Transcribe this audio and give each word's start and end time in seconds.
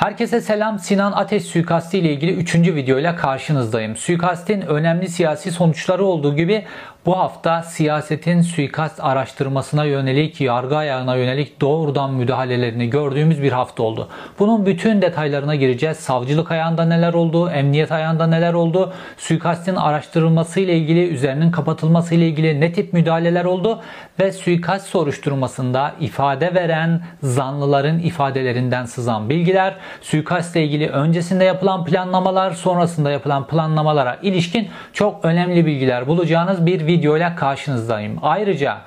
Herkese 0.00 0.40
selam. 0.40 0.78
Sinan 0.78 1.12
Ateş 1.12 1.44
suikasti 1.44 1.98
ile 1.98 2.12
ilgili 2.12 2.32
3. 2.32 2.54
videoyla 2.54 3.16
karşınızdayım. 3.16 3.96
Suikastin 3.96 4.60
önemli 4.60 5.08
siyasi 5.08 5.52
sonuçları 5.52 6.04
olduğu 6.04 6.36
gibi 6.36 6.64
bu 7.06 7.18
hafta 7.18 7.62
siyasetin 7.62 8.42
suikast 8.42 9.00
araştırmasına 9.04 9.84
yönelik, 9.84 10.40
yargı 10.40 10.76
ayağına 10.76 11.16
yönelik 11.16 11.60
doğrudan 11.60 12.14
müdahalelerini 12.14 12.90
gördüğümüz 12.90 13.42
bir 13.42 13.52
hafta 13.52 13.82
oldu. 13.82 14.08
Bunun 14.38 14.66
bütün 14.66 15.02
detaylarına 15.02 15.54
gireceğiz. 15.54 15.96
Savcılık 15.96 16.50
ayağında 16.50 16.84
neler 16.84 17.14
oldu, 17.14 17.50
emniyet 17.50 17.92
ayağında 17.92 18.26
neler 18.26 18.52
oldu, 18.52 18.92
suikastin 19.16 19.76
araştırılması 19.76 20.60
ile 20.60 20.78
ilgili, 20.78 21.08
üzerinin 21.08 21.50
kapatılması 21.50 22.14
ile 22.14 22.28
ilgili 22.28 22.60
ne 22.60 22.72
tip 22.72 22.92
müdahaleler 22.92 23.44
oldu 23.44 23.80
ve 24.20 24.32
suikast 24.32 24.86
soruşturmasında 24.86 25.94
ifade 26.00 26.54
veren 26.54 27.02
zanlıların 27.22 27.98
ifadelerinden 27.98 28.84
sızan 28.84 29.30
bilgiler, 29.30 29.74
suikastle 30.00 30.64
ilgili 30.64 30.88
öncesinde 30.88 31.44
yapılan 31.44 31.84
planlamalar, 31.84 32.50
sonrasında 32.50 33.10
yapılan 33.10 33.46
planlamalara 33.46 34.18
ilişkin 34.22 34.68
çok 34.92 35.24
önemli 35.24 35.66
bilgiler 35.66 36.06
bulacağınız 36.06 36.66
bir 36.66 36.89
videoyla 36.90 37.36
karşınızdayım. 37.36 38.18
Ayrıca 38.22 38.78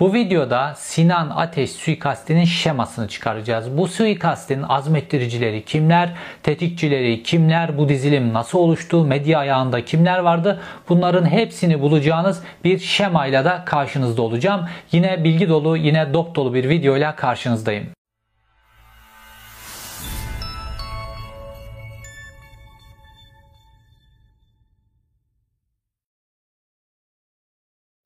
bu 0.00 0.14
videoda 0.14 0.74
Sinan 0.76 1.30
Ateş 1.30 1.70
suikastinin 1.70 2.44
şemasını 2.44 3.08
çıkaracağız. 3.08 3.78
Bu 3.78 3.88
suikastin 3.88 4.62
azmettiricileri 4.62 5.64
kimler, 5.64 6.12
tetikçileri 6.42 7.22
kimler, 7.22 7.78
bu 7.78 7.88
dizilim 7.88 8.32
nasıl 8.32 8.58
oluştu, 8.58 9.04
medya 9.04 9.38
ayağında 9.38 9.84
kimler 9.84 10.18
vardı 10.18 10.60
bunların 10.88 11.30
hepsini 11.30 11.80
bulacağınız 11.80 12.42
bir 12.64 12.78
şemayla 12.78 13.44
da 13.44 13.64
karşınızda 13.64 14.22
olacağım. 14.22 14.68
Yine 14.92 15.24
bilgi 15.24 15.48
dolu, 15.48 15.76
yine 15.76 16.14
dop 16.14 16.34
dolu 16.34 16.54
bir 16.54 16.68
videoyla 16.68 17.16
karşınızdayım. 17.16 17.86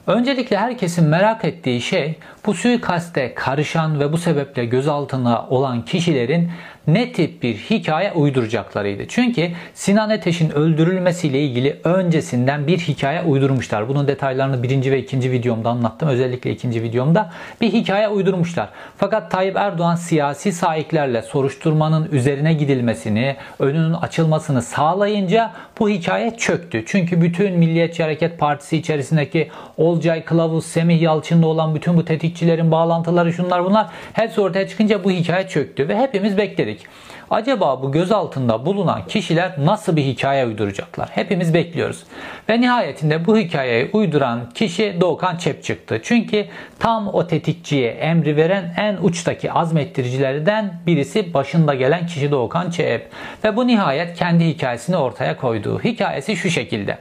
Öncelikle 0.08 0.56
herkesin 0.56 1.04
merak 1.04 1.44
ettiği 1.44 1.80
şey 1.80 2.18
bu 2.46 2.54
suikaste 2.54 3.34
karışan 3.34 4.00
ve 4.00 4.12
bu 4.12 4.18
sebeple 4.18 4.64
gözaltına 4.64 5.46
olan 5.48 5.84
kişilerin 5.84 6.50
ne 6.88 7.12
tip 7.12 7.42
bir 7.42 7.54
hikaye 7.54 8.12
uyduracaklarıydı. 8.12 9.08
Çünkü 9.08 9.50
Sinan 9.74 10.10
Ateş'in 10.10 10.50
öldürülmesiyle 10.50 11.40
ilgili 11.42 11.76
öncesinden 11.84 12.66
bir 12.66 12.78
hikaye 12.78 13.22
uydurmuşlar. 13.22 13.88
Bunun 13.88 14.08
detaylarını 14.08 14.62
birinci 14.62 14.92
ve 14.92 14.98
ikinci 14.98 15.30
videomda 15.30 15.70
anlattım. 15.70 16.08
Özellikle 16.08 16.50
ikinci 16.50 16.82
videomda 16.82 17.32
bir 17.60 17.72
hikaye 17.72 18.08
uydurmuşlar. 18.08 18.68
Fakat 18.96 19.30
Tayyip 19.30 19.56
Erdoğan 19.56 19.94
siyasi 19.94 20.52
sahiplerle 20.52 21.22
soruşturmanın 21.22 22.08
üzerine 22.12 22.52
gidilmesini, 22.52 23.36
önünün 23.58 23.92
açılmasını 23.92 24.62
sağlayınca 24.62 25.52
bu 25.78 25.88
hikaye 25.88 26.36
çöktü. 26.36 26.84
Çünkü 26.86 27.22
bütün 27.22 27.58
Milliyetçi 27.58 28.02
Hareket 28.02 28.38
Partisi 28.38 28.76
içerisindeki 28.76 29.50
Olcay 29.76 30.24
Kılavuz, 30.24 30.66
Semih 30.66 31.02
Yalçın'da 31.02 31.46
olan 31.46 31.74
bütün 31.74 31.96
bu 31.96 32.04
tetikçilerin 32.04 32.70
bağlantıları 32.70 33.32
şunlar 33.32 33.64
bunlar 33.64 33.86
hepsi 34.12 34.40
ortaya 34.40 34.68
çıkınca 34.68 35.04
bu 35.04 35.10
hikaye 35.10 35.48
çöktü 35.48 35.88
ve 35.88 35.98
hepimiz 35.98 36.36
bekledik 36.36 36.77
dedik. 36.78 36.86
Acaba 37.30 37.82
bu 37.82 37.92
göz 37.92 38.12
altında 38.12 38.66
bulunan 38.66 39.06
kişiler 39.06 39.52
nasıl 39.58 39.96
bir 39.96 40.02
hikaye 40.02 40.46
uyduracaklar? 40.46 41.08
Hepimiz 41.08 41.54
bekliyoruz. 41.54 42.04
Ve 42.48 42.60
nihayetinde 42.60 43.26
bu 43.26 43.38
hikayeyi 43.38 43.90
uyduran 43.92 44.50
kişi 44.54 44.96
Doğukan 45.00 45.36
Çep 45.36 45.64
çıktı. 45.64 46.00
Çünkü 46.02 46.46
tam 46.78 47.08
o 47.08 47.26
tetikçiye 47.26 47.90
emri 47.90 48.36
veren 48.36 48.74
en 48.76 48.96
uçtaki 49.02 49.52
azmettiricilerden 49.52 50.80
birisi 50.86 51.34
başında 51.34 51.74
gelen 51.74 52.06
kişi 52.06 52.30
Doğukan 52.30 52.70
Çep. 52.70 53.10
Ve 53.44 53.56
bu 53.56 53.66
nihayet 53.66 54.18
kendi 54.18 54.44
hikayesini 54.48 54.96
ortaya 54.96 55.36
koyduğu. 55.36 55.80
Hikayesi 55.80 56.36
şu 56.36 56.50
şekilde. 56.50 56.98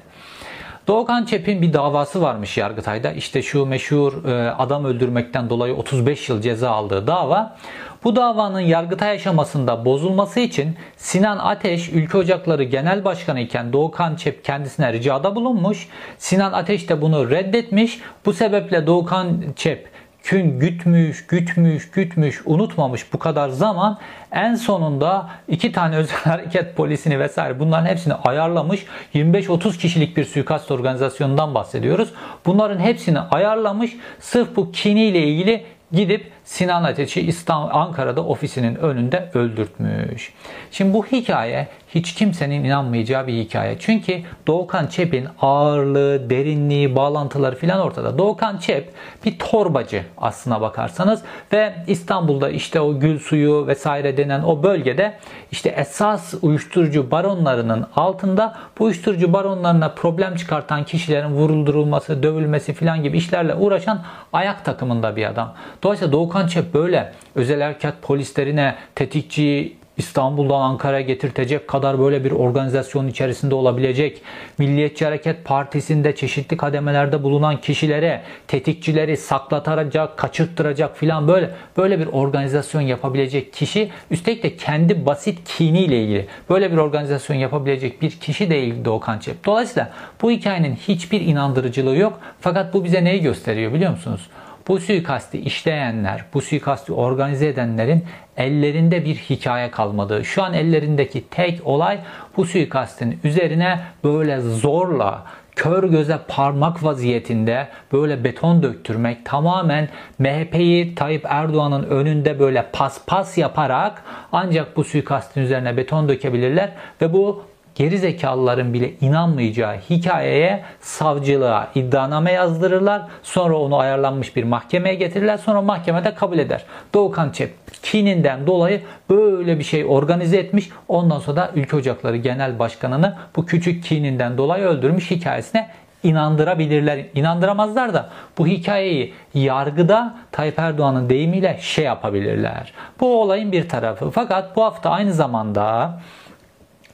Doğukan 0.88 1.26
Çep'in 1.26 1.62
bir 1.62 1.74
davası 1.74 2.22
varmış 2.22 2.58
Yargıtay'da. 2.58 3.12
İşte 3.12 3.42
şu 3.42 3.66
meşhur 3.66 4.26
e, 4.26 4.52
adam 4.52 4.86
öldürmekten 4.86 5.50
dolayı 5.50 5.76
35 5.76 6.30
yıl 6.30 6.42
ceza 6.42 6.72
aldığı 6.72 7.08
dava. 7.08 7.58
Bu 8.04 8.16
davanın 8.16 8.60
Yargıtay 8.60 9.12
aşamasında 9.12 9.86
bozulması 9.86 10.40
için 10.40 10.76
Sinan 10.98 11.38
Ateş 11.38 11.90
Ülke 11.90 12.18
Ocakları 12.18 12.64
Genel 12.64 13.06
Başkanı 13.06 13.40
iken 13.40 13.74
Doğukan 13.74 14.16
Çep 14.16 14.46
kendisine 14.46 14.94
ricada 14.94 15.36
bulunmuş. 15.36 15.90
Sinan 16.18 16.54
Ateş 16.54 16.90
de 16.90 17.02
bunu 17.02 17.32
reddetmiş. 17.32 18.00
Bu 18.26 18.34
sebeple 18.34 18.88
Doğukan 18.88 19.44
Çep 19.56 19.90
kün 20.28 20.60
gütmüş, 20.60 21.28
gütmüş, 21.28 21.92
gütmüş, 21.92 22.42
unutmamış 22.46 23.14
bu 23.14 23.20
kadar 23.20 23.50
zaman 23.50 23.98
en 24.32 24.56
sonunda 24.56 25.30
iki 25.48 25.72
tane 25.72 25.96
özel 25.98 26.18
hareket 26.18 26.76
polisini 26.76 27.20
vesaire 27.20 27.60
bunların 27.60 27.86
hepsini 27.86 28.14
ayarlamış. 28.14 28.86
25-30 29.14 29.78
kişilik 29.78 30.18
bir 30.18 30.26
suikast 30.26 30.72
organizasyonundan 30.72 31.56
bahsediyoruz. 31.56 32.14
Bunların 32.46 32.80
hepsini 32.80 33.20
ayarlamış. 33.20 33.96
Sırf 34.20 34.56
bu 34.56 34.72
kiniyle 34.72 35.24
ilgili 35.24 35.66
gidip 35.92 36.32
Sinan 36.48 36.84
Ateş'i 36.84 37.22
İstanbul, 37.22 37.70
Ankara'da 37.72 38.24
ofisinin 38.24 38.76
önünde 38.76 39.30
öldürtmüş. 39.34 40.34
Şimdi 40.72 40.94
bu 40.94 41.06
hikaye 41.06 41.68
hiç 41.96 42.16
kimsenin 42.16 42.64
inanmayacağı 42.64 43.28
bir 43.28 43.34
hikaye. 43.34 43.76
Çünkü 43.80 44.22
Doğukan 44.48 44.88
Çep'in 44.88 45.28
ağırlığı, 45.42 46.30
derinliği, 46.30 46.96
bağlantıları 46.96 47.56
filan 47.56 47.80
ortada. 47.80 48.18
Doğukan 48.18 48.58
Çep 48.58 48.94
bir 49.26 49.40
torbacı 49.40 50.04
aslına 50.18 50.62
bakarsanız 50.62 51.22
ve 51.54 51.74
İstanbul'da 51.88 52.50
işte 52.50 52.82
o 52.82 53.00
gül 53.00 53.20
suyu 53.20 53.68
vesaire 53.68 54.18
denen 54.18 54.44
o 54.44 54.64
bölgede 54.64 55.14
işte 55.52 55.70
esas 55.70 56.34
uyuşturucu 56.42 57.12
baronlarının 57.12 57.88
altında 57.96 58.56
bu 58.80 58.84
uyuşturucu 58.84 59.34
baronlarına 59.34 59.90
problem 59.90 60.36
çıkartan 60.36 60.84
kişilerin 60.84 61.30
vuruldurulması, 61.30 62.24
dövülmesi 62.24 62.74
filan 62.74 63.04
gibi 63.04 63.18
işlerle 63.18 63.56
uğraşan 63.56 64.04
ayak 64.34 64.66
takımında 64.66 65.16
bir 65.16 65.26
adam. 65.26 65.54
Dolayısıyla 65.84 66.12
Doğukan 66.12 66.37
Çep 66.46 66.74
böyle 66.74 67.14
özel 67.36 67.62
harekat 67.62 68.02
polislerine 68.02 68.76
tetikçi 68.96 69.78
İstanbul'dan 69.98 70.62
Ankara'ya 70.62 71.02
getirtecek 71.02 71.68
kadar 71.68 72.00
böyle 72.00 72.24
bir 72.24 72.32
organizasyon 72.32 73.08
içerisinde 73.08 73.56
olabilecek, 73.56 74.22
Milliyetçi 74.58 75.06
Hareket 75.06 75.46
Partisi'nde 75.46 76.16
çeşitli 76.16 76.58
kademelerde 76.58 77.24
bulunan 77.24 77.62
kişilere, 77.62 78.22
tetikçileri 78.48 79.18
saklatacak, 79.18 80.18
kaçırttıracak 80.18 80.98
filan 80.98 81.28
böyle 81.28 81.52
böyle 81.78 82.00
bir 82.00 82.08
organizasyon 82.08 82.82
yapabilecek 82.82 83.54
kişi, 83.54 83.90
üstelik 84.12 84.44
de 84.44 84.58
kendi 84.58 85.06
basit 85.06 85.40
kiniyle 85.58 86.04
ilgili 86.04 86.28
böyle 86.50 86.72
bir 86.72 86.78
organizasyon 86.78 87.38
yapabilecek 87.38 88.02
bir 88.02 88.12
kişi 88.12 88.50
değil 88.50 88.86
Doğukan 88.86 89.20
Çep. 89.20 89.46
Dolayısıyla 89.46 89.90
bu 90.22 90.32
hikayenin 90.32 90.76
hiçbir 90.76 91.22
inandırıcılığı 91.22 91.96
yok. 91.96 92.20
Fakat 92.42 92.74
bu 92.74 92.84
bize 92.84 93.04
neyi 93.04 93.22
gösteriyor 93.22 93.74
biliyor 93.74 93.92
musunuz? 93.92 94.30
Bu 94.68 94.80
suikasti 94.80 95.38
işleyenler, 95.38 96.26
bu 96.34 96.42
suikasti 96.42 96.94
organize 96.94 97.48
edenlerin 97.48 98.06
ellerinde 98.38 99.06
bir 99.06 99.16
hikaye 99.16 99.72
kalmadı. 99.72 100.26
Şu 100.26 100.44
an 100.44 100.54
ellerindeki 100.54 101.30
tek 101.30 101.68
olay 101.68 102.00
bu 102.38 102.46
suikastin 102.46 103.20
üzerine 103.24 103.80
böyle 104.04 104.40
zorla 104.42 105.24
kör 105.56 105.84
göze 105.84 106.20
parmak 106.28 106.84
vaziyetinde 106.84 107.68
böyle 107.94 108.24
beton 108.24 108.64
döktürmek 108.64 109.26
tamamen 109.26 109.90
MHP'yi 110.20 110.96
Tayyip 110.96 111.26
Erdoğan'ın 111.30 111.84
önünde 111.84 112.40
böyle 112.40 112.66
paspas 112.74 113.38
yaparak 113.38 114.04
ancak 114.32 114.78
bu 114.78 114.84
suikastin 114.84 115.42
üzerine 115.42 115.78
beton 115.78 116.10
dökebilirler 116.10 116.72
ve 117.02 117.14
bu 117.14 117.44
geri 117.78 117.98
zekalıların 117.98 118.74
bile 118.74 118.92
inanmayacağı 119.02 119.76
hikayeye 119.90 120.64
savcılığa 120.82 121.68
iddianame 121.76 122.32
yazdırırlar. 122.32 123.02
Sonra 123.24 123.58
onu 123.58 123.78
ayarlanmış 123.78 124.36
bir 124.36 124.44
mahkemeye 124.44 124.96
getirirler. 124.96 125.38
Sonra 125.38 125.62
mahkemede 125.62 126.16
kabul 126.16 126.38
eder. 126.38 126.64
Doğukan 126.94 127.30
Çep 127.32 127.54
kininden 127.84 128.48
dolayı 128.48 128.82
böyle 129.10 129.60
bir 129.60 129.64
şey 129.64 129.86
organize 129.86 130.38
etmiş. 130.38 130.70
Ondan 130.88 131.20
sonra 131.20 131.38
da 131.38 131.52
Ülke 131.56 131.76
Ocakları 131.76 132.18
Genel 132.18 132.60
Başkanı'nı 132.60 133.16
bu 133.36 133.46
küçük 133.46 133.84
kininden 133.84 134.38
dolayı 134.38 134.66
öldürmüş 134.66 135.12
hikayesine 135.12 135.70
inandırabilirler. 136.04 137.06
İnandıramazlar 137.16 137.94
da 137.94 138.10
bu 138.38 138.48
hikayeyi 138.48 139.14
yargıda 139.34 140.16
Tayyip 140.32 140.60
Erdoğan'ın 140.60 141.10
deyimiyle 141.10 141.58
şey 141.62 141.86
yapabilirler. 141.86 142.74
Bu 143.00 143.22
olayın 143.22 143.52
bir 143.52 143.70
tarafı. 143.70 144.12
Fakat 144.12 144.56
bu 144.56 144.64
hafta 144.64 144.90
aynı 144.90 145.14
zamanda 145.14 145.94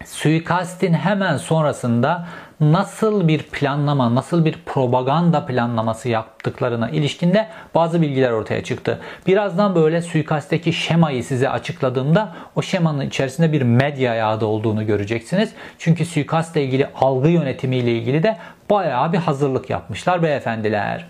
suikastin 0.05 0.93
hemen 0.93 1.37
sonrasında 1.37 2.27
nasıl 2.59 3.27
bir 3.27 3.43
planlama, 3.43 4.15
nasıl 4.15 4.45
bir 4.45 4.59
propaganda 4.65 5.45
planlaması 5.45 6.09
yaptıklarına 6.09 6.89
ilişkinde 6.89 7.47
bazı 7.75 8.01
bilgiler 8.01 8.31
ortaya 8.31 8.63
çıktı. 8.63 8.99
Birazdan 9.27 9.75
böyle 9.75 10.01
suikastteki 10.01 10.73
şemayı 10.73 11.23
size 11.23 11.49
açıkladığımda 11.49 12.35
o 12.55 12.61
şemanın 12.61 13.07
içerisinde 13.07 13.51
bir 13.51 13.61
medya 13.61 14.11
ayağı 14.11 14.45
olduğunu 14.45 14.85
göreceksiniz. 14.85 15.49
Çünkü 15.79 16.05
suikastla 16.05 16.59
ilgili 16.59 16.87
algı 16.95 17.29
yönetimiyle 17.29 17.91
ilgili 17.91 18.23
de 18.23 18.37
bayağı 18.69 19.13
bir 19.13 19.17
hazırlık 19.17 19.69
yapmışlar 19.69 20.23
beyefendiler. 20.23 21.05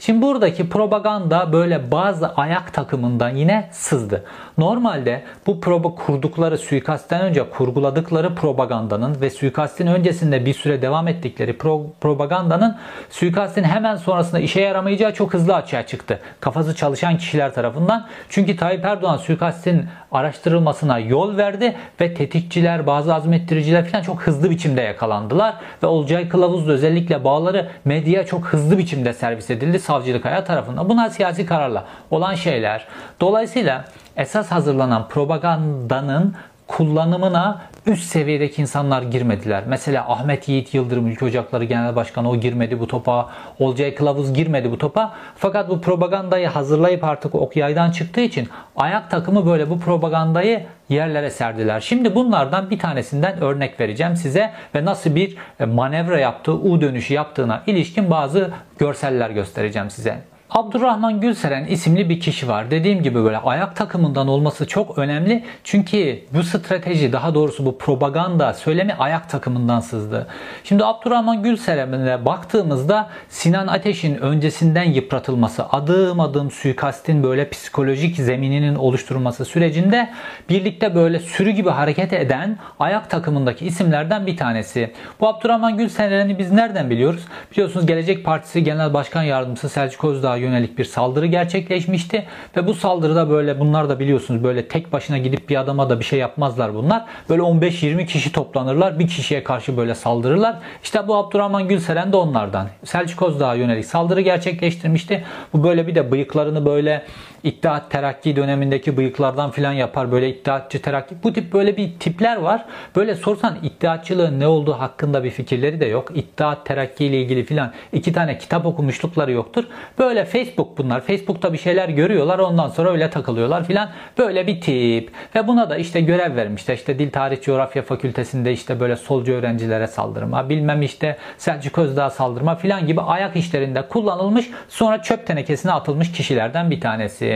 Şimdi 0.00 0.22
buradaki 0.22 0.68
propaganda 0.68 1.52
böyle 1.52 1.90
bazı 1.90 2.28
ayak 2.28 2.74
takımından 2.74 3.30
yine 3.30 3.68
sızdı. 3.72 4.24
Normalde 4.58 5.22
bu 5.46 5.60
proba 5.60 5.94
kurdukları 5.94 6.58
suikastten 6.58 7.20
önce 7.20 7.50
kurguladıkları 7.50 8.34
propagandanın 8.34 9.20
ve 9.20 9.30
suikastin 9.30 9.86
öncesinde 9.86 10.46
bir 10.46 10.54
süre 10.54 10.82
devam 10.82 11.08
ettikleri 11.08 11.58
pro 11.58 11.86
propagandanın 12.00 12.76
suikastin 13.10 13.64
hemen 13.64 13.96
sonrasında 13.96 14.40
işe 14.40 14.60
yaramayacağı 14.60 15.14
çok 15.14 15.34
hızlı 15.34 15.54
açığa 15.54 15.86
çıktı. 15.86 16.20
Kafası 16.40 16.74
çalışan 16.74 17.18
kişiler 17.18 17.54
tarafından. 17.54 18.06
Çünkü 18.28 18.56
Tayyip 18.56 18.84
Erdoğan 18.84 19.16
suikastin 19.16 19.86
araştırılmasına 20.12 20.98
yol 20.98 21.36
verdi 21.36 21.76
ve 22.00 22.14
tetikçiler, 22.14 22.86
bazı 22.86 23.14
azmettiriciler 23.14 23.88
falan 23.90 24.02
çok 24.02 24.22
hızlı 24.22 24.50
biçimde 24.50 24.80
yakalandılar 24.80 25.54
ve 25.82 25.86
Olcay 25.86 26.28
Kılavuz'la 26.28 26.72
özellikle 26.72 26.97
bağları 27.24 27.68
medyaya 27.84 28.26
çok 28.26 28.44
hızlı 28.44 28.78
biçimde 28.78 29.12
servis 29.12 29.50
edildi 29.50 29.80
savcılık 29.80 30.26
ayağı 30.26 30.44
tarafından. 30.44 30.88
Bunlar 30.88 31.10
siyasi 31.10 31.46
kararla 31.46 31.84
olan 32.10 32.34
şeyler. 32.34 32.86
Dolayısıyla 33.20 33.84
esas 34.16 34.50
hazırlanan 34.50 35.08
propagandanın 35.08 36.34
kullanımına 36.68 37.60
üst 37.86 38.04
seviyedeki 38.04 38.62
insanlar 38.62 39.02
girmediler. 39.02 39.64
Mesela 39.66 40.08
Ahmet 40.08 40.48
Yiğit 40.48 40.74
Yıldırım 40.74 41.06
Ülke 41.06 41.24
Ocakları 41.24 41.64
Genel 41.64 41.96
Başkanı 41.96 42.30
o 42.30 42.36
girmedi 42.36 42.80
bu 42.80 42.86
topa. 42.86 43.30
Olcay 43.58 43.94
Kılavuz 43.94 44.34
girmedi 44.34 44.70
bu 44.70 44.78
topa. 44.78 45.14
Fakat 45.36 45.68
bu 45.68 45.80
propagandayı 45.80 46.48
hazırlayıp 46.48 47.04
artık 47.04 47.34
ok 47.34 47.56
yaydan 47.56 47.90
çıktığı 47.90 48.20
için 48.20 48.48
ayak 48.76 49.10
takımı 49.10 49.46
böyle 49.46 49.70
bu 49.70 49.80
propagandayı 49.80 50.66
yerlere 50.88 51.30
serdiler. 51.30 51.80
Şimdi 51.80 52.14
bunlardan 52.14 52.70
bir 52.70 52.78
tanesinden 52.78 53.40
örnek 53.40 53.80
vereceğim 53.80 54.16
size 54.16 54.50
ve 54.74 54.84
nasıl 54.84 55.14
bir 55.14 55.36
manevra 55.66 56.18
yaptığı, 56.18 56.54
U 56.54 56.80
dönüşü 56.80 57.14
yaptığına 57.14 57.62
ilişkin 57.66 58.10
bazı 58.10 58.50
görseller 58.78 59.30
göstereceğim 59.30 59.90
size. 59.90 60.18
Abdurrahman 60.50 61.20
Gülseren 61.20 61.64
isimli 61.64 62.08
bir 62.08 62.20
kişi 62.20 62.48
var. 62.48 62.70
Dediğim 62.70 63.02
gibi 63.02 63.24
böyle 63.24 63.38
ayak 63.38 63.76
takımından 63.76 64.28
olması 64.28 64.66
çok 64.66 64.98
önemli. 64.98 65.44
Çünkü 65.64 66.18
bu 66.34 66.42
strateji 66.42 67.12
daha 67.12 67.34
doğrusu 67.34 67.66
bu 67.66 67.78
propaganda 67.78 68.54
söylemi 68.54 68.94
ayak 68.94 69.28
takımından 69.28 69.80
sızdı. 69.80 70.26
Şimdi 70.64 70.84
Abdurrahman 70.84 71.42
Gülseren'e 71.42 72.24
baktığımızda 72.24 73.08
Sinan 73.28 73.66
Ateş'in 73.66 74.14
öncesinden 74.14 74.84
yıpratılması, 74.84 75.68
adım 75.68 76.20
adım 76.20 76.50
suikastin 76.50 77.22
böyle 77.22 77.50
psikolojik 77.50 78.16
zemininin 78.16 78.74
oluşturulması 78.74 79.44
sürecinde 79.44 80.10
birlikte 80.48 80.94
böyle 80.94 81.18
sürü 81.18 81.50
gibi 81.50 81.70
hareket 81.70 82.12
eden 82.12 82.58
ayak 82.78 83.10
takımındaki 83.10 83.66
isimlerden 83.66 84.26
bir 84.26 84.36
tanesi. 84.36 84.92
Bu 85.20 85.28
Abdurrahman 85.28 85.76
Gülseren'i 85.76 86.38
biz 86.38 86.52
nereden 86.52 86.90
biliyoruz? 86.90 87.24
Biliyorsunuz 87.52 87.86
Gelecek 87.86 88.24
Partisi 88.24 88.64
Genel 88.64 88.94
Başkan 88.94 89.22
Yardımcısı 89.22 89.68
Selçuk 89.68 90.04
Özdağ 90.04 90.37
yönelik 90.38 90.78
bir 90.78 90.84
saldırı 90.84 91.26
gerçekleşmişti. 91.26 92.26
Ve 92.56 92.66
bu 92.66 92.74
saldırıda 92.74 93.30
böyle 93.30 93.60
bunlar 93.60 93.88
da 93.88 94.00
biliyorsunuz 94.00 94.44
böyle 94.44 94.68
tek 94.68 94.92
başına 94.92 95.18
gidip 95.18 95.48
bir 95.48 95.56
adama 95.56 95.90
da 95.90 96.00
bir 96.00 96.04
şey 96.04 96.18
yapmazlar 96.18 96.74
bunlar. 96.74 97.04
Böyle 97.28 97.42
15-20 97.42 98.06
kişi 98.06 98.32
toplanırlar. 98.32 98.98
Bir 98.98 99.08
kişiye 99.08 99.44
karşı 99.44 99.76
böyle 99.76 99.94
saldırırlar. 99.94 100.56
İşte 100.82 101.08
bu 101.08 101.16
Abdurrahman 101.16 101.68
Gülseren 101.68 102.12
de 102.12 102.16
onlardan. 102.16 102.68
Selçuk 102.84 103.22
Özdağ'a 103.22 103.54
yönelik 103.54 103.84
saldırı 103.84 104.20
gerçekleştirmişti. 104.20 105.24
Bu 105.52 105.64
böyle 105.64 105.86
bir 105.86 105.94
de 105.94 106.10
bıyıklarını 106.10 106.66
böyle 106.66 107.02
İttihat 107.44 107.90
Terakki 107.90 108.36
dönemindeki 108.36 108.96
bıyıklardan 108.96 109.50
filan 109.50 109.72
yapar. 109.72 110.12
Böyle 110.12 110.28
İttihatçı 110.28 110.82
Terakki. 110.82 111.14
Bu 111.22 111.32
tip 111.32 111.52
böyle 111.52 111.76
bir 111.76 111.98
tipler 112.00 112.36
var. 112.36 112.64
Böyle 112.96 113.14
sorsan 113.14 113.58
İttihatçılığın 113.62 114.40
ne 114.40 114.46
olduğu 114.46 114.72
hakkında 114.72 115.24
bir 115.24 115.30
fikirleri 115.30 115.80
de 115.80 115.86
yok. 115.86 116.12
İttihat 116.14 116.66
Terakki 116.66 117.04
ile 117.04 117.22
ilgili 117.22 117.44
filan 117.44 117.72
iki 117.92 118.12
tane 118.12 118.38
kitap 118.38 118.66
okumuşlukları 118.66 119.32
yoktur. 119.32 119.64
Böyle 119.98 120.24
Facebook 120.24 120.78
bunlar. 120.78 121.00
Facebook'ta 121.00 121.52
bir 121.52 121.58
şeyler 121.58 121.88
görüyorlar. 121.88 122.38
Ondan 122.38 122.68
sonra 122.68 122.90
öyle 122.90 123.10
takılıyorlar 123.10 123.64
filan. 123.64 123.90
Böyle 124.18 124.46
bir 124.46 124.60
tip. 124.60 125.10
Ve 125.34 125.46
buna 125.48 125.70
da 125.70 125.76
işte 125.76 126.00
görev 126.00 126.36
vermişler. 126.36 126.74
İşte 126.74 126.98
Dil 126.98 127.10
Tarih 127.10 127.42
Coğrafya 127.42 127.82
Fakültesinde 127.82 128.52
işte 128.52 128.80
böyle 128.80 128.96
solcu 128.96 129.32
öğrencilere 129.32 129.86
saldırma. 129.86 130.48
Bilmem 130.48 130.82
işte 130.82 131.16
Selçuk 131.38 131.78
Özdağ 131.78 132.10
saldırma 132.10 132.54
filan 132.54 132.86
gibi 132.86 133.00
ayak 133.00 133.36
işlerinde 133.36 133.82
kullanılmış. 133.82 134.50
Sonra 134.68 135.02
çöp 135.02 135.26
tenekesine 135.26 135.72
atılmış 135.72 136.12
kişilerden 136.12 136.70
bir 136.70 136.80
tanesi. 136.80 137.27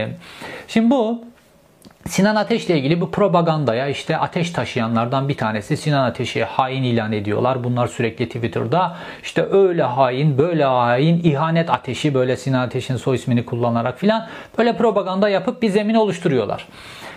Şimdi 0.69 0.91
bu 0.91 1.25
Sinan 2.09 2.37
Ateş 2.37 2.67
ile 2.67 2.79
ilgili 2.79 3.01
bu 3.01 3.11
propagandaya 3.11 3.89
işte 3.89 4.17
ateş 4.17 4.51
taşıyanlardan 4.51 5.29
bir 5.29 5.37
tanesi 5.37 5.77
Sinan 5.77 6.05
Ateş'i 6.05 6.45
hain 6.45 6.83
ilan 6.83 7.13
ediyorlar. 7.13 7.65
Bunlar 7.65 7.87
sürekli 7.87 8.27
Twitter'da 8.27 8.97
işte 9.23 9.47
öyle 9.51 9.83
hain, 9.83 10.39
böyle 10.39 10.65
hain, 10.65 11.21
ihanet 11.25 11.71
ateşi 11.71 12.15
böyle 12.15 12.37
Sinan 12.37 12.61
Ateş'in 12.61 12.97
soy 12.97 13.17
ismini 13.17 13.45
kullanarak 13.45 13.99
filan 13.99 14.27
böyle 14.59 14.77
propaganda 14.77 15.29
yapıp 15.29 15.63
bir 15.63 15.69
zemin 15.69 15.95
oluşturuyorlar. 15.95 16.69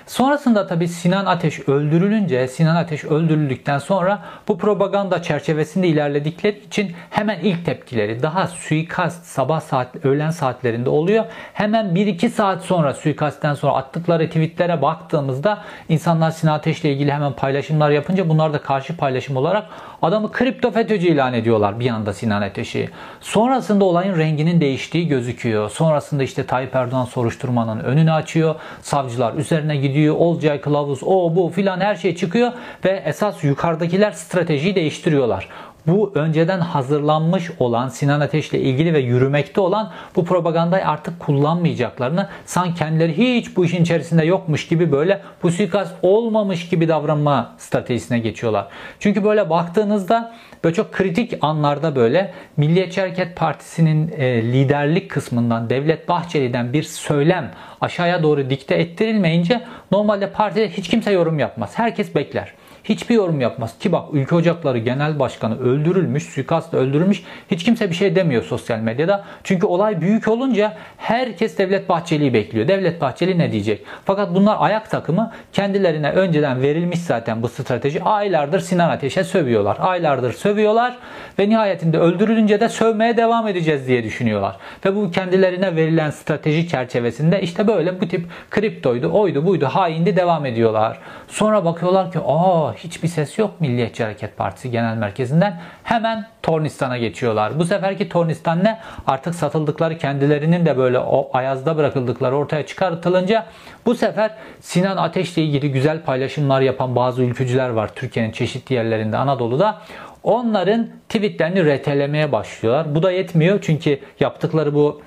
Sonrasında 0.07 0.67
tabii 0.67 0.87
Sinan 0.87 1.25
Ateş 1.25 1.69
öldürülünce, 1.69 2.47
Sinan 2.47 2.75
Ateş 2.75 3.03
öldürüldükten 3.03 3.79
sonra 3.79 4.19
bu 4.47 4.57
propaganda 4.57 5.21
çerçevesinde 5.21 5.87
ilerledikleri 5.87 6.59
için 6.59 6.91
hemen 7.09 7.39
ilk 7.39 7.65
tepkileri 7.65 8.23
daha 8.23 8.47
suikast 8.47 9.25
sabah 9.25 9.61
saat, 9.61 10.05
öğlen 10.05 10.31
saatlerinde 10.31 10.89
oluyor. 10.89 11.25
Hemen 11.53 11.85
1-2 11.85 12.29
saat 12.29 12.61
sonra 12.61 12.93
suikastten 12.93 13.53
sonra 13.53 13.73
attıkları 13.73 14.27
tweetlere 14.27 14.81
baktığımızda 14.81 15.63
insanlar 15.89 16.31
Sinan 16.31 16.53
Ateş 16.53 16.81
ile 16.81 16.93
ilgili 16.93 17.13
hemen 17.13 17.33
paylaşımlar 17.33 17.91
yapınca 17.91 18.29
bunlar 18.29 18.53
da 18.53 18.61
karşı 18.61 18.97
paylaşım 18.97 19.37
olarak 19.37 19.65
adamı 20.01 20.31
kripto 20.31 20.71
FETÖ'cü 20.71 21.07
ilan 21.07 21.33
ediyorlar 21.33 21.79
bir 21.79 21.89
anda 21.89 22.13
Sinan 22.13 22.41
Ateş'i. 22.41 22.89
Sonrasında 23.21 23.85
olayın 23.85 24.17
renginin 24.17 24.61
değiştiği 24.61 25.07
gözüküyor. 25.07 25.69
Sonrasında 25.69 26.23
işte 26.23 26.45
Tayyip 26.45 26.75
Erdoğan 26.75 27.05
soruşturmanın 27.05 27.79
önünü 27.79 28.11
açıyor. 28.11 28.55
Savcılar 28.81 29.33
üzerine 29.33 29.75
gidiyor. 29.77 30.15
Olcay 30.15 30.61
kılavuz 30.61 30.99
o 31.03 31.35
bu 31.35 31.49
filan 31.49 31.79
her 31.79 31.95
şey 31.95 32.15
çıkıyor 32.15 32.51
ve 32.85 33.03
esas 33.05 33.43
yukarıdakiler 33.43 34.11
stratejiyi 34.11 34.75
değiştiriyorlar 34.75 35.49
bu 35.87 36.11
önceden 36.15 36.59
hazırlanmış 36.59 37.51
olan 37.59 37.89
Sinan 37.89 38.19
Ateş'le 38.19 38.53
ilgili 38.53 38.93
ve 38.93 38.99
yürümekte 38.99 39.61
olan 39.61 39.91
bu 40.15 40.25
propagandayı 40.25 40.87
artık 40.87 41.19
kullanmayacaklarını 41.19 42.27
sanki 42.45 42.79
kendileri 42.79 43.17
hiç 43.17 43.57
bu 43.57 43.65
işin 43.65 43.81
içerisinde 43.81 44.25
yokmuş 44.25 44.67
gibi 44.67 44.91
böyle 44.91 45.21
bu 45.43 45.51
suikast 45.51 45.95
olmamış 46.01 46.69
gibi 46.69 46.87
davranma 46.87 47.55
stratejisine 47.57 48.19
geçiyorlar. 48.19 48.67
Çünkü 48.99 49.23
böyle 49.23 49.49
baktığınızda 49.49 50.33
böyle 50.63 50.75
çok 50.75 50.93
kritik 50.93 51.33
anlarda 51.41 51.95
böyle 51.95 52.33
Milliyetçi 52.57 53.01
Hareket 53.01 53.35
Partisi'nin 53.35 54.13
e, 54.17 54.43
liderlik 54.43 55.11
kısmından 55.11 55.69
Devlet 55.69 56.09
Bahçeli'den 56.09 56.73
bir 56.73 56.83
söylem 56.83 57.51
aşağıya 57.81 58.23
doğru 58.23 58.49
dikte 58.49 58.75
ettirilmeyince 58.75 59.61
normalde 59.91 60.31
partide 60.31 60.69
hiç 60.69 60.89
kimse 60.89 61.11
yorum 61.11 61.39
yapmaz. 61.39 61.71
Herkes 61.75 62.15
bekler 62.15 62.53
hiçbir 62.89 63.15
yorum 63.15 63.41
yapmaz. 63.41 63.77
Ki 63.79 63.91
bak 63.91 64.03
Ülke 64.13 64.35
Ocakları 64.35 64.77
Genel 64.77 65.19
Başkanı 65.19 65.59
öldürülmüş, 65.59 66.23
suikastla 66.23 66.77
öldürülmüş. 66.77 67.23
Hiç 67.51 67.63
kimse 67.63 67.89
bir 67.89 67.95
şey 67.95 68.15
demiyor 68.15 68.43
sosyal 68.43 68.79
medyada. 68.79 69.23
Çünkü 69.43 69.65
olay 69.65 70.01
büyük 70.01 70.27
olunca 70.27 70.73
herkes 70.97 71.57
Devlet 71.57 71.89
Bahçeli'yi 71.89 72.33
bekliyor. 72.33 72.67
Devlet 72.67 73.01
Bahçeli 73.01 73.37
ne 73.37 73.51
diyecek? 73.51 73.85
Fakat 74.05 74.35
bunlar 74.35 74.57
ayak 74.59 74.91
takımı 74.91 75.31
kendilerine 75.53 76.11
önceden 76.11 76.61
verilmiş 76.61 76.99
zaten 76.99 77.43
bu 77.43 77.49
strateji. 77.49 78.03
Aylardır 78.03 78.59
Sinan 78.59 78.89
Ateş'e 78.89 79.23
sövüyorlar. 79.23 79.77
Aylardır 79.79 80.33
sövüyorlar 80.33 80.97
ve 81.39 81.49
nihayetinde 81.49 81.99
öldürülünce 81.99 82.59
de 82.59 82.69
sövmeye 82.69 83.17
devam 83.17 83.47
edeceğiz 83.47 83.87
diye 83.87 84.03
düşünüyorlar. 84.03 84.55
Ve 84.85 84.95
bu 84.95 85.11
kendilerine 85.11 85.75
verilen 85.75 86.09
strateji 86.09 86.67
çerçevesinde 86.67 87.41
işte 87.41 87.67
böyle 87.67 88.01
bu 88.01 88.07
tip 88.07 88.25
kriptoydu, 88.49 89.11
oydu, 89.13 89.45
buydu, 89.45 89.65
haindi 89.65 90.15
devam 90.15 90.45
ediyorlar. 90.45 90.99
Sonra 91.27 91.65
bakıyorlar 91.65 92.11
ki 92.11 92.19
aa 92.25 92.74
hiçbir 92.75 93.07
ses 93.07 93.37
yok 93.39 93.61
Milliyetçi 93.61 94.03
Hareket 94.03 94.37
Partisi 94.37 94.71
Genel 94.71 94.97
Merkezi'nden. 94.97 95.61
Hemen 95.83 96.25
Tornistan'a 96.43 96.97
geçiyorlar. 96.97 97.59
Bu 97.59 97.65
seferki 97.65 98.09
Tornistan 98.09 98.63
ne? 98.63 98.79
Artık 99.07 99.35
satıldıkları 99.35 99.97
kendilerinin 99.97 100.65
de 100.65 100.77
böyle 100.77 100.99
o 100.99 101.29
ayazda 101.33 101.77
bırakıldıkları 101.77 102.35
ortaya 102.35 102.65
çıkartılınca 102.65 103.45
bu 103.85 103.95
sefer 103.95 104.31
Sinan 104.59 104.97
Ateş'le 104.97 105.37
ilgili 105.37 105.71
güzel 105.71 106.01
paylaşımlar 106.01 106.61
yapan 106.61 106.95
bazı 106.95 107.23
ülkücüler 107.23 107.69
var 107.69 107.89
Türkiye'nin 107.95 108.31
çeşitli 108.31 108.75
yerlerinde 108.75 109.17
Anadolu'da. 109.17 109.81
Onların 110.23 110.87
tweetlerini 111.09 111.65
retelemeye 111.65 112.31
başlıyorlar. 112.31 112.95
Bu 112.95 113.03
da 113.03 113.11
yetmiyor 113.11 113.59
çünkü 113.61 113.99
yaptıkları 114.19 114.73
bu 114.73 115.01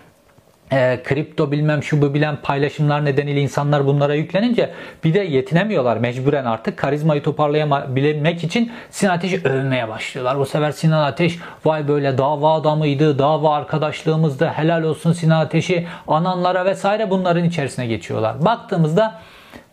e, 0.72 1.02
kripto 1.04 1.52
bilmem 1.52 1.82
şu 1.82 2.02
bu 2.02 2.14
bilen 2.14 2.36
paylaşımlar 2.42 3.04
nedeniyle 3.04 3.40
insanlar 3.40 3.86
bunlara 3.86 4.14
yüklenince 4.14 4.70
bir 5.04 5.14
de 5.14 5.18
yetinemiyorlar 5.18 5.96
mecburen 5.96 6.44
artık 6.44 6.76
karizmayı 6.76 7.22
toparlayabilmek 7.22 8.44
için 8.44 8.72
Sinan 8.90 9.14
Ateş'i 9.14 9.40
övmeye 9.44 9.88
başlıyorlar. 9.88 10.38
Bu 10.38 10.46
sefer 10.46 10.72
Sinan 10.72 11.02
Ateş 11.02 11.38
vay 11.64 11.88
böyle 11.88 12.18
dava 12.18 12.54
adamıydı, 12.54 13.18
dava 13.18 13.54
arkadaşlığımızda 13.54 14.52
helal 14.52 14.82
olsun 14.82 15.12
Sinan 15.12 15.40
Ateş'i 15.40 15.86
ananlara 16.08 16.64
vesaire 16.64 17.10
bunların 17.10 17.44
içerisine 17.44 17.86
geçiyorlar. 17.86 18.44
Baktığımızda 18.44 19.20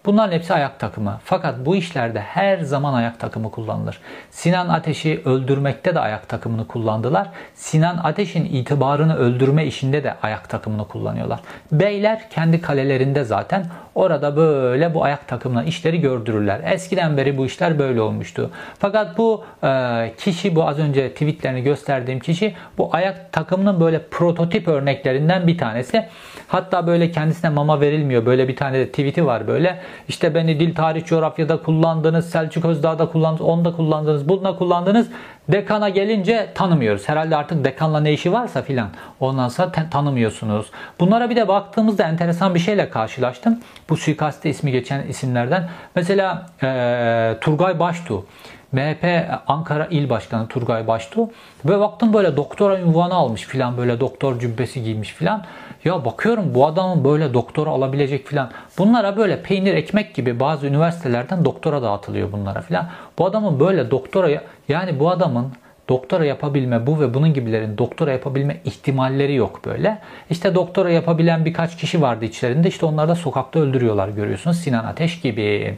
Bunların 0.05 0.31
hepsi 0.31 0.53
ayak 0.53 0.79
takımı. 0.79 1.19
Fakat 1.23 1.65
bu 1.65 1.75
işlerde 1.75 2.19
her 2.19 2.57
zaman 2.57 2.93
ayak 2.93 3.19
takımı 3.19 3.51
kullanılır. 3.51 3.99
Sinan 4.31 4.69
Ateş'i 4.69 5.21
öldürmekte 5.25 5.95
de 5.95 5.99
ayak 5.99 6.29
takımını 6.29 6.67
kullandılar. 6.67 7.27
Sinan 7.53 7.97
Ateş'in 7.97 8.45
itibarını 8.45 9.17
öldürme 9.17 9.65
işinde 9.65 10.03
de 10.03 10.15
ayak 10.21 10.49
takımını 10.49 10.87
kullanıyorlar. 10.87 11.39
Beyler 11.71 12.29
kendi 12.29 12.61
kalelerinde 12.61 13.23
zaten 13.23 13.65
orada 13.95 14.35
böyle 14.35 14.93
bu 14.93 15.03
ayak 15.03 15.27
takımına 15.27 15.63
işleri 15.63 16.01
gördürürler. 16.01 16.61
Eskiden 16.65 17.17
beri 17.17 17.37
bu 17.37 17.45
işler 17.45 17.79
böyle 17.79 18.01
olmuştu. 18.01 18.51
Fakat 18.79 19.17
bu 19.17 19.43
e, 19.63 20.13
kişi 20.17 20.55
bu 20.55 20.67
az 20.67 20.79
önce 20.79 21.11
tweetlerini 21.11 21.63
gösterdiğim 21.63 22.19
kişi 22.19 22.55
bu 22.77 22.89
ayak 22.95 23.31
takımının 23.31 23.79
böyle 23.79 24.07
prototip 24.07 24.67
örneklerinden 24.67 25.47
bir 25.47 25.57
tanesi. 25.57 26.05
Hatta 26.47 26.87
böyle 26.87 27.11
kendisine 27.11 27.49
mama 27.49 27.81
verilmiyor. 27.81 28.25
Böyle 28.25 28.47
bir 28.47 28.55
tane 28.55 28.79
de 28.79 28.87
tweet'i 28.87 29.25
var 29.25 29.47
böyle. 29.47 29.79
İşte 30.07 30.35
beni 30.35 30.59
dil, 30.59 30.75
tarih, 30.75 31.05
coğrafyada 31.05 31.61
kullandınız. 31.61 32.29
Selçuk 32.29 32.65
Özdağ'da 32.65 33.05
kullandınız. 33.05 33.41
Onda 33.41 33.75
kullandınız. 33.75 34.29
Bunda 34.29 34.55
kullandınız. 34.55 35.07
Dekana 35.49 35.89
gelince 35.89 36.51
tanımıyoruz. 36.55 37.09
Herhalde 37.09 37.35
artık 37.35 37.65
dekanla 37.65 37.99
ne 37.99 38.13
işi 38.13 38.33
varsa 38.33 38.61
filan. 38.61 38.89
Ondan 39.19 39.49
sonra 39.49 39.71
tanımıyorsunuz. 39.91 40.71
Bunlara 40.99 41.29
bir 41.29 41.35
de 41.35 41.47
baktığımızda 41.47 42.03
enteresan 42.03 42.55
bir 42.55 42.59
şeyle 42.59 42.89
karşılaştım. 42.89 43.59
Bu 43.89 43.97
suikaste 43.97 44.49
ismi 44.49 44.71
geçen 44.71 45.07
isimlerden. 45.07 45.69
Mesela 45.95 46.45
e, 46.63 47.37
Turgay 47.41 47.79
Baştu. 47.79 48.25
MHP 48.71 49.25
Ankara 49.47 49.85
İl 49.85 50.09
Başkanı 50.09 50.47
Turgay 50.47 50.87
Baştu 50.87 51.29
ve 51.65 51.79
baktım 51.79 52.13
böyle 52.13 52.37
doktora 52.37 52.79
ünvanı 52.79 53.13
almış 53.13 53.41
filan 53.41 53.77
böyle 53.77 53.99
doktor 53.99 54.39
cübbesi 54.39 54.83
giymiş 54.83 55.13
filan. 55.13 55.45
Ya 55.85 56.05
bakıyorum 56.05 56.55
bu 56.55 56.65
adamın 56.65 57.03
böyle 57.03 57.33
doktora 57.33 57.69
alabilecek 57.69 58.27
filan. 58.27 58.51
Bunlara 58.77 59.17
böyle 59.17 59.41
peynir 59.41 59.73
ekmek 59.73 60.15
gibi 60.15 60.39
bazı 60.39 60.67
üniversitelerden 60.67 61.45
doktora 61.45 61.81
dağıtılıyor 61.81 62.31
bunlara 62.31 62.61
filan. 62.61 62.89
Bu 63.19 63.25
adamın 63.25 63.59
böyle 63.59 63.91
doktora 63.91 64.41
yani 64.69 64.99
bu 64.99 65.09
adamın 65.09 65.53
doktora 65.89 66.25
yapabilme 66.25 66.87
bu 66.87 66.99
ve 66.99 67.13
bunun 67.13 67.33
gibilerin 67.33 67.77
doktora 67.77 68.11
yapabilme 68.11 68.57
ihtimalleri 68.65 69.35
yok 69.35 69.65
böyle. 69.65 69.99
İşte 70.29 70.55
doktora 70.55 70.91
yapabilen 70.91 71.45
birkaç 71.45 71.77
kişi 71.77 72.01
vardı 72.01 72.25
içlerinde. 72.25 72.67
İşte 72.67 72.85
onları 72.85 73.07
da 73.07 73.15
sokakta 73.15 73.59
öldürüyorlar 73.59 74.09
görüyorsunuz. 74.09 74.57
Sinan 74.57 74.85
Ateş 74.85 75.21
gibi. 75.21 75.77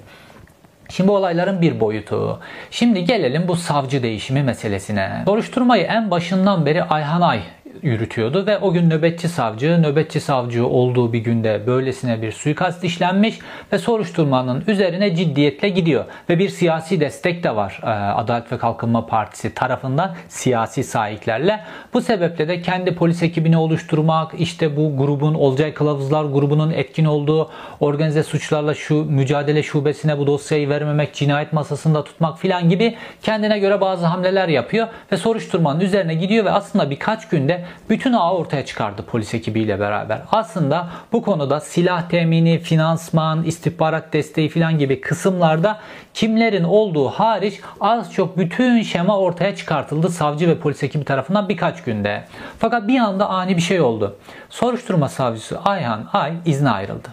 Şimdi 0.90 1.08
bu 1.08 1.16
olayların 1.16 1.62
bir 1.62 1.80
boyutu. 1.80 2.40
Şimdi 2.72 3.06
gelelim 3.06 3.48
bu 3.48 3.56
savcı 3.56 4.04
değişimi 4.04 4.44
meselesine. 4.44 5.22
Soruşturmayı 5.26 5.84
en 5.84 6.12
başından 6.12 6.66
beri 6.66 6.84
Ayhan 6.84 7.22
Ay 7.22 7.40
yürütüyordu 7.82 8.48
ve 8.48 8.58
o 8.58 8.74
gün 8.74 8.90
nöbetçi 8.90 9.30
savcı, 9.30 9.82
nöbetçi 9.82 10.20
savcı 10.20 10.68
olduğu 10.68 11.14
bir 11.14 11.20
günde 11.20 11.68
böylesine 11.68 12.22
bir 12.22 12.32
suikast 12.32 12.84
işlenmiş 12.84 13.40
ve 13.74 13.78
soruşturmanın 13.78 14.64
üzerine 14.68 15.16
ciddiyetle 15.16 15.70
gidiyor. 15.70 16.06
Ve 16.30 16.40
bir 16.40 16.50
siyasi 16.50 17.00
destek 17.00 17.44
de 17.44 17.56
var 17.56 17.80
e, 17.84 17.88
Adalet 17.88 18.52
ve 18.52 18.58
Kalkınma 18.58 19.06
Partisi 19.06 19.54
tarafından 19.54 20.16
siyasi 20.28 20.84
sahiplerle. 20.84 21.60
Bu 21.94 22.02
sebeple 22.02 22.48
de 22.48 22.62
kendi 22.62 22.96
polis 22.96 23.24
ekibini 23.24 23.58
oluşturmak, 23.58 24.34
işte 24.38 24.78
bu 24.78 24.98
grubun 24.98 25.34
Olcay 25.34 25.74
Kılavuzlar 25.74 26.26
grubunun 26.26 26.72
etkin 26.72 27.06
olduğu 27.06 27.50
organize 27.80 28.24
suçlarla 28.24 28.74
şu 28.74 29.06
mücadele 29.06 29.64
şubesine 29.64 30.18
bu 30.18 30.28
dosyayı 30.28 30.70
vermemek, 30.70 31.14
cinayet 31.14 31.54
masasında 31.54 32.04
tutmak 32.04 32.40
filan 32.40 32.70
gibi 32.70 32.96
kendine 33.22 33.60
göre 33.60 33.82
bazı 33.82 34.06
hamleler 34.06 34.48
yapıyor 34.48 34.88
ve 35.12 35.18
soruşturmanın 35.18 35.80
üzerine 35.80 36.14
gidiyor 36.14 36.46
ve 36.46 36.52
aslında 36.52 36.90
birkaç 36.90 37.30
günde 37.30 37.66
bütün 37.90 38.14
ağı 38.14 38.34
ortaya 38.34 38.66
çıkardı 38.66 39.06
polis 39.06 39.34
ekibiyle 39.34 39.80
beraber. 39.80 40.22
Aslında 40.32 40.88
bu 41.12 41.22
konuda 41.22 41.60
silah 41.60 42.10
temini, 42.10 42.60
finansman, 42.60 43.44
istihbarat 43.44 44.14
desteği 44.14 44.50
filan 44.50 44.80
gibi 44.80 45.02
kısımlarda 45.02 45.80
kimlerin 46.14 46.64
olduğu 46.64 47.08
hariç 47.08 47.62
az 47.80 48.14
çok 48.14 48.38
bütün 48.38 48.82
şema 48.82 49.18
ortaya 49.18 49.56
çıkartıldı 49.56 50.10
savcı 50.10 50.48
ve 50.48 50.60
polis 50.60 50.84
ekibi 50.84 51.06
tarafından 51.06 51.50
birkaç 51.50 51.84
günde. 51.84 52.24
Fakat 52.60 52.88
bir 52.88 53.00
anda 53.00 53.30
ani 53.30 53.58
bir 53.58 53.62
şey 53.62 53.82
oldu. 53.82 54.16
Soruşturma 54.50 55.10
savcısı 55.10 55.60
Ayhan 55.60 56.10
Ay 56.14 56.34
izne 56.46 56.70
ayrıldı. 56.70 57.08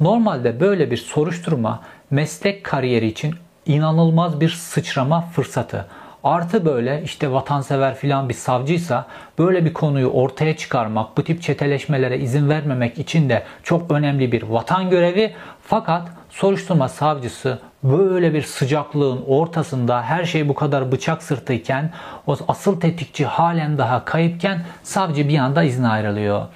Normalde 0.00 0.60
böyle 0.60 0.90
bir 0.90 0.96
soruşturma 0.96 1.82
meslek 2.10 2.64
kariyeri 2.64 3.06
için 3.06 3.34
inanılmaz 3.66 4.40
bir 4.40 4.48
sıçrama 4.48 5.20
fırsatı. 5.20 5.86
Artı 6.26 6.64
böyle 6.64 7.02
işte 7.04 7.32
vatansever 7.32 7.94
filan 7.94 8.28
bir 8.28 8.34
savcıysa 8.34 9.06
böyle 9.38 9.64
bir 9.64 9.72
konuyu 9.72 10.08
ortaya 10.08 10.56
çıkarmak, 10.56 11.16
bu 11.16 11.24
tip 11.24 11.42
çeteleşmelere 11.42 12.18
izin 12.18 12.48
vermemek 12.48 12.98
için 12.98 13.28
de 13.28 13.42
çok 13.62 13.90
önemli 13.90 14.32
bir 14.32 14.42
vatan 14.42 14.90
görevi. 14.90 15.34
Fakat 15.62 16.08
soruşturma 16.30 16.88
savcısı 16.88 17.58
böyle 17.84 18.34
bir 18.34 18.42
sıcaklığın 18.42 19.22
ortasında 19.26 20.02
her 20.02 20.24
şey 20.24 20.48
bu 20.48 20.54
kadar 20.54 20.92
bıçak 20.92 21.22
sırtıyken 21.22 21.92
o 22.26 22.36
asıl 22.48 22.80
tetikçi 22.80 23.26
halen 23.26 23.78
daha 23.78 24.04
kayıpken 24.04 24.64
savcı 24.82 25.28
bir 25.28 25.38
anda 25.38 25.62
izne 25.62 25.88
ayrılıyor. 25.88 26.46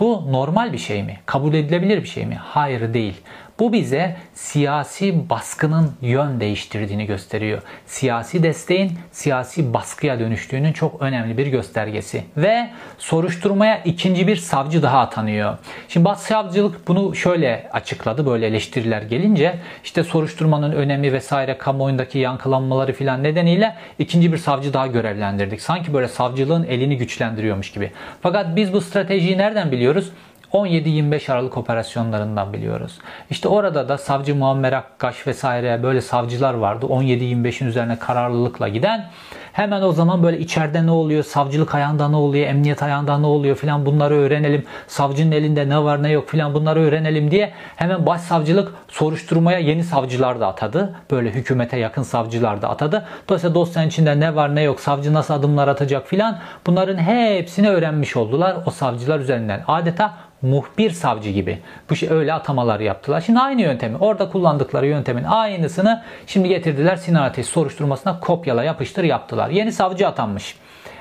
Bu 0.00 0.32
normal 0.32 0.72
bir 0.72 0.78
şey 0.78 1.02
mi? 1.02 1.20
Kabul 1.26 1.54
edilebilir 1.54 2.02
bir 2.02 2.08
şey 2.08 2.26
mi? 2.26 2.38
Hayır 2.42 2.94
değil. 2.94 3.20
Bu 3.60 3.72
bize 3.72 4.16
siyasi 4.34 5.30
baskının 5.30 5.92
yön 6.02 6.40
değiştirdiğini 6.40 7.06
gösteriyor. 7.06 7.62
Siyasi 7.86 8.42
desteğin 8.42 8.92
siyasi 9.12 9.74
baskıya 9.74 10.20
dönüştüğünün 10.20 10.72
çok 10.72 11.02
önemli 11.02 11.38
bir 11.38 11.46
göstergesi. 11.46 12.24
Ve 12.36 12.70
soruşturmaya 12.98 13.82
ikinci 13.84 14.26
bir 14.26 14.36
savcı 14.36 14.82
daha 14.82 14.98
atanıyor. 14.98 15.58
Şimdi 15.88 16.04
başsavcılık 16.04 16.88
bunu 16.88 17.14
şöyle 17.14 17.68
açıkladı 17.72 18.26
böyle 18.26 18.46
eleştiriler 18.46 19.02
gelince 19.02 19.58
işte 19.84 20.04
soruşturmanın 20.04 20.72
önemi 20.72 21.12
vesaire 21.12 21.58
kamuoyundaki 21.58 22.18
yankılanmaları 22.18 22.92
filan 22.92 23.22
nedeniyle 23.22 23.76
ikinci 23.98 24.32
bir 24.32 24.38
savcı 24.38 24.72
daha 24.72 24.86
görevlendirdik. 24.86 25.62
Sanki 25.62 25.94
böyle 25.94 26.08
savcılığın 26.08 26.64
elini 26.64 26.96
güçlendiriyormuş 26.96 27.72
gibi. 27.72 27.90
Fakat 28.22 28.56
biz 28.56 28.72
bu 28.72 28.80
stratejiyi 28.80 29.38
nereden 29.38 29.72
biliyoruz? 29.72 30.12
17-25 30.52 31.32
Aralık 31.32 31.56
operasyonlarından 31.56 32.52
biliyoruz. 32.52 32.98
İşte 33.30 33.48
orada 33.48 33.88
da 33.88 33.98
savcı 33.98 34.34
Muammer 34.34 34.72
Akkaş 34.72 35.26
vesaire 35.26 35.82
böyle 35.82 36.00
savcılar 36.00 36.54
vardı. 36.54 36.86
17-25'in 36.86 37.68
üzerine 37.68 37.98
kararlılıkla 37.98 38.68
giden. 38.68 39.10
Hemen 39.52 39.82
o 39.82 39.92
zaman 39.92 40.22
böyle 40.22 40.38
içeride 40.38 40.86
ne 40.86 40.90
oluyor, 40.90 41.24
savcılık 41.24 41.74
ayağında 41.74 42.08
ne 42.08 42.16
oluyor, 42.16 42.46
emniyet 42.46 42.82
ayağında 42.82 43.18
ne 43.18 43.26
oluyor 43.26 43.56
filan 43.56 43.86
bunları 43.86 44.14
öğrenelim. 44.14 44.64
Savcının 44.86 45.32
elinde 45.32 45.68
ne 45.68 45.84
var 45.84 46.02
ne 46.02 46.10
yok 46.10 46.28
filan 46.28 46.54
bunları 46.54 46.80
öğrenelim 46.80 47.30
diye 47.30 47.52
hemen 47.76 48.06
başsavcılık 48.06 48.74
soruşturmaya 48.88 49.58
yeni 49.58 49.84
savcılar 49.84 50.40
da 50.40 50.46
atadı. 50.46 50.94
Böyle 51.10 51.30
hükümete 51.30 51.78
yakın 51.78 52.02
savcılar 52.02 52.62
da 52.62 52.68
atadı. 52.68 53.06
Dolayısıyla 53.28 53.54
dosyanın 53.54 53.88
içinde 53.88 54.20
ne 54.20 54.34
var 54.34 54.54
ne 54.54 54.62
yok, 54.62 54.80
savcı 54.80 55.14
nasıl 55.14 55.34
adımlar 55.34 55.68
atacak 55.68 56.06
filan 56.06 56.38
bunların 56.66 56.96
hepsini 56.98 57.70
öğrenmiş 57.70 58.16
oldular 58.16 58.56
o 58.66 58.70
savcılar 58.70 59.20
üzerinden. 59.20 59.64
Adeta 59.68 60.14
muhbir 60.42 60.90
savcı 60.90 61.30
gibi. 61.30 61.58
Bu 61.90 61.96
şey 61.96 62.10
öyle 62.10 62.32
atamalar 62.32 62.80
yaptılar. 62.80 63.20
Şimdi 63.20 63.38
aynı 63.38 63.62
yöntemi, 63.62 63.96
orada 63.96 64.28
kullandıkları 64.28 64.86
yöntemin 64.86 65.24
aynısını 65.24 66.02
şimdi 66.26 66.48
getirdiler 66.48 66.96
Sinan 66.96 67.22
Ateş 67.22 67.46
soruşturmasına 67.46 68.20
kopyala 68.20 68.64
yapıştır 68.64 69.04
yaptılar. 69.04 69.50
Yeni 69.50 69.72
savcı 69.72 70.08
atanmış. 70.08 70.56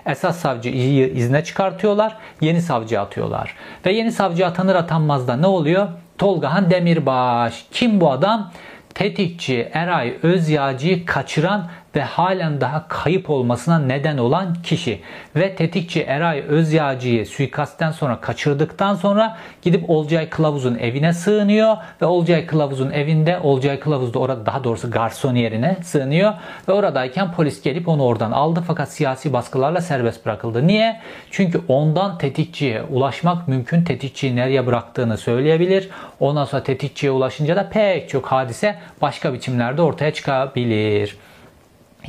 Esas 0.06 0.40
savcıyı 0.40 1.14
izne 1.14 1.44
çıkartıyorlar. 1.44 2.18
Yeni 2.42 2.62
savcı 2.62 3.02
atıyorlar. 3.02 3.56
Ve 3.86 3.92
yeni 3.92 4.12
savcı 4.12 4.46
atanır 4.46 4.76
atanmaz 4.76 5.28
da 5.28 5.36
ne 5.36 5.48
oluyor? 5.48 5.88
Tolgahan 6.18 6.72
Demirbaş. 6.72 7.66
Kim 7.72 8.02
bu 8.02 8.12
adam? 8.12 8.52
Tetikçi 8.94 9.70
Eray 9.74 10.18
Özyağcı'yı 10.24 11.06
kaçıran 11.06 11.70
ve 11.96 12.02
halen 12.02 12.62
daha 12.62 12.88
kayıp 12.88 13.30
olmasına 13.30 13.80
neden 13.80 14.18
olan 14.18 14.54
kişi. 14.54 15.02
Ve 15.36 15.56
tetikçi 15.56 16.02
Eray 16.04 16.44
Özyağcı'yı 16.48 17.26
suikastten 17.26 17.92
sonra 17.92 18.22
kaçırdıktan 18.22 18.96
sonra 18.96 19.38
gidip 19.62 19.90
Olcay 19.90 20.30
Kılavuz'un 20.30 20.76
evine 20.76 21.14
sığınıyor 21.14 21.78
ve 22.02 22.06
Olcay 22.06 22.46
Kılavuz'un 22.46 22.92
evinde 22.92 23.40
Olcay 23.40 23.80
Kılavuz 23.80 24.14
da 24.14 24.20
orada 24.20 24.46
daha 24.46 24.64
doğrusu 24.64 24.92
garson 24.92 25.36
yerine 25.36 25.78
sığınıyor 25.84 26.34
ve 26.68 26.74
oradayken 26.74 27.32
polis 27.32 27.62
gelip 27.62 27.88
onu 27.88 28.04
oradan 28.04 28.32
aldı 28.32 28.64
fakat 28.68 28.92
siyasi 28.92 29.34
baskılarla 29.34 29.82
serbest 29.82 30.26
bırakıldı. 30.26 30.68
Niye? 30.68 31.00
Çünkü 31.32 31.62
ondan 31.68 32.18
tetikçiye 32.18 32.84
ulaşmak 32.84 33.48
mümkün. 33.48 33.84
Tetikçiyi 33.84 34.36
nereye 34.36 34.68
bıraktığını 34.68 35.18
söyleyebilir. 35.18 35.90
Ondan 36.20 36.46
sonra 36.46 36.64
tetikçiye 36.64 37.12
ulaşınca 37.12 37.56
da 37.56 37.70
pek 37.70 38.10
çok 38.10 38.26
hadise 38.26 38.76
başka 39.02 39.34
biçimlerde 39.34 39.82
ortaya 39.82 40.14
çıkabilir. 40.14 41.18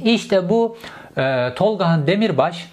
İşte 0.04 0.48
bu 0.48 0.76
e, 1.18 1.54
Tolgahan 1.56 2.06
Demirbaş 2.06 2.68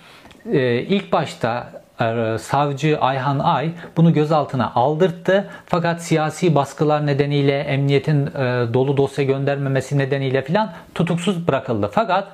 e, 0.51 0.81
ilk 0.81 1.11
başta 1.11 1.71
e, 2.01 2.37
savcı 2.39 2.99
Ayhan 2.99 3.39
Ay 3.39 3.71
bunu 3.97 4.13
gözaltına 4.13 4.71
aldırttı. 4.75 5.49
Fakat 5.65 6.03
siyasi 6.03 6.55
baskılar 6.55 7.05
nedeniyle 7.05 7.59
emniyetin 7.59 8.25
e, 8.25 8.65
dolu 8.73 8.97
dosya 8.97 9.23
göndermemesi 9.23 9.97
nedeniyle 9.97 10.41
filan 10.41 10.73
tutuksuz 10.95 11.47
bırakıldı. 11.47 11.89
Fakat 11.93 12.27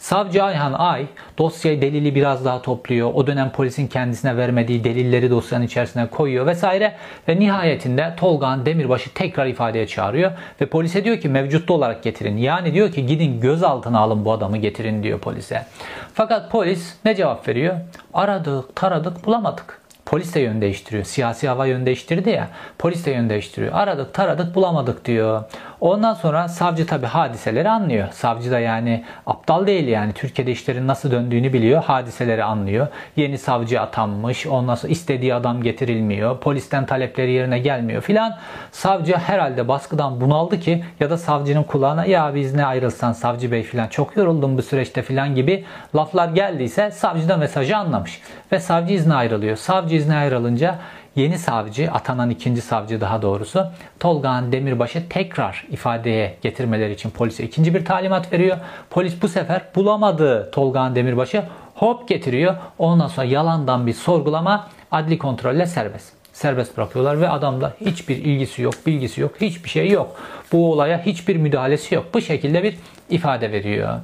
Savcı 0.00 0.44
Ayhan 0.44 0.72
Ay 0.72 1.06
dosyayı 1.38 1.82
delili 1.82 2.14
biraz 2.14 2.44
daha 2.44 2.62
topluyor. 2.62 3.10
O 3.14 3.26
dönem 3.26 3.50
polisin 3.50 3.86
kendisine 3.86 4.36
vermediği 4.36 4.84
delilleri 4.84 5.30
dosyanın 5.30 5.64
içerisine 5.64 6.06
koyuyor 6.06 6.46
vesaire. 6.46 6.94
Ve 7.28 7.40
nihayetinde 7.40 8.14
Tolga'nın 8.16 8.66
Demirbaş'ı 8.66 9.14
tekrar 9.14 9.46
ifadeye 9.46 9.86
çağırıyor. 9.86 10.32
Ve 10.60 10.66
polise 10.66 11.04
diyor 11.04 11.20
ki 11.20 11.28
mevcutlu 11.28 11.74
olarak 11.74 12.02
getirin. 12.02 12.36
Yani 12.36 12.74
diyor 12.74 12.92
ki 12.92 13.06
gidin 13.06 13.40
gözaltına 13.40 13.98
alın 13.98 14.24
bu 14.24 14.32
adamı 14.32 14.56
getirin 14.56 15.02
diyor 15.02 15.18
polise. 15.18 15.66
Fakat 16.14 16.50
polis 16.50 16.94
ne 17.04 17.14
cevap 17.14 17.48
veriyor? 17.48 17.76
Aradık, 18.14 18.76
taradık, 18.76 19.26
bulamadık. 19.26 19.80
Polis 20.06 20.34
de 20.34 20.40
yön 20.40 20.60
değiştiriyor. 20.60 21.04
Siyasi 21.04 21.48
hava 21.48 21.66
yön 21.66 21.86
değiştirdi 21.86 22.30
ya. 22.30 22.48
Polis 22.78 23.06
de 23.06 23.10
yön 23.10 23.30
değiştiriyor. 23.30 23.72
Aradık 23.74 24.14
taradık 24.14 24.54
bulamadık 24.54 25.04
diyor. 25.04 25.44
Ondan 25.80 26.14
sonra 26.14 26.48
savcı 26.48 26.86
tabi 26.86 27.06
hadiseleri 27.06 27.68
anlıyor. 27.70 28.08
Savcı 28.12 28.50
da 28.50 28.58
yani 28.58 29.04
aptal 29.26 29.66
değil 29.66 29.88
yani. 29.88 30.12
Türkiye'de 30.12 30.52
işlerin 30.52 30.86
nasıl 30.86 31.10
döndüğünü 31.10 31.52
biliyor. 31.52 31.82
Hadiseleri 31.84 32.44
anlıyor. 32.44 32.86
Yeni 33.16 33.38
savcı 33.38 33.80
atanmış. 33.80 34.46
Ondan 34.46 34.74
sonra 34.74 34.92
istediği 34.92 35.34
adam 35.34 35.62
getirilmiyor. 35.62 36.38
Polisten 36.38 36.86
talepleri 36.86 37.32
yerine 37.32 37.58
gelmiyor 37.58 38.02
filan. 38.02 38.36
Savcı 38.72 39.16
herhalde 39.16 39.68
baskıdan 39.68 40.20
bunaldı 40.20 40.60
ki 40.60 40.84
ya 41.00 41.10
da 41.10 41.18
savcının 41.18 41.62
kulağına 41.62 42.04
ya 42.04 42.34
biz 42.34 42.54
ne 42.54 42.66
ayrılsan 42.66 43.12
savcı 43.12 43.52
bey 43.52 43.62
filan 43.62 43.88
çok 43.88 44.16
yoruldum 44.16 44.58
bu 44.58 44.62
süreçte 44.62 45.02
filan 45.02 45.34
gibi 45.34 45.64
laflar 45.96 46.28
geldiyse 46.28 46.90
savcı 46.90 47.28
da 47.28 47.36
mesajı 47.36 47.76
anlamış. 47.76 48.22
Ve 48.52 48.60
savcı 48.60 48.94
izne 48.94 49.14
ayrılıyor. 49.14 49.56
Savcı 49.56 49.96
izne 49.96 50.16
ayrılınca 50.16 50.78
yeni 51.16 51.38
savcı, 51.38 51.90
atanan 51.92 52.30
ikinci 52.30 52.60
savcı 52.60 53.00
daha 53.00 53.22
doğrusu 53.22 53.66
Tolgahan 54.00 54.52
Demirbaş'ı 54.52 55.08
tekrar 55.08 55.66
ifadeye 55.70 56.36
getirmeleri 56.42 56.92
için 56.92 57.10
polise 57.10 57.44
ikinci 57.44 57.74
bir 57.74 57.84
talimat 57.84 58.32
veriyor. 58.32 58.56
Polis 58.90 59.22
bu 59.22 59.28
sefer 59.28 59.62
bulamadı 59.74 60.50
Tolgahan 60.50 60.94
Demirbaş'ı 60.94 61.44
hop 61.74 62.08
getiriyor. 62.08 62.56
Ondan 62.78 63.08
sonra 63.08 63.26
yalandan 63.26 63.86
bir 63.86 63.92
sorgulama 63.92 64.68
adli 64.92 65.18
kontrolle 65.18 65.66
serbest. 65.66 66.12
Serbest 66.32 66.76
bırakıyorlar 66.76 67.20
ve 67.20 67.28
adamla 67.28 67.72
hiçbir 67.80 68.16
ilgisi 68.16 68.62
yok, 68.62 68.74
bilgisi 68.86 69.20
yok, 69.20 69.32
hiçbir 69.40 69.68
şey 69.68 69.90
yok. 69.90 70.16
Bu 70.52 70.72
olaya 70.72 71.06
hiçbir 71.06 71.36
müdahalesi 71.36 71.94
yok. 71.94 72.06
Bu 72.14 72.20
şekilde 72.20 72.62
bir 72.62 72.76
ifade 73.10 73.52
veriyor. 73.52 74.00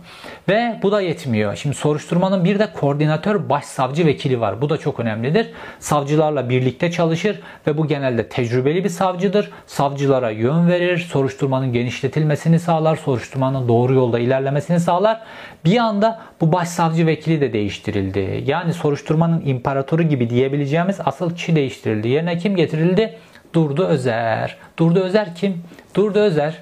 Ve 0.48 0.78
bu 0.82 0.92
da 0.92 1.00
yetmiyor. 1.00 1.56
Şimdi 1.56 1.76
soruşturmanın 1.76 2.44
bir 2.44 2.58
de 2.58 2.72
koordinatör 2.72 3.48
başsavcı 3.48 4.06
vekili 4.06 4.40
var. 4.40 4.60
Bu 4.60 4.70
da 4.70 4.76
çok 4.76 5.00
önemlidir. 5.00 5.50
Savcılarla 5.78 6.48
birlikte 6.48 6.90
çalışır 6.90 7.40
ve 7.66 7.78
bu 7.78 7.86
genelde 7.86 8.28
tecrübeli 8.28 8.84
bir 8.84 8.88
savcıdır. 8.88 9.50
Savcılara 9.66 10.30
yön 10.30 10.68
verir, 10.68 10.98
soruşturmanın 10.98 11.72
genişletilmesini 11.72 12.60
sağlar, 12.60 12.96
soruşturmanın 12.96 13.68
doğru 13.68 13.94
yolda 13.94 14.18
ilerlemesini 14.18 14.80
sağlar. 14.80 15.20
Bir 15.64 15.76
anda 15.76 16.20
bu 16.40 16.52
başsavcı 16.52 17.06
vekili 17.06 17.40
de 17.40 17.52
değiştirildi. 17.52 18.44
Yani 18.46 18.72
soruşturmanın 18.72 19.42
imparatoru 19.46 20.02
gibi 20.02 20.30
diyebileceğimiz 20.30 20.98
asıl 21.04 21.34
kişi 21.34 21.56
değiştirildi. 21.56 22.08
Yerine 22.08 22.38
kim 22.38 22.56
getirildi? 22.56 23.18
Durdu 23.56 23.84
Özer. 23.84 24.56
Durdu 24.78 25.00
Özer 25.00 25.34
kim? 25.34 25.62
Durdu 25.94 26.18
Özer 26.18 26.58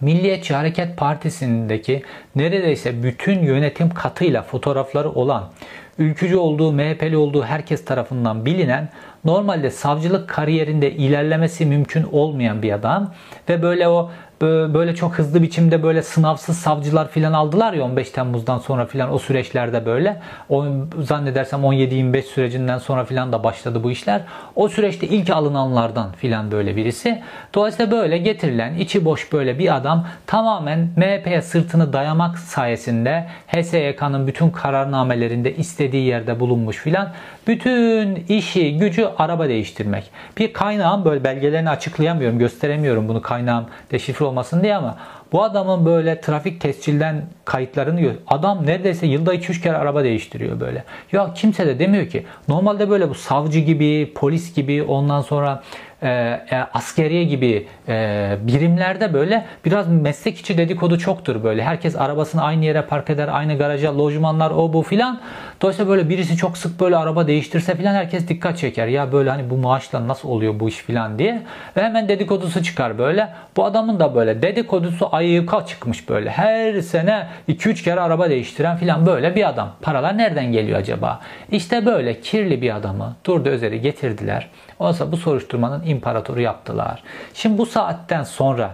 Milliyetçi 0.00 0.54
Hareket 0.54 0.96
Partisi'ndeki 0.96 2.02
neredeyse 2.36 3.02
bütün 3.02 3.42
yönetim 3.42 3.90
katıyla 3.90 4.42
fotoğrafları 4.42 5.10
olan, 5.10 5.50
ülkücü 5.98 6.36
olduğu, 6.36 6.72
MHP'li 6.72 7.16
olduğu 7.16 7.42
herkes 7.42 7.84
tarafından 7.84 8.44
bilinen, 8.46 8.88
normalde 9.24 9.70
savcılık 9.70 10.28
kariyerinde 10.28 10.92
ilerlemesi 10.92 11.66
mümkün 11.66 12.02
olmayan 12.12 12.62
bir 12.62 12.72
adam 12.72 13.14
ve 13.48 13.62
böyle 13.62 13.88
o 13.88 14.10
böyle 14.46 14.94
çok 14.94 15.18
hızlı 15.18 15.42
biçimde 15.42 15.82
böyle 15.82 16.02
sınavsız 16.02 16.58
savcılar 16.58 17.10
filan 17.10 17.32
aldılar 17.32 17.72
ya 17.72 17.84
15 17.84 18.10
Temmuz'dan 18.10 18.58
sonra 18.58 18.86
filan 18.86 19.12
o 19.12 19.18
süreçlerde 19.18 19.86
böyle. 19.86 20.20
O, 20.48 20.64
zannedersem 21.02 21.60
17-25 21.60 22.22
sürecinden 22.22 22.78
sonra 22.78 23.04
filan 23.04 23.32
da 23.32 23.44
başladı 23.44 23.84
bu 23.84 23.90
işler. 23.90 24.22
O 24.56 24.68
süreçte 24.68 25.06
ilk 25.06 25.30
alınanlardan 25.30 26.12
filan 26.12 26.50
böyle 26.50 26.76
birisi. 26.76 27.22
Dolayısıyla 27.54 27.92
böyle 27.92 28.18
getirilen 28.18 28.74
içi 28.74 29.04
boş 29.04 29.32
böyle 29.32 29.58
bir 29.58 29.76
adam 29.76 30.06
tamamen 30.26 30.88
MHP'ye 30.96 31.42
sırtını 31.42 31.92
dayamak 31.92 32.38
sayesinde 32.38 33.26
HSYK'nın 33.46 34.26
bütün 34.26 34.50
kararnamelerinde 34.50 35.56
istediği 35.56 36.06
yerde 36.06 36.40
bulunmuş 36.40 36.76
filan. 36.76 37.12
Bütün 37.50 38.14
işi, 38.28 38.78
gücü 38.78 39.08
araba 39.18 39.48
değiştirmek. 39.48 40.10
Bir 40.38 40.52
kaynağım 40.52 41.04
böyle 41.04 41.24
belgelerini 41.24 41.70
açıklayamıyorum, 41.70 42.38
gösteremiyorum 42.38 43.08
bunu 43.08 43.22
kaynağım 43.22 43.66
deşifre 43.90 44.24
olmasın 44.24 44.62
diye 44.62 44.76
ama 44.76 44.96
bu 45.32 45.42
adamın 45.42 45.86
böyle 45.86 46.20
trafik 46.20 46.60
tescilden 46.60 47.22
kayıtlarını 47.44 48.00
gör. 48.00 48.14
Adam 48.26 48.66
neredeyse 48.66 49.06
yılda 49.06 49.34
2-3 49.34 49.62
kere 49.62 49.76
araba 49.76 50.04
değiştiriyor 50.04 50.60
böyle. 50.60 50.84
Ya 51.12 51.34
kimse 51.34 51.66
de 51.66 51.78
demiyor 51.78 52.06
ki. 52.06 52.26
Normalde 52.48 52.90
böyle 52.90 53.08
bu 53.08 53.14
savcı 53.14 53.58
gibi, 53.58 54.12
polis 54.14 54.54
gibi 54.54 54.82
ondan 54.82 55.20
sonra 55.20 55.62
e, 56.02 56.08
e, 56.08 56.56
askeriye 56.74 57.24
gibi 57.24 57.66
e, 57.88 58.36
birimlerde 58.42 59.14
böyle 59.14 59.44
biraz 59.64 59.88
meslek 59.88 60.38
içi 60.38 60.58
dedikodu 60.58 60.98
çoktur 60.98 61.44
böyle. 61.44 61.64
Herkes 61.64 61.96
arabasını 61.96 62.42
aynı 62.42 62.64
yere 62.64 62.82
park 62.82 63.10
eder, 63.10 63.28
aynı 63.32 63.58
garaja, 63.58 63.98
lojmanlar 63.98 64.50
o 64.50 64.72
bu 64.72 64.82
filan. 64.82 65.20
Dolayısıyla 65.62 65.90
böyle 65.90 66.08
birisi 66.08 66.36
çok 66.36 66.58
sık 66.58 66.80
böyle 66.80 66.96
araba 66.96 67.26
değiştirse 67.26 67.74
filan 67.74 67.94
herkes 67.94 68.28
dikkat 68.28 68.58
çeker. 68.58 68.86
Ya 68.86 69.12
böyle 69.12 69.30
hani 69.30 69.50
bu 69.50 69.56
maaşla 69.56 70.08
nasıl 70.08 70.28
oluyor 70.28 70.60
bu 70.60 70.68
iş 70.68 70.76
filan 70.76 71.18
diye. 71.18 71.42
Ve 71.76 71.82
hemen 71.82 72.08
dedikodusu 72.08 72.62
çıkar 72.62 72.98
böyle. 72.98 73.28
Bu 73.56 73.64
adamın 73.64 74.00
da 74.00 74.14
böyle 74.14 74.42
dedikodusu 74.42 75.08
ayyuka 75.12 75.66
çıkmış 75.66 76.08
böyle. 76.08 76.30
Her 76.30 76.80
sene 76.80 77.26
2-3 77.48 77.84
kere 77.84 78.00
araba 78.00 78.30
değiştiren 78.30 78.76
filan 78.76 79.06
böyle 79.06 79.34
bir 79.34 79.48
adam. 79.48 79.72
Paralar 79.82 80.18
nereden 80.18 80.52
geliyor 80.52 80.78
acaba? 80.78 81.20
İşte 81.50 81.86
böyle 81.86 82.20
kirli 82.20 82.62
bir 82.62 82.76
adamı 82.76 83.16
Durdu 83.26 83.48
Özer'i 83.48 83.80
getirdiler. 83.80 84.48
Oysa 84.78 85.12
bu 85.12 85.16
soruşturmanın 85.16 85.82
imparatoru 85.90 86.40
yaptılar. 86.40 87.02
Şimdi 87.34 87.58
bu 87.58 87.66
saatten 87.66 88.22
sonra 88.22 88.70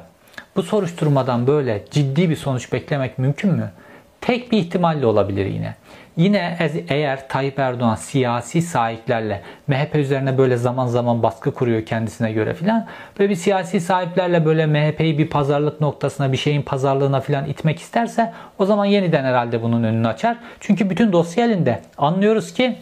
bu 0.57 0.62
soruşturmadan 0.62 1.46
böyle 1.46 1.85
ciddi 1.90 2.31
bir 2.31 2.37
sonuç 2.37 2.72
beklemek 2.72 3.18
mümkün 3.18 3.52
mü? 3.52 3.70
Tek 4.20 4.52
bir 4.52 4.59
ihtimalle 4.59 5.07
olabilir 5.07 5.46
yine. 5.46 5.74
Yine 6.16 6.59
eğer 6.88 7.29
Tayyip 7.29 7.59
Erdoğan 7.59 7.94
siyasi 7.94 8.62
sahiplerle 8.62 9.42
MHP 9.66 9.94
üzerine 9.94 10.38
böyle 10.38 10.57
zaman 10.57 10.87
zaman 10.87 11.22
baskı 11.22 11.55
kuruyor 11.55 11.87
kendisine 11.87 12.33
göre 12.33 12.55
filan. 12.55 12.87
Böyle 13.18 13.31
bir 13.31 13.35
siyasi 13.35 13.81
sahiplerle 13.81 14.44
böyle 14.44 14.66
MHP'yi 14.66 15.18
bir 15.18 15.29
pazarlık 15.29 15.81
noktasına 15.81 16.33
bir 16.33 16.37
şeyin 16.37 16.62
pazarlığına 16.62 17.20
filan 17.20 17.46
itmek 17.46 17.81
isterse 17.81 18.33
o 18.59 18.64
zaman 18.64 18.85
yeniden 18.85 19.24
herhalde 19.24 19.62
bunun 19.62 19.85
önünü 19.85 20.09
açar. 20.09 20.37
Çünkü 20.61 20.90
bütün 20.90 21.12
dosya 21.12 21.44
elinde. 21.44 21.81
Anlıyoruz 21.98 22.52
ki 22.52 22.76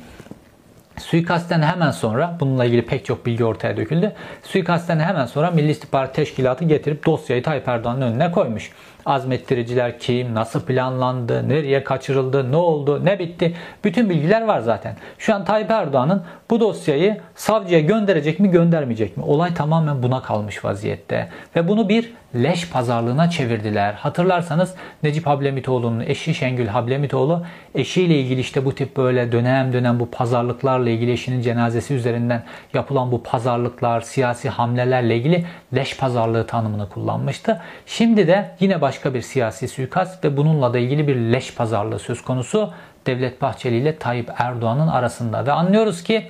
Suikastten 0.99 1.63
hemen 1.63 1.91
sonra 1.91 2.37
bununla 2.41 2.65
ilgili 2.65 2.83
pek 2.83 3.05
çok 3.05 3.27
bilgi 3.27 3.45
ortaya 3.45 3.77
döküldü. 3.77 4.13
Suikastten 4.43 4.99
hemen 4.99 5.27
sonra 5.27 5.51
Milli 5.51 5.71
İstihbarat 5.71 6.15
Teşkilatı 6.15 6.65
getirip 6.65 7.07
dosyayı 7.07 7.43
Tayyip 7.43 7.69
Erdoğan'ın 7.69 8.01
önüne 8.01 8.31
koymuş. 8.31 8.71
Azmettiriciler 9.07 9.99
kim, 9.99 10.35
nasıl 10.35 10.61
planlandı, 10.61 11.49
nereye 11.49 11.85
kaçırıldı, 11.85 12.53
ne 12.53 12.57
oldu, 12.57 13.05
ne 13.05 13.19
bitti. 13.19 13.55
Bütün 13.85 14.11
bilgiler 14.11 14.43
var 14.43 14.61
zaten. 14.61 14.97
Şu 15.19 15.35
an 15.35 15.45
Tayyip 15.45 15.71
Erdoğan'ın 15.71 16.23
bu 16.51 16.61
dosyayı 16.61 17.21
savcıya 17.35 17.81
gönderecek 17.81 18.41
mi 18.41 18.51
göndermeyecek 18.51 19.17
mi? 19.17 19.25
Olay 19.25 19.55
tamamen 19.55 20.03
buna 20.03 20.23
kalmış 20.23 20.65
vaziyette. 20.65 21.29
Ve 21.57 21.69
bunu 21.69 21.89
bir 21.89 22.13
leş 22.35 22.71
pazarlığına 22.71 23.31
çevirdiler. 23.31 23.93
Hatırlarsanız 23.95 24.75
Necip 25.03 25.27
Hablemitoğlu'nun 25.27 26.01
eşi 26.01 26.35
Şengül 26.35 26.67
Hablemitoğlu 26.67 27.43
eşiyle 27.75 28.21
ilgili 28.21 28.41
işte 28.41 28.65
bu 28.65 28.75
tip 28.75 28.97
böyle 28.97 29.33
dönem 29.33 29.73
dönem 29.73 30.01
bu 30.01 30.11
pazarlıklarla 30.11 30.91
ilgili 30.91 31.13
eşinin 31.13 31.43
cenazesi 31.43 31.95
üzerinden 31.95 32.43
yapılan 32.75 33.13
bu 33.13 33.23
pazarlıklar, 33.23 34.01
siyasi 34.01 34.49
hamlelerle 34.49 35.17
ilgili 35.17 35.45
leş 35.75 35.97
pazarlığı 35.97 36.47
tanımını 36.47 36.89
kullanmıştı. 36.89 37.61
Şimdi 37.87 38.27
de 38.27 38.51
yine 38.61 38.81
başka 38.95 39.15
bir 39.15 39.23
siyasi 39.23 39.69
suikast 39.69 40.25
ve 40.25 40.37
bununla 40.37 40.75
da 40.75 40.79
ilgili 40.79 41.09
bir 41.09 41.17
leş 41.17 41.55
pazarlığı 41.55 41.99
söz 41.99 42.23
konusu 42.23 42.73
Devlet 43.07 43.43
Bahçeli 43.43 43.77
ile 43.77 43.99
Tayyip 43.99 44.31
Erdoğan'ın 44.39 44.89
arasında. 44.89 45.47
Ve 45.47 45.53
anlıyoruz 45.53 46.03
ki 46.03 46.29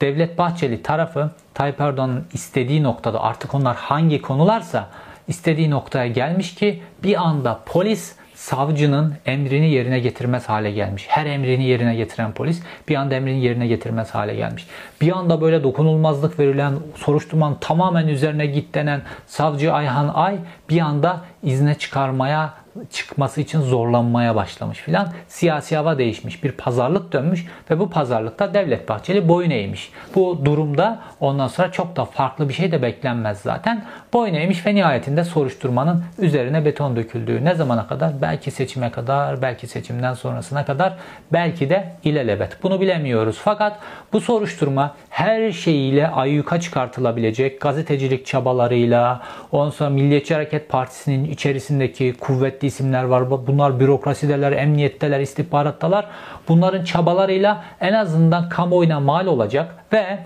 Devlet 0.00 0.38
Bahçeli 0.38 0.82
tarafı 0.82 1.30
Tayyip 1.54 1.80
Erdoğan'ın 1.80 2.26
istediği 2.32 2.82
noktada 2.82 3.22
artık 3.22 3.54
onlar 3.54 3.76
hangi 3.76 4.22
konularsa 4.22 4.88
istediği 5.28 5.70
noktaya 5.70 6.06
gelmiş 6.06 6.54
ki 6.54 6.82
bir 7.02 7.22
anda 7.22 7.60
polis 7.66 8.16
savcının 8.40 9.14
emrini 9.26 9.70
yerine 9.70 10.00
getirmez 10.00 10.48
hale 10.48 10.70
gelmiş. 10.70 11.06
Her 11.08 11.26
emrini 11.26 11.64
yerine 11.64 11.96
getiren 11.96 12.32
polis 12.32 12.62
bir 12.88 12.94
anda 12.94 13.14
emrini 13.14 13.44
yerine 13.44 13.66
getirmez 13.66 14.10
hale 14.10 14.34
gelmiş. 14.34 14.66
Bir 15.00 15.12
anda 15.12 15.40
böyle 15.40 15.62
dokunulmazlık 15.62 16.38
verilen, 16.38 16.74
soruşturmanın 16.96 17.56
tamamen 17.60 18.08
üzerine 18.08 18.46
git 18.46 18.74
denen 18.74 19.02
savcı 19.26 19.72
Ayhan 19.72 20.08
Ay 20.14 20.36
bir 20.68 20.80
anda 20.80 21.20
izne 21.42 21.74
çıkarmaya 21.74 22.54
çıkması 22.90 23.40
için 23.40 23.60
zorlanmaya 23.60 24.34
başlamış 24.34 24.78
filan. 24.78 25.12
Siyasi 25.28 25.76
hava 25.76 25.98
değişmiş. 25.98 26.44
Bir 26.44 26.52
pazarlık 26.52 27.12
dönmüş 27.12 27.46
ve 27.70 27.78
bu 27.78 27.90
pazarlıkta 27.90 28.54
Devlet 28.54 28.88
Bahçeli 28.88 29.28
boyun 29.28 29.50
eğmiş. 29.50 29.92
Bu 30.14 30.44
durumda 30.44 30.98
ondan 31.20 31.48
sonra 31.48 31.72
çok 31.72 31.96
da 31.96 32.04
farklı 32.04 32.48
bir 32.48 32.54
şey 32.54 32.72
de 32.72 32.82
beklenmez 32.82 33.40
zaten. 33.40 33.84
Boyun 34.12 34.34
eğmiş 34.34 34.66
ve 34.66 34.74
nihayetinde 34.74 35.24
soruşturmanın 35.24 36.04
üzerine 36.18 36.64
beton 36.64 36.96
döküldüğü 36.96 37.44
ne 37.44 37.54
zamana 37.54 37.86
kadar? 37.86 38.12
Belki 38.22 38.50
seçime 38.50 38.90
kadar, 38.90 39.42
belki 39.42 39.66
seçimden 39.66 40.14
sonrasına 40.14 40.64
kadar, 40.64 40.96
belki 41.32 41.70
de 41.70 41.92
ilelebet. 42.04 42.62
Bunu 42.62 42.80
bilemiyoruz. 42.80 43.38
Fakat 43.44 43.78
bu 44.12 44.20
soruşturma 44.20 44.94
her 45.10 45.52
şeyiyle 45.52 46.08
ayyuka 46.08 46.60
çıkartılabilecek 46.60 47.60
gazetecilik 47.60 48.26
çabalarıyla, 48.26 49.22
ondan 49.52 49.70
sonra 49.70 49.90
Milliyetçi 49.90 50.34
Hareket 50.34 50.68
Partisi'nin 50.68 51.24
içerisindeki 51.24 52.14
kuvvetli 52.20 52.69
isimler 52.70 53.04
var. 53.04 53.30
Bunlar 53.46 53.80
bürokrasideler, 53.80 54.52
emniyetteler, 54.52 55.20
istihbarattalar. 55.20 56.06
Bunların 56.48 56.84
çabalarıyla 56.84 57.64
en 57.80 57.92
azından 57.92 58.48
kamuoyuna 58.48 59.00
mal 59.00 59.26
olacak 59.26 59.74
ve 59.92 60.18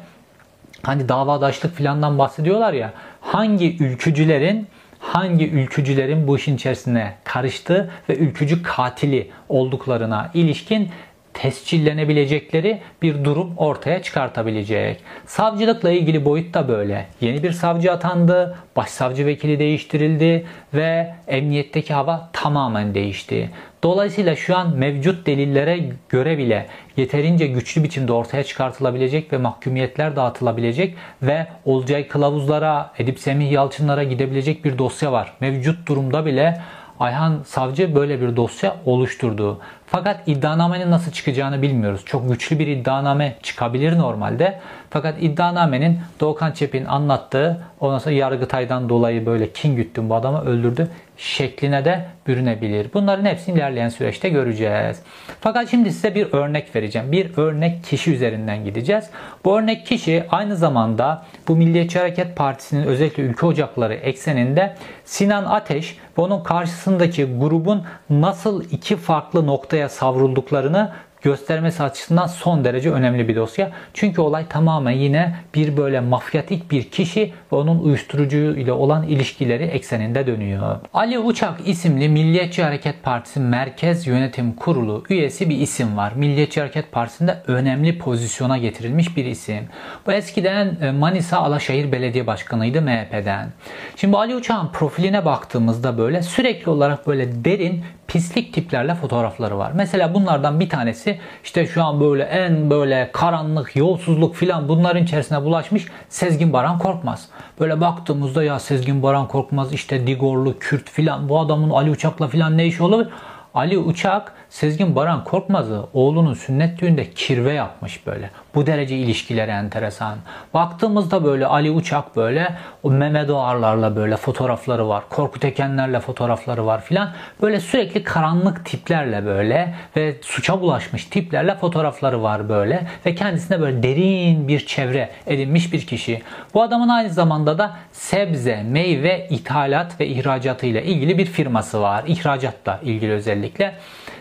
hani 0.82 1.08
davadaşlık 1.08 1.74
filandan 1.74 2.18
bahsediyorlar 2.18 2.72
ya 2.72 2.92
hangi 3.20 3.84
ülkücülerin 3.84 4.68
hangi 4.98 5.50
ülkücülerin 5.50 6.26
bu 6.26 6.36
işin 6.36 6.56
içerisine 6.56 7.14
karıştığı 7.24 7.90
ve 8.08 8.16
ülkücü 8.16 8.62
katili 8.62 9.30
olduklarına 9.48 10.30
ilişkin 10.34 10.90
tescillenebilecekleri 11.34 12.80
bir 13.02 13.24
durum 13.24 13.54
ortaya 13.56 14.02
çıkartabilecek. 14.02 15.00
Savcılıkla 15.26 15.90
ilgili 15.90 16.24
boyut 16.24 16.54
da 16.54 16.68
böyle. 16.68 17.06
Yeni 17.20 17.42
bir 17.42 17.50
savcı 17.50 17.92
atandı, 17.92 18.58
başsavcı 18.76 19.26
vekili 19.26 19.58
değiştirildi 19.58 20.46
ve 20.74 21.14
emniyetteki 21.26 21.94
hava 21.94 22.30
tamamen 22.32 22.94
değişti. 22.94 23.50
Dolayısıyla 23.82 24.36
şu 24.36 24.56
an 24.56 24.76
mevcut 24.76 25.26
delillere 25.26 25.80
göre 26.08 26.38
bile 26.38 26.66
yeterince 26.96 27.46
güçlü 27.46 27.84
biçimde 27.84 28.12
ortaya 28.12 28.44
çıkartılabilecek 28.44 29.32
ve 29.32 29.38
mahkumiyetler 29.38 30.16
dağıtılabilecek 30.16 30.94
ve 31.22 31.46
Olcay 31.64 32.08
Kılavuzlara, 32.08 32.92
Edip 32.98 33.18
Semih 33.18 33.52
Yalçınlara 33.52 34.04
gidebilecek 34.04 34.64
bir 34.64 34.78
dosya 34.78 35.12
var. 35.12 35.32
Mevcut 35.40 35.88
durumda 35.88 36.26
bile 36.26 36.60
Ayhan 37.00 37.42
Savcı 37.46 37.94
böyle 37.94 38.20
bir 38.20 38.36
dosya 38.36 38.76
oluşturdu. 38.84 39.60
Fakat 39.86 40.20
iddianamenin 40.26 40.90
nasıl 40.90 41.12
çıkacağını 41.12 41.62
bilmiyoruz. 41.62 42.02
Çok 42.04 42.28
güçlü 42.28 42.58
bir 42.58 42.66
iddianame 42.66 43.36
çıkabilir 43.42 43.98
normalde. 43.98 44.60
Fakat 44.90 45.22
iddianamenin 45.22 45.98
Doğukan 46.20 46.52
Çepin 46.52 46.84
anlattığı 46.84 47.60
ondan 47.80 47.98
sonra 47.98 48.14
Yargıtay'dan 48.14 48.88
dolayı 48.88 49.26
böyle 49.26 49.52
kin 49.52 49.76
güttüm 49.76 50.10
bu 50.10 50.14
adamı 50.14 50.40
öldürdü 50.44 50.88
şekline 51.16 51.84
de 51.84 52.04
bürünebilir. 52.26 52.86
Bunların 52.94 53.24
hepsini 53.24 53.56
ilerleyen 53.56 53.88
süreçte 53.88 54.28
göreceğiz. 54.28 55.02
Fakat 55.40 55.70
şimdi 55.70 55.92
size 55.92 56.14
bir 56.14 56.32
örnek 56.32 56.76
vereceğim. 56.76 57.12
Bir 57.12 57.36
örnek 57.36 57.84
kişi 57.84 58.12
üzerinden 58.12 58.64
gideceğiz. 58.64 59.04
Bu 59.44 59.58
örnek 59.58 59.86
kişi 59.86 60.24
aynı 60.30 60.56
zamanda 60.56 61.24
bu 61.48 61.56
Milliyetçi 61.56 61.98
Hareket 61.98 62.36
Partisi'nin 62.36 62.86
özellikle 62.86 63.22
ülke 63.22 63.46
ocakları 63.46 63.94
ekseninde 63.94 64.74
Sinan 65.04 65.44
Ateş 65.44 65.98
ve 66.18 66.22
onun 66.22 66.42
karşısındaki 66.42 67.24
grubun 67.24 67.84
nasıl 68.10 68.64
iki 68.70 68.96
farklı 68.96 69.46
noktaya 69.74 69.88
savrulduklarını 69.88 70.92
göstermesi 71.22 71.82
açısından 71.82 72.26
son 72.26 72.64
derece 72.64 72.90
önemli 72.90 73.28
bir 73.28 73.36
dosya. 73.36 73.70
Çünkü 73.94 74.20
olay 74.20 74.46
tamamen 74.48 74.90
yine 74.90 75.36
bir 75.54 75.76
böyle 75.76 76.00
mafyatik 76.00 76.70
bir 76.70 76.90
kişi 76.90 77.32
ve 77.52 77.56
onun 77.56 77.78
uyuşturucu 77.78 78.36
ile 78.36 78.72
olan 78.72 79.02
ilişkileri 79.02 79.64
ekseninde 79.64 80.26
dönüyor. 80.26 80.76
Ali 80.94 81.18
Uçak 81.18 81.68
isimli 81.68 82.08
Milliyetçi 82.08 82.62
Hareket 82.62 83.02
Partisi 83.02 83.40
Merkez 83.40 84.06
Yönetim 84.06 84.52
Kurulu 84.52 85.04
üyesi 85.10 85.50
bir 85.50 85.58
isim 85.58 85.96
var. 85.96 86.12
Milliyetçi 86.16 86.60
Hareket 86.60 86.92
Partisi'nde 86.92 87.42
önemli 87.46 87.98
pozisyona 87.98 88.58
getirilmiş 88.58 89.16
bir 89.16 89.24
isim. 89.24 89.68
Bu 90.06 90.12
eskiden 90.12 90.76
e, 90.82 90.90
Manisa 90.90 91.38
Alaşehir 91.38 91.92
Belediye 91.92 92.26
Başkanıydı 92.26 92.82
MHP'den. 92.82 93.48
Şimdi 93.96 94.16
Ali 94.16 94.34
Uçak'ın 94.34 94.68
profiline 94.68 95.24
baktığımızda 95.24 95.98
böyle 95.98 96.22
sürekli 96.22 96.70
olarak 96.70 97.06
böyle 97.06 97.44
derin 97.44 97.84
pislik 98.14 98.52
tiplerle 98.52 98.94
fotoğrafları 98.94 99.58
var. 99.58 99.72
Mesela 99.74 100.14
bunlardan 100.14 100.60
bir 100.60 100.68
tanesi 100.68 101.20
işte 101.44 101.66
şu 101.66 101.84
an 101.84 102.00
böyle 102.00 102.22
en 102.22 102.70
böyle 102.70 103.10
karanlık, 103.12 103.76
yolsuzluk 103.76 104.34
filan 104.34 104.68
bunların 104.68 105.02
içerisine 105.02 105.44
bulaşmış 105.44 105.86
Sezgin 106.08 106.52
Baran 106.52 106.78
Korkmaz. 106.78 107.28
Böyle 107.60 107.80
baktığımızda 107.80 108.44
ya 108.44 108.58
Sezgin 108.58 109.02
Baran 109.02 109.28
Korkmaz 109.28 109.72
işte 109.72 110.06
Digorlu, 110.06 110.58
Kürt 110.58 110.90
filan 110.90 111.28
bu 111.28 111.40
adamın 111.40 111.70
Ali 111.70 111.90
Uçak'la 111.90 112.28
filan 112.28 112.58
ne 112.58 112.66
işi 112.66 112.82
olabilir? 112.82 113.12
Ali 113.54 113.78
Uçak 113.78 114.32
Sezgin 114.54 114.96
Baran 114.96 115.24
Korkmaz'ı 115.24 115.86
oğlunun 115.92 116.34
sünnet 116.34 116.80
düğünde 116.80 117.10
kirve 117.10 117.52
yapmış 117.52 118.06
böyle. 118.06 118.30
Bu 118.54 118.66
derece 118.66 118.96
ilişkileri 118.96 119.50
enteresan. 119.50 120.18
Baktığımızda 120.54 121.24
böyle 121.24 121.46
Ali 121.46 121.70
Uçak 121.70 122.16
böyle 122.16 122.54
o 122.82 122.90
Mehmet 122.90 123.30
Ağarlarla 123.30 123.96
böyle 123.96 124.16
fotoğrafları 124.16 124.88
var. 124.88 125.04
Korkut 125.10 125.44
Ekenlerle 125.44 126.00
fotoğrafları 126.00 126.66
var 126.66 126.82
filan. 126.82 127.10
Böyle 127.42 127.60
sürekli 127.60 128.02
karanlık 128.02 128.64
tiplerle 128.64 129.26
böyle 129.26 129.74
ve 129.96 130.16
suça 130.22 130.60
bulaşmış 130.60 131.04
tiplerle 131.04 131.54
fotoğrafları 131.54 132.22
var 132.22 132.48
böyle. 132.48 132.86
Ve 133.06 133.14
kendisine 133.14 133.60
böyle 133.60 133.82
derin 133.82 134.48
bir 134.48 134.66
çevre 134.66 135.10
edinmiş 135.26 135.72
bir 135.72 135.86
kişi. 135.86 136.22
Bu 136.54 136.62
adamın 136.62 136.88
aynı 136.88 137.10
zamanda 137.10 137.58
da 137.58 137.76
sebze, 137.92 138.62
meyve, 138.62 139.26
ithalat 139.30 140.00
ve 140.00 140.06
ihracatı 140.06 140.66
ile 140.66 140.84
ilgili 140.84 141.18
bir 141.18 141.26
firması 141.26 141.80
var. 141.80 142.04
İhracatla 142.06 142.80
ilgili 142.82 143.12
özellikle. 143.12 143.74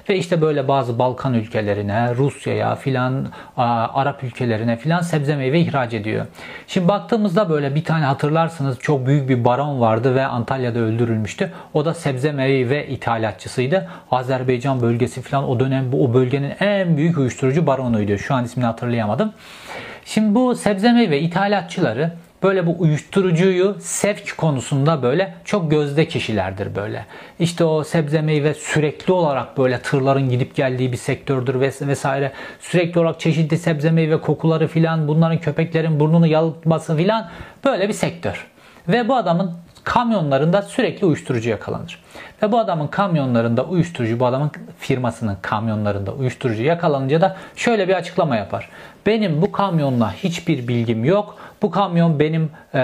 Ve 0.09 0.17
işte 0.17 0.41
böyle 0.41 0.67
bazı 0.67 0.99
Balkan 0.99 1.33
ülkelerine, 1.33 2.15
Rusya'ya 2.15 2.75
filan, 2.75 3.27
Arap 3.57 4.23
ülkelerine 4.23 4.77
filan 4.77 5.01
sebze 5.01 5.35
meyve 5.35 5.59
ihraç 5.59 5.93
ediyor. 5.93 6.25
Şimdi 6.67 6.87
baktığımızda 6.87 7.49
böyle 7.49 7.75
bir 7.75 7.83
tane 7.83 8.05
hatırlarsınız 8.05 8.79
çok 8.79 9.07
büyük 9.07 9.29
bir 9.29 9.45
baron 9.45 9.79
vardı 9.81 10.15
ve 10.15 10.25
Antalya'da 10.25 10.79
öldürülmüştü. 10.79 11.51
O 11.73 11.85
da 11.85 11.93
sebze 11.93 12.31
meyve 12.31 12.87
ithalatçısıydı. 12.87 13.87
Azerbaycan 14.11 14.81
bölgesi 14.81 15.21
filan 15.21 15.49
o 15.49 15.59
dönem 15.59 15.93
o 15.93 16.13
bölgenin 16.13 16.53
en 16.59 16.97
büyük 16.97 17.17
uyuşturucu 17.17 17.67
baronuydu. 17.67 18.17
Şu 18.17 18.35
an 18.35 18.45
ismini 18.45 18.65
hatırlayamadım. 18.65 19.33
Şimdi 20.05 20.35
bu 20.35 20.55
sebze 20.55 20.91
meyve 20.91 21.19
ithalatçıları 21.19 22.11
böyle 22.43 22.67
bu 22.67 22.75
uyuşturucuyu 22.79 23.75
sevk 23.79 24.37
konusunda 24.37 25.03
böyle 25.03 25.33
çok 25.45 25.71
gözde 25.71 26.07
kişilerdir 26.07 26.75
böyle. 26.75 27.05
İşte 27.39 27.63
o 27.63 27.83
sebze 27.83 28.21
meyve 28.21 28.53
sürekli 28.53 29.13
olarak 29.13 29.57
böyle 29.57 29.79
tırların 29.79 30.29
gidip 30.29 30.55
geldiği 30.55 30.91
bir 30.91 30.97
sektördür 30.97 31.59
vesaire. 31.59 32.31
Sürekli 32.59 32.99
olarak 32.99 33.19
çeşitli 33.19 33.57
sebze 33.57 33.91
meyve 33.91 34.21
kokuları 34.21 34.67
filan 34.67 35.07
bunların 35.07 35.37
köpeklerin 35.37 35.99
burnunu 35.99 36.27
yalıtması 36.27 36.97
filan 36.97 37.29
böyle 37.65 37.87
bir 37.87 37.93
sektör. 37.93 38.47
Ve 38.87 39.07
bu 39.07 39.15
adamın 39.15 39.51
kamyonlarında 39.83 40.61
sürekli 40.61 41.05
uyuşturucu 41.05 41.49
yakalanır. 41.49 42.03
Ve 42.43 42.51
bu 42.51 42.59
adamın 42.59 42.87
kamyonlarında 42.87 43.63
uyuşturucu, 43.63 44.19
bu 44.19 44.25
adamın 44.25 44.51
firmasının 44.79 45.37
kamyonlarında 45.41 46.11
uyuşturucu 46.11 46.63
yakalanınca 46.63 47.21
da 47.21 47.35
şöyle 47.55 47.87
bir 47.87 47.93
açıklama 47.93 48.35
yapar. 48.35 48.69
Benim 49.05 49.41
bu 49.41 49.51
kamyonla 49.51 50.13
hiçbir 50.13 50.67
bilgim 50.67 51.05
yok. 51.05 51.37
Bu 51.61 51.71
kamyon 51.71 52.19
benim 52.19 52.51
e, 52.73 52.79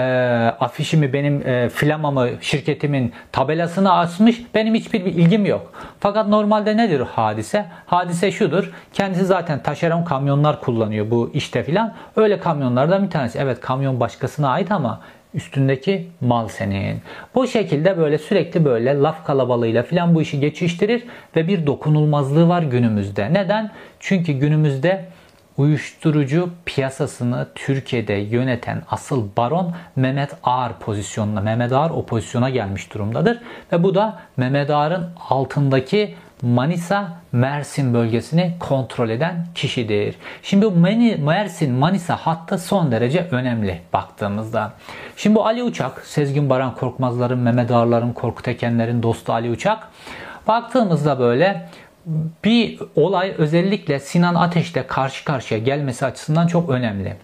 afişimi, 0.60 1.12
benim 1.12 1.48
e, 1.48 1.68
flamamı, 1.68 2.28
şirketimin 2.40 3.12
tabelasını 3.32 3.92
asmış. 3.92 4.42
Benim 4.54 4.74
hiçbir 4.74 5.00
ilgim 5.00 5.46
yok. 5.46 5.72
Fakat 6.00 6.28
normalde 6.28 6.76
nedir 6.76 7.00
hadise? 7.00 7.66
Hadise 7.86 8.32
şudur. 8.32 8.72
Kendisi 8.92 9.24
zaten 9.24 9.62
taşeron 9.62 10.04
kamyonlar 10.04 10.60
kullanıyor 10.60 11.10
bu 11.10 11.30
işte 11.34 11.62
filan. 11.62 11.94
Öyle 12.16 12.40
kamyonlardan 12.40 13.04
bir 13.04 13.10
tanesi. 13.10 13.38
Evet 13.38 13.60
kamyon 13.60 14.00
başkasına 14.00 14.48
ait 14.48 14.72
ama 14.72 15.00
üstündeki 15.34 16.08
mal 16.20 16.48
senin. 16.48 17.00
Bu 17.34 17.46
şekilde 17.46 17.98
böyle 17.98 18.18
sürekli 18.18 18.64
böyle 18.64 18.98
laf 18.98 19.26
kalabalığıyla 19.26 19.82
filan 19.82 20.14
bu 20.14 20.22
işi 20.22 20.40
geçiştirir 20.40 21.02
ve 21.36 21.48
bir 21.48 21.66
dokunulmazlığı 21.66 22.48
var 22.48 22.62
günümüzde. 22.62 23.32
Neden? 23.32 23.70
Çünkü 24.00 24.32
günümüzde 24.32 25.04
uyuşturucu 25.56 26.50
piyasasını 26.66 27.48
Türkiye'de 27.54 28.12
yöneten 28.12 28.82
asıl 28.90 29.28
baron 29.36 29.74
Mehmet 29.96 30.30
Ağar 30.44 30.78
pozisyonuna, 30.78 31.40
Mehmet 31.40 31.72
Ağar 31.72 31.90
o 31.90 32.06
pozisyona 32.06 32.50
gelmiş 32.50 32.94
durumdadır. 32.94 33.38
Ve 33.72 33.82
bu 33.82 33.94
da 33.94 34.20
Mehmet 34.36 34.70
Ağar'ın 34.70 35.06
altındaki 35.28 36.14
Manisa 36.42 37.08
Mersin 37.32 37.94
bölgesini 37.94 38.54
kontrol 38.60 39.08
eden 39.08 39.46
kişidir. 39.54 40.14
Şimdi 40.42 40.66
bu 40.66 40.70
Mersin 41.24 41.74
Manisa 41.74 42.16
hattı 42.16 42.58
son 42.58 42.92
derece 42.92 43.28
önemli 43.30 43.80
baktığımızda. 43.92 44.72
Şimdi 45.16 45.36
bu 45.36 45.46
Ali 45.46 45.62
Uçak, 45.62 46.06
Sezgin 46.06 46.50
Baran 46.50 46.74
Korkmazların, 46.74 47.38
Mehmet 47.38 47.70
Ağarların, 47.70 48.12
Korkut 48.12 48.48
Ekenler'in 48.48 49.02
dostu 49.02 49.32
Ali 49.32 49.50
Uçak 49.50 49.88
baktığımızda 50.46 51.18
böyle 51.18 51.68
bir 52.44 52.80
olay 52.96 53.34
özellikle 53.38 53.98
Sinan 54.00 54.34
Ateş'le 54.34 54.86
karşı 54.88 55.24
karşıya 55.24 55.60
gelmesi 55.60 56.06
açısından 56.06 56.46
çok 56.46 56.70
önemli. 56.70 57.16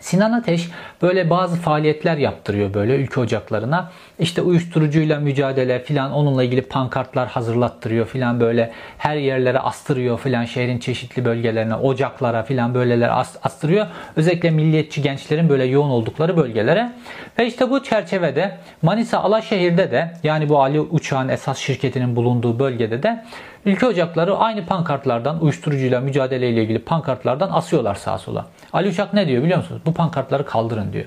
Sinan 0.00 0.32
Ateş 0.32 0.70
böyle 1.02 1.30
bazı 1.30 1.56
faaliyetler 1.56 2.16
yaptırıyor 2.16 2.74
böyle 2.74 2.96
ülke 2.96 3.20
ocaklarına. 3.20 3.90
İşte 4.18 4.42
uyuşturucuyla 4.42 5.20
mücadele 5.20 5.78
filan 5.78 6.12
onunla 6.12 6.44
ilgili 6.44 6.62
pankartlar 6.62 7.28
hazırlattırıyor 7.28 8.06
filan 8.06 8.40
böyle 8.40 8.72
her 8.98 9.16
yerlere 9.16 9.58
astırıyor 9.58 10.18
filan 10.18 10.44
şehrin 10.44 10.78
çeşitli 10.78 11.24
bölgelerine, 11.24 11.74
ocaklara 11.74 12.42
filan 12.42 12.74
böyleler 12.74 13.10
astırıyor. 13.42 13.86
Özellikle 14.16 14.50
milliyetçi 14.50 15.02
gençlerin 15.02 15.48
böyle 15.48 15.64
yoğun 15.64 15.90
oldukları 15.90 16.36
bölgelere. 16.36 16.92
Ve 17.38 17.46
işte 17.46 17.70
bu 17.70 17.82
çerçevede 17.82 18.58
Manisa 18.82 19.18
Alaşehir'de 19.18 19.90
de 19.90 20.12
yani 20.22 20.48
bu 20.48 20.62
Ali 20.62 20.80
Uçağ'ın 20.80 21.28
esas 21.28 21.58
şirketinin 21.58 22.16
bulunduğu 22.16 22.58
bölgede 22.58 23.02
de 23.02 23.24
ülke 23.64 23.86
ocakları 23.86 24.36
aynı 24.36 24.66
pankartlardan 24.66 25.42
uyuşturucuyla 25.42 26.00
mücadele 26.00 26.50
ile 26.50 26.62
ilgili 26.62 26.78
pankartlardan 26.78 27.50
asıyorlar 27.52 27.94
sağa 27.94 28.18
sola. 28.18 28.46
Ali 28.72 28.88
Uçak 28.88 29.14
ne 29.14 29.28
diyor 29.28 29.42
biliyor 29.42 29.58
musunuz? 29.58 29.82
Bu 29.86 29.94
pankartları 29.94 30.46
kaldırın 30.46 30.92
diyor. 30.92 31.04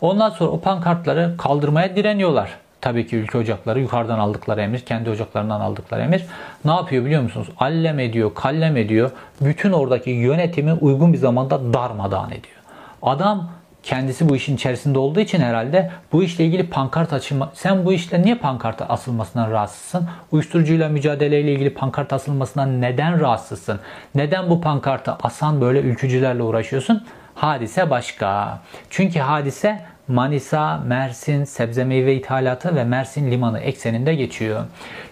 Ondan 0.00 0.30
sonra 0.30 0.50
o 0.50 0.60
pankartları 0.60 1.34
kaldırmaya 1.38 1.96
direniyorlar. 1.96 2.50
Tabii 2.80 3.06
ki 3.06 3.16
ülke 3.16 3.38
ocakları 3.38 3.80
yukarıdan 3.80 4.18
aldıkları 4.18 4.60
emir, 4.60 4.80
kendi 4.80 5.10
ocaklarından 5.10 5.60
aldıkları 5.60 6.02
emir. 6.02 6.26
Ne 6.64 6.70
yapıyor 6.70 7.04
biliyor 7.04 7.22
musunuz? 7.22 7.48
Allem 7.58 7.98
ediyor, 7.98 8.34
kallem 8.34 8.76
ediyor. 8.76 9.10
Bütün 9.40 9.72
oradaki 9.72 10.10
yönetimi 10.10 10.72
uygun 10.72 11.12
bir 11.12 11.18
zamanda 11.18 11.74
darmadağın 11.74 12.28
ediyor. 12.28 12.56
Adam 13.02 13.50
kendisi 13.82 14.28
bu 14.28 14.36
işin 14.36 14.54
içerisinde 14.54 14.98
olduğu 14.98 15.20
için 15.20 15.40
herhalde 15.40 15.90
bu 16.12 16.22
işle 16.22 16.44
ilgili 16.44 16.70
pankart 16.70 17.12
açılma 17.12 17.50
sen 17.54 17.84
bu 17.84 17.92
işle 17.92 18.22
niye 18.22 18.34
pankart 18.34 18.82
asılmasından 18.88 19.50
rahatsızsın? 19.50 20.08
Uyuşturucuyla 20.32 20.88
mücadeleyle 20.88 21.52
ilgili 21.52 21.74
pankart 21.74 22.12
asılmasından 22.12 22.80
neden 22.80 23.20
rahatsızsın? 23.20 23.80
Neden 24.14 24.50
bu 24.50 24.60
pankartı 24.60 25.12
asan 25.22 25.60
böyle 25.60 25.80
ülkücülerle 25.80 26.42
uğraşıyorsun? 26.42 27.06
Hadise 27.38 27.90
başka. 27.90 28.58
Çünkü 28.90 29.18
hadise 29.18 29.80
Manisa, 30.08 30.76
Mersin, 30.86 31.44
sebze 31.44 31.84
meyve 31.84 32.14
ithalatı 32.14 32.76
ve 32.76 32.84
Mersin 32.84 33.30
limanı 33.30 33.60
ekseninde 33.60 34.14
geçiyor. 34.14 34.64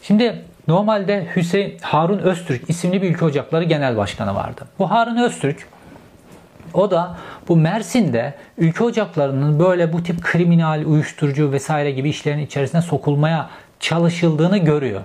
Şimdi 0.02 0.42
normalde 0.68 1.26
Hüseyin 1.36 1.78
Harun 1.80 2.18
Öztürk 2.18 2.70
isimli 2.70 3.02
bir 3.02 3.10
ülke 3.10 3.24
ocakları 3.24 3.64
genel 3.64 3.96
başkanı 3.96 4.34
vardı. 4.34 4.64
Bu 4.78 4.90
Harun 4.90 5.16
Öztürk 5.16 5.68
o 6.74 6.90
da 6.90 7.16
bu 7.48 7.56
Mersin'de 7.56 8.34
ülke 8.58 8.84
ocaklarının 8.84 9.58
böyle 9.58 9.92
bu 9.92 10.02
tip 10.02 10.22
kriminal, 10.22 10.84
uyuşturucu 10.86 11.52
vesaire 11.52 11.90
gibi 11.90 12.08
işlerin 12.08 12.38
içerisine 12.38 12.82
sokulmaya 12.82 13.50
çalışıldığını 13.80 14.58
görüyor. 14.58 15.00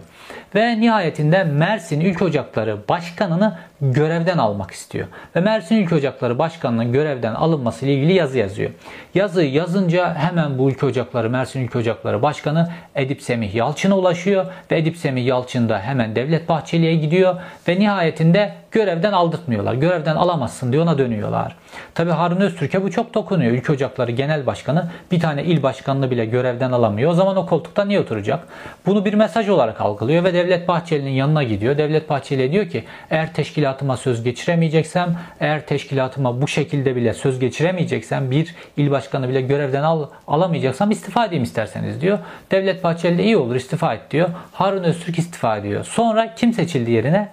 Ve 0.55 0.81
nihayetinde 0.81 1.43
Mersin 1.43 2.01
Ülke 2.01 2.25
Ocakları 2.25 2.77
Başkanı'nı 2.89 3.57
görevden 3.81 4.37
almak 4.37 4.71
istiyor. 4.71 5.07
Ve 5.35 5.39
Mersin 5.39 5.75
Ülke 5.75 5.95
Ocakları 5.95 6.39
Başkanı'nın 6.39 6.91
görevden 6.91 7.33
alınması 7.33 7.85
ile 7.85 7.93
ilgili 7.93 8.13
yazı 8.13 8.37
yazıyor. 8.37 8.71
Yazıyı 9.15 9.51
yazınca 9.51 10.15
hemen 10.15 10.57
bu 10.57 10.69
Ülke 10.69 10.85
Ocakları, 10.85 11.29
Mersin 11.29 11.61
Ülke 11.61 11.77
Ocakları 11.77 12.21
Başkanı 12.21 12.69
Edip 12.95 13.21
Semih 13.21 13.55
Yalçın'a 13.55 13.97
ulaşıyor. 13.97 14.45
Ve 14.71 14.77
Edip 14.77 14.97
Semih 14.97 15.25
Yalçın 15.25 15.69
da 15.69 15.79
hemen 15.79 16.15
Devlet 16.15 16.49
Bahçeli'ye 16.49 16.95
gidiyor. 16.95 17.35
Ve 17.67 17.79
nihayetinde 17.79 18.53
görevden 18.71 19.13
aldırtmıyorlar. 19.13 19.73
Görevden 19.73 20.15
alamazsın 20.15 20.71
diye 20.71 20.81
ona 20.81 20.97
dönüyorlar. 20.97 21.55
Tabi 21.95 22.11
Harun 22.11 22.41
Öztürk'e 22.41 22.83
bu 22.83 22.91
çok 22.91 23.13
dokunuyor. 23.13 23.51
Ülke 23.51 23.73
Ocakları 23.73 24.11
Genel 24.11 24.45
Başkanı 24.45 24.89
bir 25.11 25.19
tane 25.19 25.43
il 25.43 25.63
başkanını 25.63 26.11
bile 26.11 26.25
görevden 26.25 26.71
alamıyor. 26.71 27.11
O 27.11 27.13
zaman 27.13 27.37
o 27.37 27.45
koltukta 27.45 27.85
niye 27.85 27.99
oturacak? 27.99 28.47
Bunu 28.85 29.05
bir 29.05 29.13
mesaj 29.13 29.49
olarak 29.49 29.81
algılıyor 29.81 30.23
ve 30.23 30.33
Devlet 30.33 30.67
Bahçeli'nin 30.67 31.11
yanına 31.11 31.43
gidiyor. 31.43 31.77
Devlet 31.77 32.09
Bahçeli 32.09 32.51
diyor 32.51 32.69
ki 32.69 32.83
eğer 33.09 33.33
teşkilatıma 33.71 33.97
söz 33.97 34.23
geçiremeyeceksem, 34.23 35.15
eğer 35.39 35.65
teşkilatıma 35.65 36.41
bu 36.41 36.47
şekilde 36.47 36.95
bile 36.95 37.13
söz 37.13 37.39
geçiremeyeceksem, 37.39 38.31
bir 38.31 38.55
il 38.77 38.91
başkanı 38.91 39.29
bile 39.29 39.41
görevden 39.41 39.83
al, 39.83 40.07
alamayacaksam 40.27 40.91
istifa 40.91 41.25
edeyim 41.25 41.43
isterseniz 41.43 42.01
diyor. 42.01 42.19
Devlet 42.51 42.83
Bahçeli 42.83 43.17
de 43.17 43.23
iyi 43.23 43.37
olur 43.37 43.55
istifa 43.55 43.93
et 43.93 44.11
diyor. 44.11 44.29
Harun 44.53 44.83
Öztürk 44.83 45.19
istifa 45.19 45.57
ediyor. 45.57 45.83
Sonra 45.83 46.35
kim 46.35 46.53
seçildi 46.53 46.91
yerine? 46.91 47.29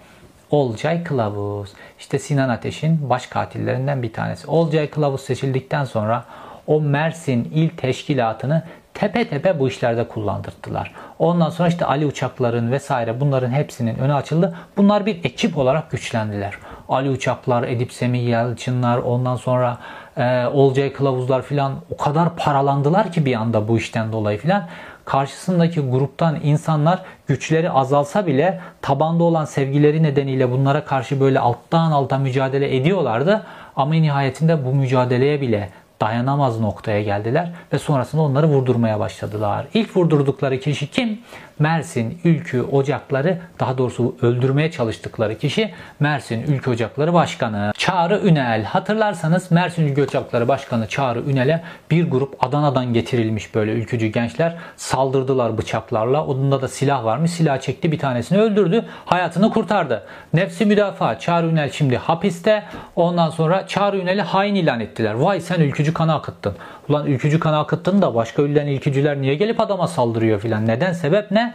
Olcay 0.51 1.05
Kılavuz. 1.05 1.73
İşte 1.99 2.19
Sinan 2.19 2.49
Ateş'in 2.49 3.11
baş 3.11 3.27
katillerinden 3.27 4.03
bir 4.03 4.13
tanesi. 4.13 4.47
Olcay 4.47 4.91
Kılavuz 4.91 5.21
seçildikten 5.21 5.85
sonra 5.85 6.25
o 6.67 6.81
Mersin 6.81 7.45
il 7.55 7.69
teşkilatını 7.69 8.63
tepe 9.01 9.29
tepe 9.29 9.59
bu 9.59 9.69
işlerde 9.69 10.09
kullandırdılar. 10.09 10.93
Ondan 11.19 11.51
sonra 11.51 11.69
işte 11.69 11.85
Ali 11.85 12.07
uçakların 12.07 12.73
vesaire 12.73 13.21
bunların 13.21 13.51
hepsinin 13.51 13.99
önü 13.99 14.15
açıldı. 14.15 14.57
Bunlar 14.77 15.07
bir 15.07 15.25
ekip 15.25 15.59
olarak 15.59 15.91
güçlendiler. 15.91 16.55
Ali 16.89 17.11
uçaklar, 17.11 17.63
Edip 17.63 17.93
Semih 17.93 18.29
Yalçınlar, 18.29 18.99
ondan 18.99 19.37
sonra 19.37 19.79
e, 20.17 20.47
Olcay 20.47 20.93
Kılavuzlar 20.93 21.43
filan 21.43 21.73
o 21.91 21.97
kadar 21.97 22.37
paralandılar 22.37 23.13
ki 23.13 23.27
bir 23.27 23.35
anda 23.35 23.69
bu 23.69 23.79
işten 23.79 24.13
dolayı 24.13 24.39
filan 24.39 24.63
karşısındaki 25.05 25.81
gruptan 25.81 26.39
insanlar 26.43 27.03
güçleri 27.27 27.71
azalsa 27.71 28.27
bile 28.27 28.61
tabanda 28.83 29.25
olan 29.25 29.45
sevgileri 29.45 30.03
nedeniyle 30.03 30.51
bunlara 30.51 30.85
karşı 30.85 31.21
böyle 31.21 31.41
alttan 31.41 31.91
alta 31.91 32.19
mücadele 32.19 32.77
ediyorlardı. 32.77 33.43
Ama 33.77 33.95
nihayetinde 33.95 34.65
bu 34.65 34.75
mücadeleye 34.75 35.41
bile 35.41 35.71
dayanamaz 36.01 36.61
noktaya 36.61 37.03
geldiler 37.03 37.53
ve 37.73 37.79
sonrasında 37.79 38.23
onları 38.23 38.47
vurdurmaya 38.47 39.01
başladılar. 39.01 39.67
İlk 39.75 39.97
vurdurdukları 39.97 40.61
kişi 40.61 40.91
kim? 40.91 41.21
Mersin 41.59 42.19
Ülkü 42.25 42.63
Ocakları 42.63 43.39
daha 43.61 43.79
doğrusu 43.79 44.17
öldürmeye 44.23 44.71
çalıştıkları 44.71 45.39
kişi 45.39 45.71
Mersin 46.01 46.43
Ülkü 46.43 46.71
Ocakları 46.71 47.15
Başkanı 47.15 47.73
Çağrı 47.79 48.21
Ünel. 48.25 48.65
Hatırlarsanız 48.65 49.51
Mersin 49.51 49.87
Ülkü 49.87 50.03
Ocakları 50.03 50.49
Başkanı 50.49 50.89
Çağrı 50.89 51.21
Ünel'e 51.21 51.63
bir 51.91 52.11
grup 52.11 52.45
Adana'dan 52.45 52.93
getirilmiş 52.93 53.55
böyle 53.55 53.73
ülkücü 53.73 54.07
gençler 54.07 54.57
saldırdılar 54.77 55.59
bıçaklarla. 55.59 56.25
Onda 56.25 56.63
da 56.63 56.69
silah 56.69 57.05
varmış. 57.05 57.31
Silah 57.31 57.61
çekti 57.61 57.93
bir 57.93 57.99
tanesini 57.99 58.39
öldürdü. 58.39 58.85
Hayatını 59.05 59.51
kurtardı. 59.51 60.03
Nefsi 60.35 60.67
müdafaa. 60.67 61.19
Çağrı 61.19 61.47
Ünel 61.47 61.71
şimdi 61.71 61.97
hapiste. 61.97 62.63
Ondan 62.97 63.31
sonra 63.31 63.67
Çağrı 63.67 63.99
Ünel'i 63.99 64.23
hain 64.23 64.55
ilan 64.55 64.81
ettiler. 64.81 65.15
Vay 65.15 65.41
sen 65.41 65.61
ülkücü 65.61 65.95
kanı 65.95 66.15
akıttın. 66.15 66.55
Ulan 66.89 67.07
ülkücü 67.07 67.41
kan 67.41 67.53
akıttın 67.53 68.03
da 68.03 68.15
başka 68.15 68.43
ülden 68.43 68.67
ülkücüler 68.67 69.21
niye 69.21 69.35
gelip 69.35 69.61
adama 69.61 69.89
saldırıyor 69.89 70.41
filan. 70.41 70.67
Neden? 70.67 70.93
Sebep 70.93 71.31
ne? 71.31 71.48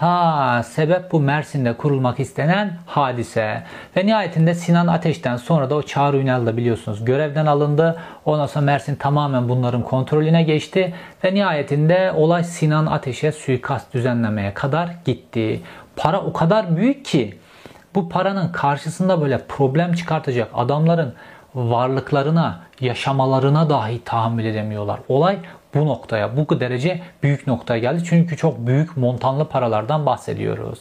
Ha 0.00 0.62
sebep 0.62 1.12
bu 1.12 1.20
Mersin'de 1.20 1.72
kurulmak 1.72 2.20
istenen 2.20 2.72
hadise. 2.86 3.62
Ve 3.96 4.06
nihayetinde 4.06 4.54
Sinan 4.54 4.86
Ateş'ten 4.86 5.36
sonra 5.36 5.70
da 5.70 5.74
o 5.74 5.82
Çağrı 5.82 6.16
Ünal 6.16 6.46
da 6.46 6.56
biliyorsunuz 6.56 7.04
görevden 7.04 7.46
alındı. 7.46 8.00
Ondan 8.24 8.46
sonra 8.46 8.64
Mersin 8.64 8.94
tamamen 8.94 9.48
bunların 9.48 9.82
kontrolüne 9.82 10.42
geçti. 10.42 10.94
Ve 11.24 11.34
nihayetinde 11.34 12.12
olay 12.16 12.44
Sinan 12.44 12.86
Ateş'e 12.86 13.32
suikast 13.32 13.94
düzenlemeye 13.94 14.54
kadar 14.54 14.88
gitti. 15.04 15.60
Para 15.96 16.20
o 16.20 16.32
kadar 16.32 16.76
büyük 16.76 17.04
ki 17.04 17.38
bu 17.94 18.08
paranın 18.08 18.48
karşısında 18.48 19.20
böyle 19.20 19.38
problem 19.48 19.92
çıkartacak 19.92 20.48
adamların 20.54 21.14
varlıklarına, 21.54 22.60
yaşamalarına 22.80 23.70
dahi 23.70 24.04
tahammül 24.04 24.44
edemiyorlar. 24.44 25.00
Olay 25.08 25.38
bu 25.74 25.86
noktaya, 25.86 26.36
bu 26.36 26.60
derece 26.60 27.00
büyük 27.22 27.46
noktaya 27.46 27.78
geldi. 27.78 28.02
Çünkü 28.04 28.36
çok 28.36 28.66
büyük 28.66 28.96
montanlı 28.96 29.48
paralardan 29.48 30.06
bahsediyoruz. 30.06 30.78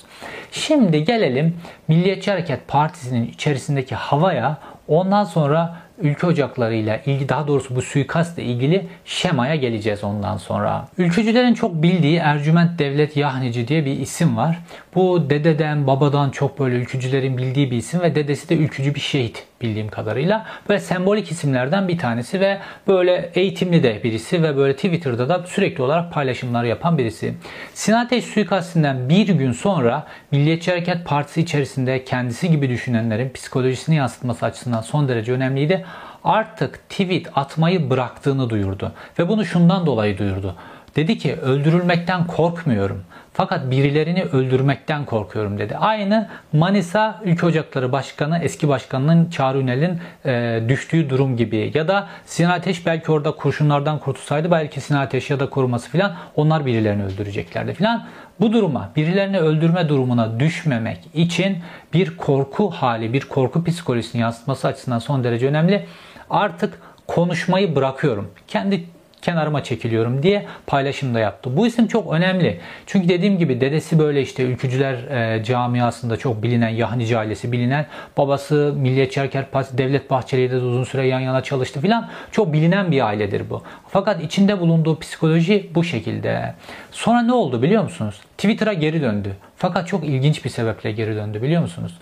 Şimdi 0.52 1.04
gelelim 1.04 1.58
Milliyetçi 1.88 2.32
Hareket 2.32 2.68
Partisi'nin 2.68 3.28
içerisindeki 3.28 3.96
havaya. 3.96 4.58
Ondan 4.88 5.24
sonra 5.24 5.76
ülke 6.02 6.28
ocaklarıyla 6.28 6.98
ilgili 7.06 7.30
daha 7.30 7.48
doğrusu 7.48 7.76
bu 7.76 7.82
suikastla 7.82 8.42
ilgili 8.42 8.88
şemaya 9.06 9.56
geleceğiz 9.56 10.04
ondan 10.04 10.38
sonra. 10.38 10.88
Ülkücülerin 10.98 11.54
çok 11.54 11.84
bildiği 11.84 12.18
Ercüment 12.18 12.80
Devlet 12.80 13.18
Yahnici 13.18 13.68
diye 13.68 13.86
bir 13.86 14.00
isim 14.00 14.38
var. 14.38 14.60
Bu 14.96 15.30
dededen 15.30 15.88
babadan 15.88 16.30
çok 16.30 16.60
böyle 16.60 16.76
ülkücülerin 16.76 17.38
bildiği 17.38 17.72
bir 17.72 17.78
isim 17.78 18.02
ve 18.02 18.16
dedesi 18.16 18.50
de 18.50 18.56
ülkücü 18.56 18.96
bir 18.96 19.00
şehit 19.00 19.46
bildiğim 19.62 19.88
kadarıyla. 19.88 20.46
Böyle 20.70 20.80
sembolik 20.80 21.32
isimlerden 21.32 21.88
bir 21.88 21.98
tanesi 21.98 22.40
ve 22.40 22.60
böyle 22.88 23.32
eğitimli 23.36 23.84
de 23.84 24.04
birisi 24.04 24.44
ve 24.44 24.58
böyle 24.58 24.76
Twitter'da 24.76 25.30
da 25.30 25.44
sürekli 25.48 25.84
olarak 25.84 26.14
paylaşımlar 26.14 26.64
yapan 26.64 26.98
birisi. 26.98 27.34
Sinan 27.74 28.06
Ateş 28.06 28.26
suikastinden 28.26 29.10
bir 29.10 29.28
gün 29.28 29.52
sonra 29.52 30.08
Milliyetçi 30.32 30.72
Hareket 30.72 31.06
Partisi 31.06 31.42
içerisinde 31.42 32.04
kendisi 32.04 32.52
gibi 32.52 32.70
düşünenlerin 32.70 33.30
psikolojisini 33.30 33.96
yansıtması 33.96 34.46
açısından 34.46 34.82
son 34.82 35.08
derece 35.08 35.32
önemliydi. 35.32 35.86
Artık 36.24 36.90
tweet 36.90 37.28
atmayı 37.36 37.90
bıraktığını 37.90 38.50
duyurdu. 38.50 38.92
Ve 39.20 39.28
bunu 39.28 39.46
şundan 39.46 39.86
dolayı 39.86 40.18
duyurdu. 40.18 40.56
Dedi 41.00 41.18
ki 41.18 41.36
öldürülmekten 41.36 42.28
korkmuyorum. 42.28 43.04
Fakat 43.34 43.72
birilerini 43.72 44.24
öldürmekten 44.24 45.06
korkuyorum 45.06 45.60
dedi. 45.60 45.78
Aynı 45.78 46.30
Manisa 46.54 47.22
Ülke 47.26 47.46
Ocakları 47.46 47.92
Başkanı, 47.92 48.40
eski 48.40 48.68
başkanının 48.68 49.30
Çağrı 49.30 49.58
Ünel'in 49.58 50.00
e, 50.26 50.62
düştüğü 50.70 51.10
durum 51.10 51.38
gibi. 51.38 51.72
Ya 51.74 51.88
da 51.88 52.08
Sinan 52.26 52.50
Ateş 52.50 52.86
belki 52.86 53.12
orada 53.12 53.32
kurşunlardan 53.32 54.00
kurtulsaydı 54.00 54.52
belki 54.52 54.82
Sinan 54.82 55.02
Ateş 55.02 55.30
ya 55.30 55.40
da 55.40 55.50
koruması 55.50 55.90
filan 55.90 56.16
onlar 56.36 56.66
birilerini 56.66 57.04
öldüreceklerdi 57.04 57.74
filan. 57.74 58.08
Bu 58.40 58.54
duruma, 58.54 58.90
birilerini 58.96 59.40
öldürme 59.40 59.90
durumuna 59.90 60.40
düşmemek 60.40 61.00
için 61.14 61.58
bir 61.94 62.18
korku 62.18 62.70
hali, 62.70 63.14
bir 63.14 63.22
korku 63.22 63.64
psikolojisini 63.64 64.22
yansıtması 64.22 64.68
açısından 64.68 65.00
son 65.00 65.24
derece 65.24 65.48
önemli. 65.48 65.86
Artık 66.30 66.82
konuşmayı 67.08 67.76
bırakıyorum. 67.76 68.32
Kendi 68.48 68.86
kenarıma 69.22 69.64
çekiliyorum 69.64 70.24
diye 70.24 70.46
paylaşım 70.68 71.14
da 71.14 71.20
yaptı. 71.20 71.58
Bu 71.58 71.68
isim 71.68 71.88
çok 71.88 72.14
önemli. 72.14 72.60
Çünkü 72.86 73.10
dediğim 73.10 73.38
gibi 73.38 73.62
dedesi 73.62 74.00
böyle 74.00 74.22
işte 74.22 74.44
ülkücüler 74.44 74.94
e, 74.94 75.44
camiasında 75.44 76.18
çok 76.18 76.44
bilinen 76.44 76.70
Yahnici 76.70 77.18
ailesi 77.18 77.52
bilinen. 77.52 77.86
Babası 78.18 78.74
Milliyetçi 78.78 79.20
Hareket 79.20 79.52
Partisi 79.52 79.78
Devlet 79.78 80.10
Bahçeli 80.10 80.42
ile 80.42 80.52
de 80.52 80.56
uzun 80.56 80.84
süre 80.84 81.08
yan 81.08 81.20
yana 81.20 81.44
çalıştı 81.44 81.82
filan. 81.82 82.10
Çok 82.32 82.54
bilinen 82.54 82.92
bir 82.92 83.06
ailedir 83.06 83.50
bu. 83.50 83.64
Fakat 83.88 84.24
içinde 84.24 84.60
bulunduğu 84.60 85.00
psikoloji 85.00 85.70
bu 85.76 85.84
şekilde. 85.84 86.54
Sonra 86.92 87.22
ne 87.22 87.34
oldu 87.34 87.62
biliyor 87.62 87.84
musunuz? 87.84 88.22
Twitter'a 88.38 88.74
geri 88.74 89.02
döndü. 89.02 89.36
Fakat 89.58 89.88
çok 89.88 90.04
ilginç 90.04 90.46
bir 90.46 90.50
sebeple 90.50 90.92
geri 90.92 91.16
döndü 91.16 91.42
biliyor 91.42 91.62
musunuz? 91.62 91.98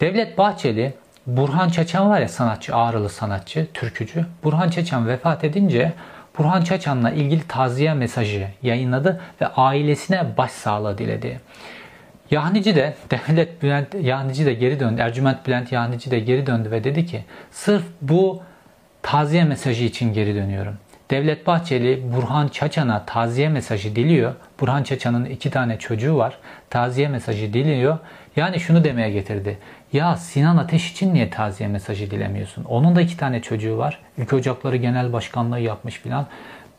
Devlet 0.00 0.38
Bahçeli 0.38 0.92
Burhan 1.28 1.68
Çeçen 1.68 2.10
var 2.10 2.20
ya 2.20 2.28
sanatçı, 2.28 2.76
Ağrılı 2.76 3.08
sanatçı, 3.08 3.66
türkücü. 3.74 4.26
Burhan 4.44 4.70
Çeçen 4.70 5.08
vefat 5.08 5.44
edince 5.44 5.92
Burhan 6.38 6.62
Çaçan'la 6.62 7.10
ilgili 7.10 7.46
taziye 7.48 7.94
mesajı 7.94 8.48
yayınladı 8.62 9.20
ve 9.40 9.46
ailesine 9.46 10.36
başsağlığı 10.36 10.98
diledi. 10.98 11.40
Yahnici 12.30 12.76
de 12.76 12.94
Devlet 13.10 13.62
Bülent 13.62 13.94
Yahnici 14.00 14.46
de 14.46 14.54
geri 14.54 14.80
döndü. 14.80 15.00
Ercüment 15.00 15.46
Bülent 15.46 15.72
Yahnici 15.72 16.10
de 16.10 16.20
geri 16.20 16.46
döndü 16.46 16.70
ve 16.70 16.84
dedi 16.84 17.06
ki 17.06 17.24
sırf 17.50 17.84
bu 18.02 18.42
taziye 19.02 19.44
mesajı 19.44 19.84
için 19.84 20.12
geri 20.12 20.34
dönüyorum. 20.34 20.78
Devlet 21.10 21.46
Bahçeli 21.46 22.02
Burhan 22.16 22.48
Çaçan'a 22.48 23.04
taziye 23.06 23.48
mesajı 23.48 23.96
diliyor. 23.96 24.34
Burhan 24.60 24.82
Çaçan'ın 24.82 25.24
iki 25.24 25.50
tane 25.50 25.78
çocuğu 25.78 26.16
var. 26.16 26.38
Taziye 26.70 27.08
mesajı 27.08 27.52
diliyor. 27.52 27.98
Yani 28.36 28.60
şunu 28.60 28.84
demeye 28.84 29.10
getirdi. 29.10 29.58
Ya 29.92 30.16
Sinan 30.16 30.56
Ateş 30.56 30.92
için 30.92 31.14
niye 31.14 31.30
taziye 31.30 31.68
mesajı 31.68 32.10
dilemiyorsun? 32.10 32.64
Onun 32.64 32.96
da 32.96 33.00
iki 33.00 33.16
tane 33.16 33.42
çocuğu 33.42 33.78
var. 33.78 33.98
Ülke 34.18 34.36
Ocakları 34.36 34.76
Genel 34.76 35.12
Başkanlığı 35.12 35.60
yapmış 35.60 35.94
filan. 35.94 36.26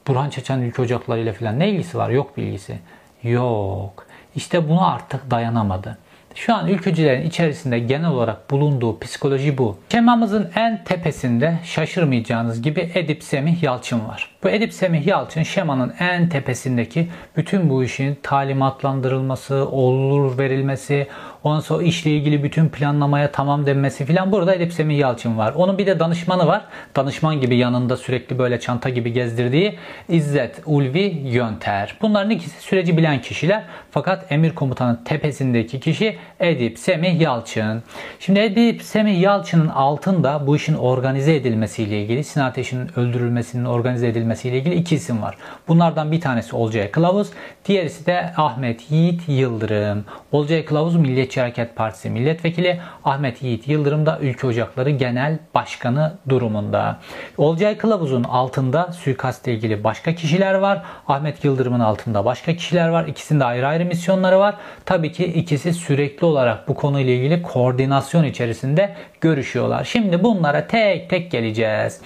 Burhan 0.07 0.29
Çeçen 0.29 0.59
Ülke 0.59 0.81
Ocakları 0.81 1.19
ile 1.19 1.33
filan 1.33 1.59
ne 1.59 1.69
ilgisi 1.69 1.97
var? 1.97 2.09
Yok 2.09 2.37
bilgisi. 2.37 2.79
Yok. 3.23 4.05
İşte 4.35 4.69
buna 4.69 4.87
artık 4.87 5.31
dayanamadı. 5.31 5.97
Şu 6.35 6.55
an 6.55 6.67
ülkücülerin 6.67 7.27
içerisinde 7.27 7.79
genel 7.79 8.09
olarak 8.09 8.51
bulunduğu 8.51 8.99
psikoloji 8.99 9.57
bu. 9.57 9.77
Şemamızın 9.91 10.49
en 10.55 10.83
tepesinde 10.83 11.59
şaşırmayacağınız 11.63 12.61
gibi 12.61 12.91
Edip 12.93 13.23
Semih 13.23 13.63
Yalçın 13.63 14.07
var. 14.07 14.29
Bu 14.43 14.49
Edip 14.49 14.73
Semih 14.73 15.07
Yalçın 15.07 15.43
şemanın 15.43 15.93
en 15.99 16.29
tepesindeki 16.29 17.07
bütün 17.37 17.69
bu 17.69 17.83
işin 17.83 18.17
talimatlandırılması, 18.23 19.55
olur 19.55 20.37
verilmesi, 20.37 21.07
ondan 21.43 21.59
sonra 21.59 21.83
işle 21.83 22.11
ilgili 22.11 22.43
bütün 22.43 22.69
planlamaya 22.69 23.31
tamam 23.31 23.65
denmesi 23.65 24.05
filan 24.05 24.31
burada 24.31 24.55
Edip 24.55 24.73
Semih 24.73 24.97
Yalçın 24.97 25.37
var. 25.37 25.53
Onun 25.53 25.77
bir 25.77 25.85
de 25.85 25.99
danışmanı 25.99 26.47
var. 26.47 26.65
Danışman 26.95 27.41
gibi 27.41 27.57
yanında 27.57 27.97
sürekli 27.97 28.39
böyle 28.39 28.59
çanta 28.59 28.89
gibi 28.89 29.13
gezdirdiği 29.13 29.75
İzzet 30.09 30.61
Ulvi 30.65 31.21
Yönter. 31.25 31.97
Bunların 32.01 32.29
ikisi 32.29 32.61
süreci 32.61 32.97
bilen 32.97 33.21
kişiler. 33.21 33.63
Fakat 33.91 34.31
emir 34.31 34.55
komutanın 34.55 34.99
tepesindeki 35.05 35.79
kişi 35.79 36.17
Edip 36.39 36.79
Semih 36.79 37.21
Yalçın. 37.21 37.83
Şimdi 38.19 38.39
Edip 38.39 38.81
Semih 38.81 39.21
Yalçın'ın 39.21 39.67
altında 39.67 40.47
bu 40.47 40.55
işin 40.55 40.73
organize 40.73 41.35
edilmesiyle 41.35 42.01
ilgili 42.01 42.23
Sinan 42.23 42.45
Ateş'in 42.45 42.99
öldürülmesinin 42.99 43.65
organize 43.65 44.07
edilmesiyle 44.29 44.57
ilgili 44.57 44.75
iki 44.75 44.95
isim 44.95 45.21
var. 45.21 45.37
Bunlardan 45.67 46.11
bir 46.11 46.21
tanesi 46.21 46.55
Olcay 46.55 46.91
Kılavuz, 46.91 47.29
diğerisi 47.65 48.05
de 48.05 48.33
Ahmet 48.37 48.91
Yiğit 48.91 49.21
Yıldırım. 49.27 50.05
Olcay 50.31 50.65
Kılavuz 50.65 50.95
Milliyetçi 50.95 51.39
Hareket 51.41 51.75
Partisi 51.75 52.09
milletvekili, 52.09 52.79
Ahmet 53.05 53.43
Yiğit 53.43 53.67
Yıldırım 53.67 54.05
da 54.05 54.19
Ülke 54.21 54.47
Ocakları 54.47 54.89
Genel 54.89 55.39
Başkanı 55.55 56.17
durumunda. 56.29 56.97
Olcay 57.37 57.77
Kılavuz'un 57.77 58.23
altında 58.23 58.91
suikastla 58.91 59.51
ilgili 59.51 59.83
başka 59.83 60.15
kişiler 60.15 60.53
var. 60.53 60.81
Ahmet 61.07 61.45
Yıldırım'ın 61.45 61.79
altında 61.79 62.25
başka 62.25 62.55
kişiler 62.55 62.89
var. 62.89 63.07
İkisinde 63.07 63.45
ayrı 63.45 63.67
ayrı 63.67 63.85
misyonları 63.85 64.39
var. 64.39 64.55
Tabii 64.85 65.11
ki 65.11 65.25
ikisi 65.25 65.73
sürekli 65.73 66.25
olarak 66.25 66.67
bu 66.67 66.75
konuyla 66.75 67.13
ilgili 67.13 67.41
koordinasyon 67.41 68.23
içerisinde 68.23 68.95
görüşüyorlar. 69.21 69.83
Şimdi 69.83 70.23
bunlara 70.23 70.67
tek 70.67 71.09
tek 71.09 71.31
geleceğiz. 71.31 72.01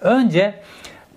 Önce 0.00 0.54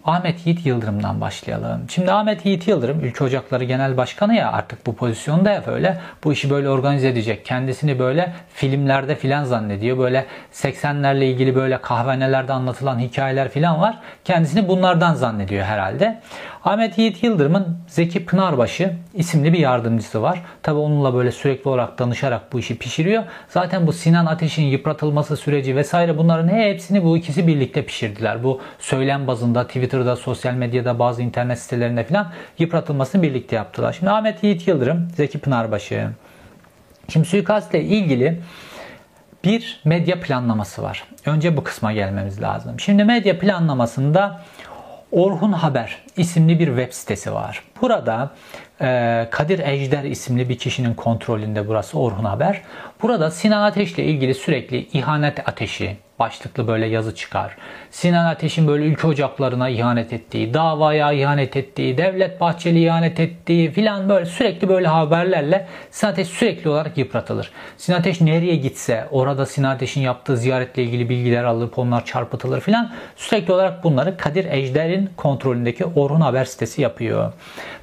Ahmet 0.10 0.48
Yiğit 0.48 0.66
Yıldırım'dan 0.66 1.22
başlayalım. 1.22 1.82
Şimdi 1.90 2.12
Ahmet 2.12 2.46
Yiğit 2.46 2.68
Yıldırım 2.68 3.00
Ülke 3.00 3.24
Ocakları 3.24 3.64
Genel 3.64 3.98
Başkanı 3.98 4.36
ya 4.36 4.52
artık 4.52 4.86
bu 4.86 4.96
pozisyonda 4.96 5.52
ya 5.52 5.64
böyle 5.68 5.98
bu 6.24 6.34
işi 6.34 6.50
böyle 6.50 6.70
organize 6.70 7.08
edecek. 7.08 7.46
Kendisini 7.46 8.00
böyle 8.00 8.34
filmlerde 8.54 9.16
filan 9.16 9.44
zannediyor. 9.44 9.98
Böyle 9.98 10.26
80'lerle 10.54 11.24
ilgili 11.24 11.56
böyle 11.56 11.82
kahvenelerde 11.82 12.54
anlatılan 12.54 13.00
hikayeler 13.00 13.50
filan 13.50 13.82
var. 13.82 13.98
Kendisini 14.26 14.68
bunlardan 14.68 15.14
zannediyor 15.14 15.66
herhalde. 15.66 16.22
Ahmet 16.64 16.98
Yiğit 16.98 17.24
Yıldırım'ın 17.24 17.78
Zeki 17.88 18.26
Pınarbaşı 18.26 18.94
isimli 19.14 19.54
bir 19.54 19.60
yardımcısı 19.60 20.22
var. 20.22 20.42
Tabi 20.64 20.80
onunla 20.80 21.14
böyle 21.14 21.32
sürekli 21.32 21.70
olarak 21.70 22.00
danışarak 22.00 22.54
bu 22.54 22.60
işi 22.60 22.78
pişiriyor. 22.78 23.24
Zaten 23.50 23.88
bu 23.88 23.94
Sinan 23.94 24.26
Ateş'in 24.26 24.64
yıpratılması 24.64 25.38
süreci 25.38 25.76
vesaire 25.76 26.18
bunların 26.18 26.48
hepsini 26.48 27.04
bu 27.04 27.18
ikisi 27.18 27.48
birlikte 27.48 27.86
pişirdiler. 27.86 28.44
Bu 28.44 28.62
söylem 28.80 29.28
bazında 29.28 29.68
Twitter'da, 30.00 30.16
sosyal 30.16 30.54
medyada, 30.54 31.00
bazı 31.00 31.22
internet 31.22 31.60
sitelerinde 31.60 32.04
falan 32.04 32.32
yıpratılmasını 32.60 33.22
birlikte 33.22 33.56
yaptılar. 33.56 33.94
Şimdi 33.94 34.12
Ahmet 34.12 34.44
Yiğit 34.44 34.68
Yıldırım, 34.68 35.08
Zeki 35.16 35.40
Pınarbaşı. 35.40 36.10
Şimdi 37.10 37.28
suikastle 37.28 37.82
ilgili 37.82 38.42
bir 39.44 39.82
medya 39.86 40.20
planlaması 40.20 40.84
var. 40.84 41.04
Önce 41.26 41.58
bu 41.58 41.64
kısma 41.64 41.94
gelmemiz 41.94 42.42
lazım. 42.42 42.80
Şimdi 42.80 43.04
medya 43.04 43.40
planlamasında 43.40 44.42
Orhun 45.12 45.52
Haber 45.52 45.98
isimli 46.20 46.60
bir 46.60 46.68
web 46.68 46.94
sitesi 46.94 47.34
var. 47.34 47.64
Burada 47.82 48.32
e, 48.82 49.28
Kadir 49.32 49.60
Ejder 49.60 50.04
isimli 50.04 50.50
bir 50.50 50.58
kişinin 50.58 50.94
kontrolünde 50.94 51.68
burası 51.68 52.00
Orhun 52.00 52.26
Haber. 52.26 52.62
Burada 53.02 53.32
Sinan 53.32 53.62
Ateş 53.62 53.94
ile 53.94 54.04
ilgili 54.04 54.34
sürekli 54.34 54.88
ihanet 54.94 55.50
ateşi, 55.50 55.98
başlıklı 56.20 56.68
böyle 56.68 56.86
yazı 56.86 57.16
çıkar. 57.16 57.58
Sinan 57.92 58.26
Ateş'in 58.26 58.68
böyle 58.68 58.84
ülke 58.84 59.08
ocaklarına 59.08 59.70
ihanet 59.70 60.14
ettiği, 60.14 60.54
davaya 60.54 61.12
ihanet 61.12 61.56
ettiği, 61.56 61.98
Devlet 61.98 62.42
Bahçeli 62.42 62.84
ihanet 62.86 63.20
ettiği 63.20 63.72
filan 63.72 64.10
böyle 64.10 64.26
sürekli 64.26 64.70
böyle 64.70 64.88
haberlerle 64.88 65.68
Sinan 65.92 66.12
Ateş 66.12 66.28
sürekli 66.28 66.70
olarak 66.70 66.98
yıpratılır. 66.98 67.52
Sinan 67.78 68.00
Ateş 68.00 68.22
nereye 68.22 68.56
gitse 68.56 69.08
orada 69.12 69.46
Sinan 69.46 69.76
Ateş'in 69.76 70.02
yaptığı 70.02 70.38
ziyaretle 70.38 70.84
ilgili 70.84 71.10
bilgiler 71.10 71.44
alınıp 71.44 71.80
onlar 71.80 72.06
çarpıtılır 72.06 72.62
filan. 72.62 72.92
Sürekli 73.16 73.54
olarak 73.54 73.84
bunları 73.84 74.18
Kadir 74.18 74.46
Ejder'in 74.46 75.10
kontrolündeki 75.18 75.86
Orhun 76.10 76.22
Haber 76.22 76.46
sitesi 76.46 76.82
yapıyor. 76.82 77.34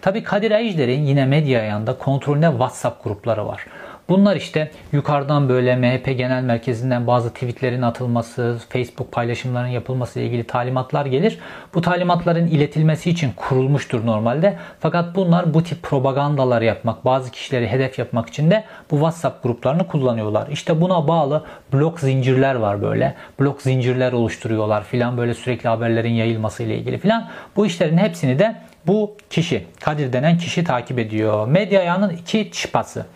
Tabi 0.03 0.23
Kadir 0.23 0.51
Ejder'in 0.51 1.03
yine 1.03 1.27
medya 1.27 1.61
ayağında 1.61 1.99
kontrolünde 1.99 2.51
WhatsApp 2.51 3.05
grupları 3.05 3.47
var. 3.47 3.67
Bunlar 4.09 4.37
işte 4.37 4.71
yukarıdan 4.92 5.49
böyle 5.49 5.77
MHP 5.77 6.19
Genel 6.19 6.42
Merkezi'nden 6.42 7.07
bazı 7.07 7.33
tweetlerin 7.33 7.83
atılması, 7.83 8.59
Facebook 8.69 9.12
paylaşımlarının 9.12 9.69
yapılması 9.69 10.19
ile 10.19 10.27
ilgili 10.27 10.45
talimatlar 10.45 11.07
gelir. 11.07 11.38
Bu 11.75 11.81
talimatların 11.81 12.47
iletilmesi 12.47 13.11
için 13.11 13.31
kurulmuştur 13.37 14.07
normalde. 14.07 14.57
Fakat 14.81 15.14
bunlar 15.14 15.55
bu 15.55 15.62
tip 15.62 15.83
propagandalar 15.83 16.62
yapmak, 16.62 17.05
bazı 17.05 17.31
kişileri 17.31 17.69
hedef 17.69 17.99
yapmak 17.99 18.29
için 18.29 18.51
de 18.51 18.64
bu 18.90 18.95
WhatsApp 18.97 19.42
gruplarını 19.42 19.87
kullanıyorlar. 19.87 20.49
İşte 20.49 20.81
buna 20.81 21.09
bağlı 21.09 21.45
blok 21.73 22.01
zincirler 22.01 22.55
var 22.55 22.83
böyle. 22.83 23.14
Blok 23.40 23.62
zincirler 23.62 24.12
oluşturuyorlar 24.12 24.85
filan 24.85 25.16
böyle 25.16 25.35
sürekli 25.35 25.69
haberlerin 25.69 26.12
yayılması 26.12 26.62
ile 26.62 26.79
ilgili 26.79 26.99
filan. 26.99 27.29
Bu 27.57 27.66
işlerin 27.66 27.99
hepsini 27.99 28.38
de 28.38 28.57
bu 28.87 29.16
kişi, 29.31 29.64
Kadir 29.81 30.12
denen 30.12 30.38
kişi 30.38 30.64
takip 30.64 30.99
ediyor. 30.99 31.49
Medya 31.49 31.81
ayağının 31.81 32.16
iki 32.16 32.51
çıpası. 32.53 33.07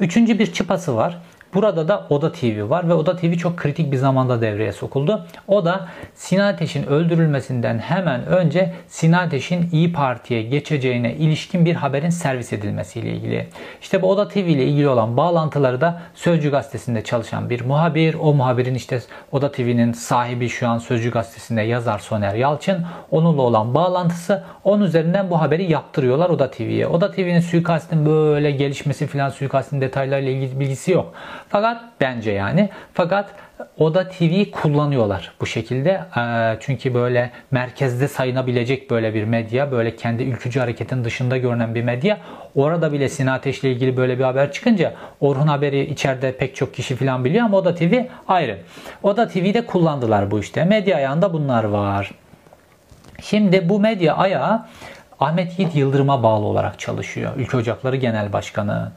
Üçüncü 0.00 0.38
bir 0.38 0.52
çıpası 0.52 0.96
var. 0.96 1.18
Burada 1.54 1.88
da 1.88 2.06
Oda 2.10 2.32
TV 2.32 2.70
var 2.70 2.88
ve 2.88 2.94
Oda 2.94 3.16
TV 3.16 3.32
çok 3.32 3.56
kritik 3.56 3.92
bir 3.92 3.96
zamanda 3.96 4.40
devreye 4.40 4.72
sokuldu. 4.72 5.26
O 5.48 5.64
da 5.64 5.88
Sinan 6.14 6.52
Ateş'in 6.52 6.86
öldürülmesinden 6.86 7.78
hemen 7.78 8.26
önce 8.26 8.72
Sinan 8.88 9.26
Ateş'in 9.26 9.68
İyi 9.72 9.92
Parti'ye 9.92 10.42
geçeceğine 10.42 11.14
ilişkin 11.14 11.64
bir 11.64 11.74
haberin 11.74 12.10
servis 12.10 12.52
edilmesiyle 12.52 13.10
ilgili. 13.10 13.46
İşte 13.80 14.02
bu 14.02 14.10
Oda 14.10 14.28
TV 14.28 14.38
ile 14.38 14.64
ilgili 14.64 14.88
olan 14.88 15.16
bağlantıları 15.16 15.80
da 15.80 16.00
Sözcü 16.14 16.50
Gazetesi'nde 16.50 17.04
çalışan 17.04 17.50
bir 17.50 17.60
muhabir. 17.60 18.14
O 18.14 18.34
muhabirin 18.34 18.74
işte 18.74 19.00
Oda 19.32 19.52
TV'nin 19.52 19.92
sahibi 19.92 20.48
şu 20.48 20.68
an 20.68 20.78
Sözcü 20.78 21.10
Gazetesi'nde 21.10 21.62
yazar 21.62 21.98
Soner 21.98 22.34
Yalçın. 22.34 22.86
Onunla 23.10 23.42
olan 23.42 23.74
bağlantısı 23.74 24.44
onun 24.64 24.84
üzerinden 24.84 25.30
bu 25.30 25.40
haberi 25.40 25.72
yaptırıyorlar 25.72 26.30
Oda 26.30 26.50
TV'ye. 26.50 26.86
Oda 26.86 27.10
TV'nin 27.10 27.40
suikastin 27.40 28.06
böyle 28.06 28.50
gelişmesi 28.50 29.06
filan 29.06 29.28
suikastin 29.28 29.80
detaylarıyla 29.80 30.32
ilgili 30.32 30.60
bilgisi 30.60 30.92
yok. 30.92 31.14
Fakat 31.50 31.82
bence 32.00 32.30
yani 32.30 32.68
fakat 32.94 33.30
Oda 33.78 34.08
TV 34.08 34.50
kullanıyorlar 34.50 35.32
bu 35.40 35.46
şekilde. 35.46 36.00
Ee, 36.16 36.56
çünkü 36.60 36.94
böyle 36.94 37.30
merkezde 37.50 38.08
sayınabilecek 38.08 38.90
böyle 38.90 39.14
bir 39.14 39.24
medya, 39.24 39.72
böyle 39.72 39.96
kendi 39.96 40.22
ülkücü 40.22 40.60
hareketin 40.60 41.04
dışında 41.04 41.36
görünen 41.36 41.74
bir 41.74 41.82
medya. 41.82 42.18
Orada 42.54 42.92
bile 42.92 43.08
Sinan 43.08 43.32
Ateş'le 43.32 43.64
ilgili 43.64 43.96
böyle 43.96 44.18
bir 44.18 44.24
haber 44.24 44.52
çıkınca 44.52 44.94
Orhun 45.20 45.46
Haber'i 45.46 45.80
içeride 45.80 46.36
pek 46.36 46.56
çok 46.56 46.74
kişi 46.74 46.96
falan 46.96 47.24
biliyor 47.24 47.44
ama 47.44 47.56
Oda 47.56 47.74
TV 47.74 48.04
ayrı. 48.28 48.58
Oda 49.02 49.28
TV'de 49.28 49.66
kullandılar 49.66 50.30
bu 50.30 50.40
işte. 50.40 50.64
Medya 50.64 50.96
ayağında 50.96 51.32
bunlar 51.32 51.64
var. 51.64 52.10
Şimdi 53.22 53.68
bu 53.68 53.80
medya 53.80 54.16
ayağı 54.16 54.66
Ahmet 55.20 55.58
Yiğit 55.58 55.76
Yıldırım'a 55.76 56.22
bağlı 56.22 56.44
olarak 56.44 56.78
çalışıyor. 56.78 57.32
Ülke 57.36 57.56
Ocakları 57.56 57.96
Genel 57.96 58.32
Başkanı. 58.32 58.92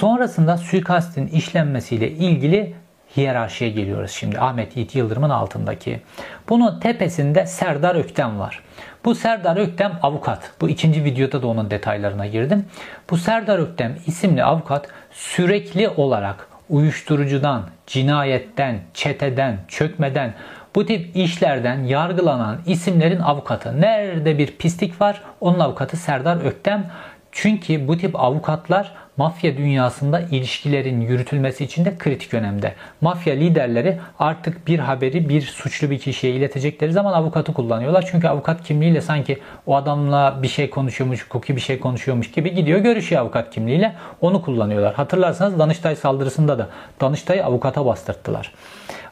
Sonrasında 0.00 0.56
suikastin 0.56 1.26
işlenmesiyle 1.26 2.10
ilgili 2.10 2.74
hiyerarşiye 3.16 3.70
geliyoruz 3.70 4.10
şimdi. 4.10 4.40
Ahmet 4.40 4.76
Yiğit 4.76 4.94
Yıldırım'ın 4.94 5.30
altındaki. 5.30 6.00
Bunun 6.48 6.80
tepesinde 6.80 7.46
Serdar 7.46 7.94
Öktem 7.94 8.38
var. 8.38 8.62
Bu 9.04 9.14
Serdar 9.14 9.56
Öktem 9.56 9.92
avukat. 10.02 10.50
Bu 10.60 10.68
ikinci 10.68 11.04
videoda 11.04 11.42
da 11.42 11.46
onun 11.46 11.70
detaylarına 11.70 12.26
girdim. 12.26 12.64
Bu 13.10 13.16
Serdar 13.16 13.58
Öktem 13.58 13.96
isimli 14.06 14.44
avukat 14.44 14.88
sürekli 15.12 15.88
olarak 15.88 16.48
uyuşturucudan, 16.68 17.62
cinayetten, 17.86 18.78
çeteden, 18.94 19.58
çökmeden, 19.68 20.34
bu 20.74 20.86
tip 20.86 21.16
işlerden 21.16 21.84
yargılanan 21.84 22.58
isimlerin 22.66 23.20
avukatı. 23.20 23.80
Nerede 23.80 24.38
bir 24.38 24.46
pislik 24.46 25.00
var 25.00 25.22
onun 25.40 25.58
avukatı 25.58 25.96
Serdar 25.96 26.44
Öktem. 26.44 26.90
Çünkü 27.32 27.88
bu 27.88 27.98
tip 27.98 28.20
avukatlar 28.20 28.92
mafya 29.16 29.56
dünyasında 29.56 30.20
ilişkilerin 30.20 31.00
yürütülmesi 31.00 31.64
için 31.64 31.84
de 31.84 31.98
kritik 31.98 32.34
önemde. 32.34 32.74
Mafya 33.00 33.34
liderleri 33.34 33.98
artık 34.18 34.66
bir 34.66 34.78
haberi 34.78 35.28
bir 35.28 35.42
suçlu 35.42 35.90
bir 35.90 35.98
kişiye 35.98 36.32
iletecekleri 36.32 36.92
zaman 36.92 37.12
avukatı 37.12 37.52
kullanıyorlar. 37.52 38.08
Çünkü 38.10 38.28
avukat 38.28 38.64
kimliğiyle 38.64 39.00
sanki 39.00 39.38
o 39.66 39.76
adamla 39.76 40.38
bir 40.42 40.48
şey 40.48 40.70
konuşuyormuş, 40.70 41.24
hukuki 41.24 41.56
bir 41.56 41.60
şey 41.60 41.80
konuşuyormuş 41.80 42.30
gibi 42.30 42.54
gidiyor 42.54 42.78
görüşüyor 42.78 43.22
avukat 43.22 43.50
kimliğiyle. 43.50 43.94
Onu 44.20 44.42
kullanıyorlar. 44.42 44.94
Hatırlarsanız 44.94 45.58
Danıştay 45.58 45.96
saldırısında 45.96 46.58
da 46.58 46.68
Danıştay'ı 47.00 47.44
avukata 47.44 47.86
bastırttılar. 47.86 48.52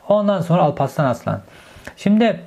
Ondan 0.09 0.41
sonra 0.41 0.63
Alparslan 0.63 1.05
Aslan. 1.05 1.41
Şimdi 1.97 2.41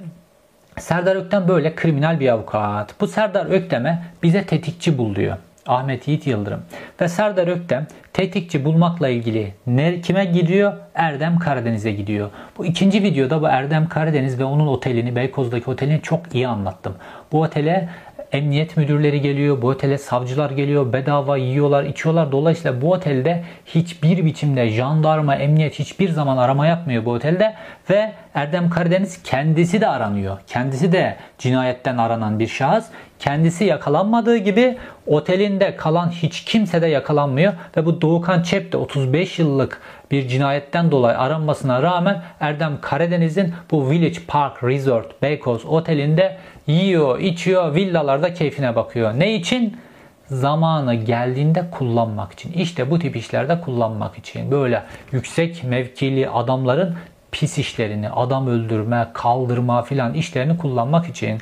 Serdar 0.80 1.16
Öktem 1.16 1.48
böyle 1.48 1.76
kriminal 1.76 2.20
bir 2.20 2.30
avukat. 2.30 3.02
Bu 3.02 3.08
Serdar 3.08 3.46
Öktem'e 3.46 4.04
bize 4.24 4.46
tetikçi 4.46 4.98
bul 4.98 5.16
diyor. 5.16 5.38
Ahmet 5.68 6.08
Yiğit 6.08 6.28
Yıldırım 6.28 6.62
ve 7.02 7.08
Serdar 7.08 7.48
Öktem 7.48 7.88
tetikçi 8.14 8.66
bulmakla 8.66 9.10
ilgili 9.10 9.54
ne, 9.68 10.02
kime 10.02 10.26
gidiyor? 10.26 10.74
Erdem 10.96 11.40
Karadeniz'e 11.40 11.92
gidiyor. 11.92 12.30
Bu 12.58 12.66
ikinci 12.66 13.04
videoda 13.04 13.42
bu 13.42 13.48
Erdem 13.48 13.90
Karadeniz 13.90 14.40
ve 14.40 14.44
onun 14.44 14.68
otelini, 14.68 15.16
Beykoz'daki 15.16 15.70
otelini 15.70 16.02
çok 16.02 16.36
iyi 16.36 16.48
anlattım. 16.48 16.96
Bu 17.32 17.42
otele 17.42 17.90
emniyet 18.32 18.78
müdürleri 18.78 19.22
geliyor, 19.22 19.62
bu 19.62 19.68
otele 19.68 19.98
savcılar 19.98 20.52
geliyor, 20.52 20.94
bedava 20.94 21.38
yiyorlar, 21.38 21.84
içiyorlar. 21.84 22.32
Dolayısıyla 22.32 22.82
bu 22.82 22.92
otelde 22.92 23.44
hiçbir 23.66 24.26
biçimde 24.26 24.70
jandarma, 24.70 25.36
emniyet 25.36 25.80
hiçbir 25.80 26.10
zaman 26.10 26.38
arama 26.38 26.68
yapmıyor 26.68 27.06
bu 27.06 27.12
otelde 27.12 27.54
ve 27.90 28.12
Erdem 28.34 28.70
Karadeniz 28.70 29.24
kendisi 29.24 29.82
de 29.82 29.88
aranıyor. 29.88 30.38
Kendisi 30.48 30.92
de 30.92 31.16
cinayetten 31.38 31.98
aranan 31.98 32.40
bir 32.40 32.48
şahıs. 32.48 32.86
Kendisi 33.20 33.66
yakalanmadığı 33.66 34.38
gibi 34.38 34.78
otelinde 35.08 35.76
kalan 35.76 36.10
hiç 36.10 36.44
kimse 36.44 36.82
de 36.82 36.88
yakalanmıyor 36.88 37.54
ve 37.78 37.86
bu 37.86 38.02
Doğukan 38.02 38.42
Çep 38.42 38.72
de 38.72 38.78
35 38.78 39.40
yıllık 39.40 39.82
bir 40.12 40.28
cinayetten 40.28 40.92
dolayı 40.92 41.18
aranmasına 41.18 41.84
rağmen 41.84 42.22
Erdem 42.40 42.82
Karadeniz'in 42.82 43.54
bu 43.72 43.90
Village 43.90 44.20
Park 44.28 44.64
Resort 44.64 45.22
Beykoz 45.22 45.66
otelinde 45.66 46.38
yiyor, 46.68 47.20
içiyor, 47.20 47.76
villalarda 47.76 48.34
keyfine 48.34 48.76
bakıyor. 48.76 49.14
Ne 49.18 49.36
için? 49.36 49.78
Zamanı 50.26 50.96
geldiğinde 50.96 51.66
kullanmak 51.72 52.34
için. 52.34 52.52
İşte 52.52 52.92
bu 52.92 53.00
tip 53.00 53.16
işlerde 53.16 53.62
kullanmak 53.62 54.18
için. 54.18 54.52
Böyle 54.52 54.84
yüksek 55.12 55.64
mevkili 55.64 56.30
adamların 56.30 56.96
pis 57.32 57.58
işlerini, 57.58 58.10
adam 58.10 58.48
öldürme, 58.48 59.08
kaldırma 59.14 59.82
filan 59.82 60.14
işlerini 60.14 60.58
kullanmak 60.58 61.10
için. 61.10 61.38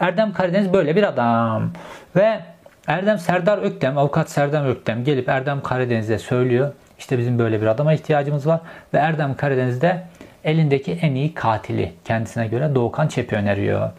Erdem 0.00 0.32
Karadeniz 0.32 0.72
böyle 0.72 0.96
bir 0.96 1.02
adam. 1.02 1.70
Ve 2.16 2.40
Erdem 2.86 3.18
Serdar 3.18 3.58
Öktem, 3.58 3.98
avukat 3.98 4.30
Serdar 4.30 4.68
Öktem 4.68 5.04
gelip 5.04 5.28
Erdem 5.28 5.62
Karadeniz'e 5.62 6.18
söylüyor. 6.18 6.72
İşte 6.98 7.18
bizim 7.18 7.38
böyle 7.38 7.60
bir 7.60 7.66
adama 7.66 7.92
ihtiyacımız 7.92 8.46
var. 8.46 8.60
Ve 8.94 8.98
Erdem 8.98 9.36
Karadeniz'de 9.36 10.02
elindeki 10.44 10.92
en 10.92 11.14
iyi 11.14 11.34
katili 11.34 11.92
kendisine 12.04 12.46
göre 12.46 12.74
Doğukan 12.74 13.08
Çep'i 13.08 13.36
öneriyor. 13.36 13.90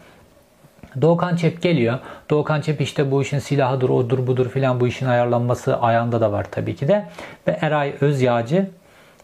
Doğukan 1.00 1.36
Çep 1.36 1.62
geliyor. 1.62 1.98
Doğukan 2.30 2.60
Çep 2.60 2.80
işte 2.80 3.10
bu 3.10 3.22
işin 3.22 3.38
silahıdır, 3.38 3.88
odur 3.88 4.26
budur 4.26 4.48
filan 4.48 4.80
bu 4.80 4.86
işin 4.86 5.06
ayarlanması 5.06 5.76
ayağında 5.76 6.20
da 6.20 6.32
var 6.32 6.46
tabii 6.50 6.76
ki 6.76 6.88
de. 6.88 7.04
Ve 7.48 7.58
Eray 7.60 7.94
Özyağcı 8.00 8.70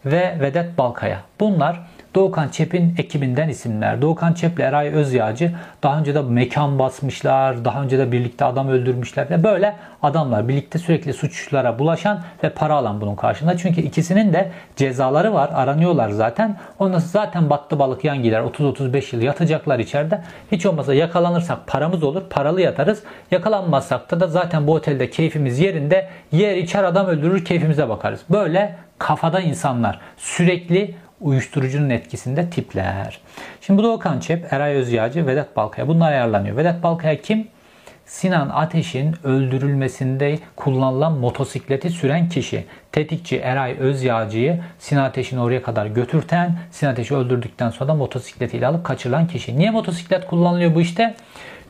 ve 0.05 0.37
Vedat 0.39 0.77
Balkaya. 0.77 1.21
Bunlar 1.39 1.79
Doğukan 2.15 2.49
Çep'in 2.49 2.95
ekibinden 2.97 3.49
isimler. 3.49 4.01
Doğukan 4.01 4.33
Çep'le 4.33 4.59
Eray 4.59 4.87
Özyağcı 4.87 5.51
daha 5.83 5.99
önce 5.99 6.15
de 6.15 6.21
mekan 6.21 6.79
basmışlar, 6.79 7.65
daha 7.65 7.83
önce 7.83 7.97
de 7.97 8.11
birlikte 8.11 8.45
adam 8.45 8.69
öldürmüşler 8.69 9.29
ve 9.29 9.43
böyle 9.43 9.75
adamlar 10.03 10.47
birlikte 10.47 10.79
sürekli 10.79 11.13
suçlara 11.13 11.79
bulaşan 11.79 12.21
ve 12.43 12.49
para 12.49 12.73
alan 12.75 13.01
bunun 13.01 13.15
karşında. 13.15 13.57
Çünkü 13.57 13.81
ikisinin 13.81 14.33
de 14.33 14.51
cezaları 14.75 15.33
var, 15.33 15.49
aranıyorlar 15.53 16.09
zaten. 16.09 16.57
Ondan 16.79 16.99
zaten 16.99 17.49
battı 17.49 17.79
balık 17.79 18.03
yan 18.03 18.23
gider. 18.23 18.41
30-35 18.41 19.15
yıl 19.15 19.21
yatacaklar 19.23 19.79
içeride. 19.79 20.21
Hiç 20.51 20.65
olmazsa 20.65 20.93
yakalanırsak 20.93 21.67
paramız 21.67 22.03
olur, 22.03 22.21
paralı 22.29 22.61
yatarız. 22.61 23.03
Yakalanmazsak 23.31 24.11
da, 24.11 24.19
da 24.19 24.27
zaten 24.27 24.67
bu 24.67 24.73
otelde 24.73 25.09
keyfimiz 25.09 25.59
yerinde. 25.59 26.09
Yer 26.31 26.57
içer 26.57 26.83
adam 26.83 27.07
öldürür, 27.07 27.45
keyfimize 27.45 27.89
bakarız. 27.89 28.21
Böyle 28.29 28.75
kafada 28.99 29.39
insanlar 29.39 29.99
sürekli 30.17 30.95
uyuşturucunun 31.23 31.89
etkisinde 31.89 32.49
tipler. 32.49 33.19
Şimdi 33.61 33.79
bu 33.79 33.83
da 33.83 33.91
Okan 33.91 34.19
Çep, 34.19 34.53
Eray 34.53 34.75
Özyağcı, 34.75 35.27
Vedat 35.27 35.55
Balkaya. 35.55 35.87
Bunlar 35.87 36.11
ayarlanıyor. 36.11 36.57
Vedat 36.57 36.83
Balkaya 36.83 37.21
kim? 37.21 37.47
Sinan 38.05 38.49
Ateş'in 38.49 39.15
öldürülmesinde 39.23 40.39
kullanılan 40.55 41.13
motosikleti 41.13 41.89
süren 41.89 42.29
kişi. 42.29 42.65
Tetikçi 42.91 43.37
Eray 43.37 43.75
Özyağcı'yı 43.79 44.59
Sinan 44.79 45.03
Ateş'in 45.03 45.37
oraya 45.37 45.63
kadar 45.63 45.85
götürten, 45.85 46.57
Sinan 46.71 46.91
Ateş'i 46.91 47.15
öldürdükten 47.15 47.69
sonra 47.69 47.87
da 47.87 47.93
motosikletiyle 47.93 48.67
alıp 48.67 48.83
kaçırılan 48.83 49.27
kişi. 49.27 49.57
Niye 49.57 49.71
motosiklet 49.71 50.27
kullanılıyor 50.27 50.75
bu 50.75 50.81
işte? 50.81 51.15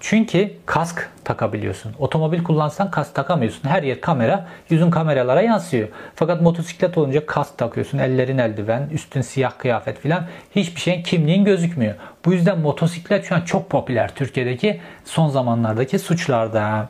Çünkü 0.06 0.54
kask 0.66 1.10
takabiliyorsun. 1.24 1.94
Otomobil 2.00 2.44
kullansan 2.44 2.92
kask 2.92 3.16
takamıyorsun. 3.16 3.70
Her 3.70 3.84
yer 3.84 4.02
kamera, 4.02 4.48
yüzün 4.70 4.92
kameralara 4.92 5.42
yansıyor. 5.42 5.88
Fakat 6.16 6.42
motosiklet 6.42 6.98
olunca 6.98 7.26
kask 7.26 7.58
takıyorsun. 7.58 7.98
Ellerin 7.98 8.38
eldiven, 8.38 8.90
üstün 8.92 9.22
siyah 9.22 9.58
kıyafet 9.58 10.00
filan. 10.00 10.26
Hiçbir 10.56 10.82
şeyin 10.82 11.04
kimliğin 11.04 11.46
gözükmüyor. 11.46 11.96
Bu 12.26 12.34
yüzden 12.34 12.60
motosiklet 12.60 13.26
şu 13.26 13.36
an 13.36 13.42
çok 13.42 13.70
popüler 13.70 14.16
Türkiye'deki 14.16 14.82
son 15.06 15.30
zamanlardaki 15.30 16.00
suçlarda. 16.00 16.90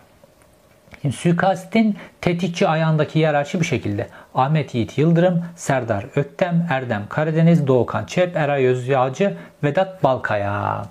Şimdi 1.04 1.16
suikastin 1.16 1.98
tetikçi 2.22 2.68
ayağındaki 2.68 3.16
hiyerarşi 3.16 3.60
bu 3.60 3.64
şekilde. 3.64 4.08
Ahmet 4.36 4.76
Yiğit 4.76 4.98
Yıldırım, 4.98 5.44
Serdar 5.56 6.06
Öktem, 6.16 6.68
Erdem 6.70 7.04
Karadeniz, 7.10 7.68
Doğukan 7.68 8.06
Çep, 8.06 8.38
Eray 8.38 8.66
Özyağcı, 8.66 9.38
Vedat 9.64 10.04
Balkaya. 10.04 10.84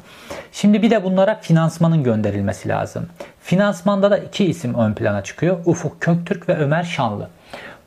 Şimdi 0.52 0.82
bir 0.82 0.90
de 0.90 1.04
bunlara 1.04 1.34
finansmanın 1.34 2.02
gönderilmesi 2.02 2.68
lazım. 2.68 3.06
Finansmanda 3.40 4.10
da 4.10 4.18
iki 4.18 4.44
isim 4.44 4.74
ön 4.74 4.94
plana 4.94 5.24
çıkıyor. 5.24 5.58
Ufuk 5.64 6.00
Köktürk 6.00 6.48
ve 6.48 6.56
Ömer 6.56 6.82
Şanlı. 6.82 7.28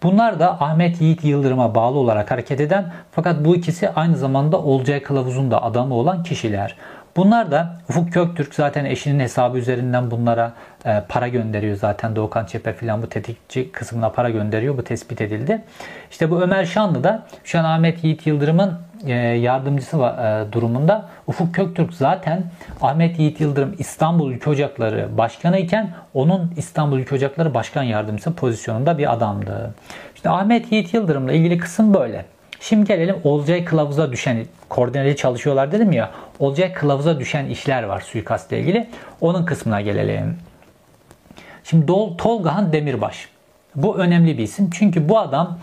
Bunlar 0.03 0.39
da 0.39 0.61
Ahmet 0.61 1.01
Yiğit 1.01 1.23
Yıldırım'a 1.23 1.75
bağlı 1.75 1.97
olarak 1.97 2.31
hareket 2.31 2.61
eden 2.61 2.93
fakat 3.11 3.45
bu 3.45 3.55
ikisi 3.55 3.89
aynı 3.89 4.17
zamanda 4.17 4.57
Olcay 4.57 5.01
Kılavuz'un 5.01 5.51
da 5.51 5.63
adamı 5.63 5.93
olan 5.93 6.23
kişiler. 6.23 6.75
Bunlar 7.15 7.51
da 7.51 7.77
Ufuk 7.89 8.13
Köktürk 8.13 8.55
zaten 8.55 8.85
eşinin 8.85 9.19
hesabı 9.19 9.57
üzerinden 9.57 10.11
bunlara 10.11 10.53
e, 10.85 11.03
para 11.09 11.27
gönderiyor 11.27 11.75
zaten 11.75 12.15
Doğukan 12.15 12.45
Çepe 12.45 12.73
filan 12.73 13.01
bu 13.01 13.09
tetikçi 13.09 13.71
kısmına 13.71 14.09
para 14.09 14.29
gönderiyor. 14.29 14.77
Bu 14.77 14.83
tespit 14.83 15.21
edildi. 15.21 15.61
İşte 16.11 16.31
bu 16.31 16.41
Ömer 16.41 16.65
Şanlı 16.65 17.03
da 17.03 17.25
şu 17.43 17.59
an 17.59 17.63
Ahmet 17.63 18.03
Yiğit 18.03 18.27
Yıldırım'ın 18.27 18.73
e, 19.05 19.13
yardımcısı 19.13 19.97
e, 19.97 20.51
durumunda. 20.51 21.05
Ufuk 21.27 21.55
Köktürk 21.55 21.93
zaten 21.93 22.43
Ahmet 22.81 23.19
Yiğit 23.19 23.41
Yıldırım 23.41 23.75
İstanbul 23.79 24.31
Ülke 24.31 24.49
Ocakları 24.49 25.17
Başkanı 25.17 25.57
iken 25.57 25.89
onun 26.13 26.53
İstanbul 26.57 26.99
Ülke 26.99 27.15
Ocakları 27.15 27.53
Başkan 27.53 27.83
Yardımcısı 27.83 28.33
pozisyonunda 28.33 28.97
bir 28.97 29.13
adamdı. 29.13 29.73
İşte 30.15 30.29
Ahmet 30.29 30.71
Yiğit 30.71 30.93
Yıldırım'la 30.93 31.33
ilgili 31.33 31.57
kısım 31.57 31.93
böyle. 31.93 32.25
Şimdi 32.59 32.87
gelelim 32.87 33.15
Olcay 33.23 33.65
Kılavuz'a 33.65 34.11
düşen, 34.11 34.45
koordineli 34.69 35.15
çalışıyorlar 35.15 35.71
dedim 35.71 35.91
ya. 35.91 36.11
Olcay 36.39 36.73
Kılavuz'a 36.73 37.19
düşen 37.19 37.45
işler 37.45 37.83
var 37.83 38.01
suikastla 38.01 38.57
ilgili. 38.57 38.87
Onun 39.21 39.45
kısmına 39.45 39.81
gelelim. 39.81 40.37
Şimdi 41.69 41.87
Dol, 41.87 42.17
Tolgahan 42.17 42.73
Demirbaş. 42.73 43.29
Bu 43.75 43.97
önemli 43.97 44.37
bir 44.37 44.43
isim. 44.43 44.69
Çünkü 44.73 45.09
bu 45.09 45.19
adam 45.19 45.59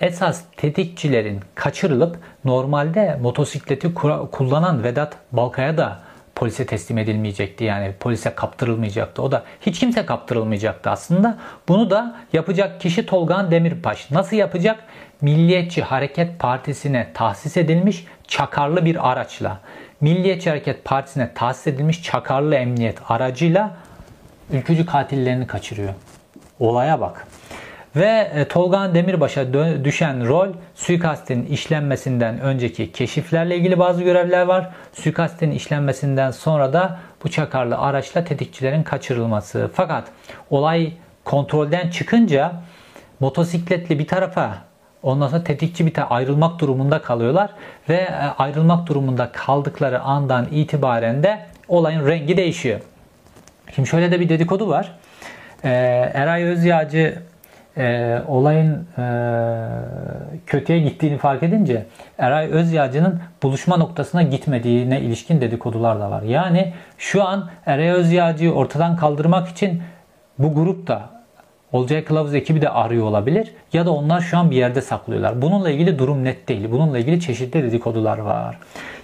esas 0.00 0.42
tetikçilerin 0.56 1.40
kaçırılıp 1.54 2.18
normalde 2.44 3.18
motosikleti 3.22 3.94
kullanan 4.32 4.84
Vedat 4.84 5.16
Balkaya 5.32 5.78
da 5.78 5.98
polise 6.34 6.66
teslim 6.66 6.98
edilmeyecekti. 6.98 7.64
Yani 7.64 7.92
polise 8.00 8.34
kaptırılmayacaktı. 8.34 9.22
O 9.22 9.32
da 9.32 9.44
hiç 9.60 9.80
kimse 9.80 10.06
kaptırılmayacaktı 10.06 10.90
aslında. 10.90 11.38
Bunu 11.68 11.90
da 11.90 12.16
yapacak 12.32 12.80
kişi 12.80 13.06
Tolgan 13.06 13.50
Demirbaş. 13.50 14.10
Nasıl 14.10 14.36
yapacak? 14.36 14.84
Milliyetçi 15.20 15.82
Hareket 15.82 16.38
Partisi'ne 16.38 17.12
tahsis 17.14 17.56
edilmiş 17.56 18.04
çakarlı 18.28 18.84
bir 18.84 19.10
araçla. 19.10 19.60
Milliyetçi 20.00 20.50
Hareket 20.50 20.84
Partisi'ne 20.84 21.34
tahsis 21.34 21.66
edilmiş 21.66 22.02
çakarlı 22.02 22.54
emniyet 22.54 22.98
aracıyla 23.08 23.76
ülkücü 24.50 24.86
katillerini 24.86 25.46
kaçırıyor. 25.46 25.94
Olaya 26.60 27.00
bak. 27.00 27.26
Ve 27.96 28.30
e, 28.34 28.44
Tolga 28.48 28.94
Demirbaş'a 28.94 29.52
düşen 29.84 30.28
rol 30.28 30.48
suikastin 30.74 31.46
işlenmesinden 31.46 32.40
önceki 32.40 32.92
keşiflerle 32.92 33.56
ilgili 33.56 33.78
bazı 33.78 34.02
görevler 34.02 34.46
var. 34.46 34.70
Suikastin 34.92 35.50
işlenmesinden 35.50 36.30
sonra 36.30 36.72
da 36.72 36.98
bu 37.24 37.30
çakarlı 37.30 37.78
araçla 37.78 38.24
tetikçilerin 38.24 38.82
kaçırılması. 38.82 39.70
Fakat 39.74 40.04
olay 40.50 40.92
kontrolden 41.24 41.90
çıkınca 41.90 42.52
motosikletli 43.20 43.98
bir 43.98 44.06
tarafa 44.06 44.54
ondan 45.02 45.28
sonra 45.28 45.44
tetikçi 45.44 45.86
bir 45.86 45.94
tarafa 45.94 46.14
ayrılmak 46.14 46.58
durumunda 46.58 47.02
kalıyorlar 47.02 47.50
ve 47.88 47.96
e, 47.96 48.14
ayrılmak 48.38 48.86
durumunda 48.86 49.32
kaldıkları 49.32 50.00
andan 50.00 50.46
itibaren 50.50 51.22
de 51.22 51.46
olayın 51.68 52.06
rengi 52.06 52.36
değişiyor. 52.36 52.80
Şimdi 53.74 53.88
şöyle 53.88 54.10
de 54.10 54.20
bir 54.20 54.28
dedikodu 54.28 54.68
var. 54.68 54.92
Ee, 55.64 55.68
Eray 56.14 56.44
Özyağcı 56.44 57.22
e, 57.76 58.18
olayın 58.28 58.86
e, 58.98 59.04
kötüye 60.46 60.78
gittiğini 60.78 61.18
fark 61.18 61.42
edince 61.42 61.86
Eray 62.18 62.46
Özyağcı'nın 62.46 63.20
buluşma 63.42 63.76
noktasına 63.76 64.22
gitmediğine 64.22 65.00
ilişkin 65.00 65.40
dedikodular 65.40 66.00
da 66.00 66.10
var. 66.10 66.22
Yani 66.22 66.72
şu 66.98 67.24
an 67.24 67.50
Eray 67.66 67.90
Özyağcı'yı 67.90 68.52
ortadan 68.52 68.96
kaldırmak 68.96 69.48
için 69.48 69.82
bu 70.38 70.54
grup 70.54 70.86
da 70.86 71.16
Olcay 71.72 72.04
Kılavuz 72.04 72.34
ekibi 72.34 72.62
de 72.62 72.68
arıyor 72.68 73.04
olabilir 73.04 73.52
ya 73.72 73.86
da 73.86 73.90
onlar 73.90 74.20
şu 74.20 74.38
an 74.38 74.50
bir 74.50 74.56
yerde 74.56 74.80
saklıyorlar. 74.80 75.42
Bununla 75.42 75.70
ilgili 75.70 75.98
durum 75.98 76.24
net 76.24 76.48
değil. 76.48 76.68
Bununla 76.70 76.98
ilgili 76.98 77.20
çeşitli 77.20 77.62
dedikodular 77.62 78.18
var. 78.18 78.58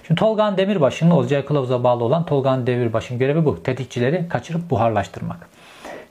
Şimdi 0.07 0.19
Tolgan 0.19 0.57
Demirbaşı'nın 0.57 1.11
Olcay 1.11 1.45
Kılavuz'a 1.45 1.83
bağlı 1.83 2.03
olan 2.03 2.25
Tolgan 2.25 2.67
Demirbaşı'nın 2.67 3.19
görevi 3.19 3.45
bu. 3.45 3.63
Tetikçileri 3.63 4.27
kaçırıp 4.29 4.69
buharlaştırmak. 4.69 5.49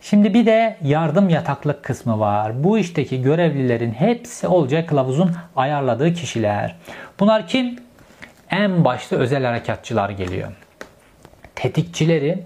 Şimdi 0.00 0.34
bir 0.34 0.46
de 0.46 0.76
yardım 0.82 1.28
yataklık 1.28 1.82
kısmı 1.82 2.20
var. 2.20 2.64
Bu 2.64 2.78
işteki 2.78 3.22
görevlilerin 3.22 3.92
hepsi 3.92 4.48
Olcay 4.48 4.86
Kılavuz'un 4.86 5.30
ayarladığı 5.56 6.12
kişiler. 6.12 6.76
Bunlar 7.20 7.46
kim? 7.46 7.78
En 8.50 8.84
başta 8.84 9.16
özel 9.16 9.44
harekatçılar 9.44 10.10
geliyor. 10.10 10.52
Tetikçileri 11.54 12.42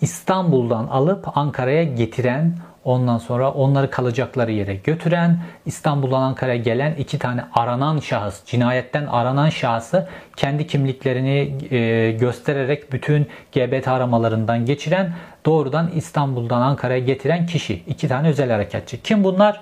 İstanbul'dan 0.00 0.86
alıp 0.86 1.38
Ankara'ya 1.38 1.82
getiren 1.84 2.56
Ondan 2.88 3.18
sonra 3.18 3.50
onları 3.50 3.90
kalacakları 3.90 4.52
yere 4.52 4.74
götüren, 4.74 5.38
İstanbul'dan 5.66 6.20
Ankara'ya 6.20 6.56
gelen 6.56 6.94
iki 6.94 7.18
tane 7.18 7.44
aranan 7.54 7.98
şahıs, 7.98 8.44
cinayetten 8.44 9.06
aranan 9.06 9.48
şahsı 9.48 10.08
kendi 10.36 10.66
kimliklerini 10.66 11.54
e, 11.74 12.12
göstererek 12.12 12.92
bütün 12.92 13.26
GBT 13.52 13.88
aramalarından 13.88 14.64
geçiren, 14.64 15.12
doğrudan 15.46 15.90
İstanbul'dan 15.94 16.60
Ankara'ya 16.60 16.98
getiren 16.98 17.46
kişi. 17.46 17.82
iki 17.86 18.08
tane 18.08 18.28
özel 18.28 18.50
harekatçı. 18.50 19.02
Kim 19.02 19.24
bunlar? 19.24 19.60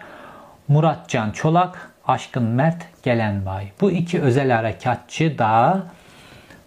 Muratcan 0.69 1.31
Çolak, 1.31 1.91
Aşkın 2.07 2.43
Mert 2.43 2.87
Gelenbay. 3.03 3.69
Bu 3.81 3.91
iki 3.91 4.21
özel 4.21 4.51
harekatçı 4.51 5.39
da 5.39 5.83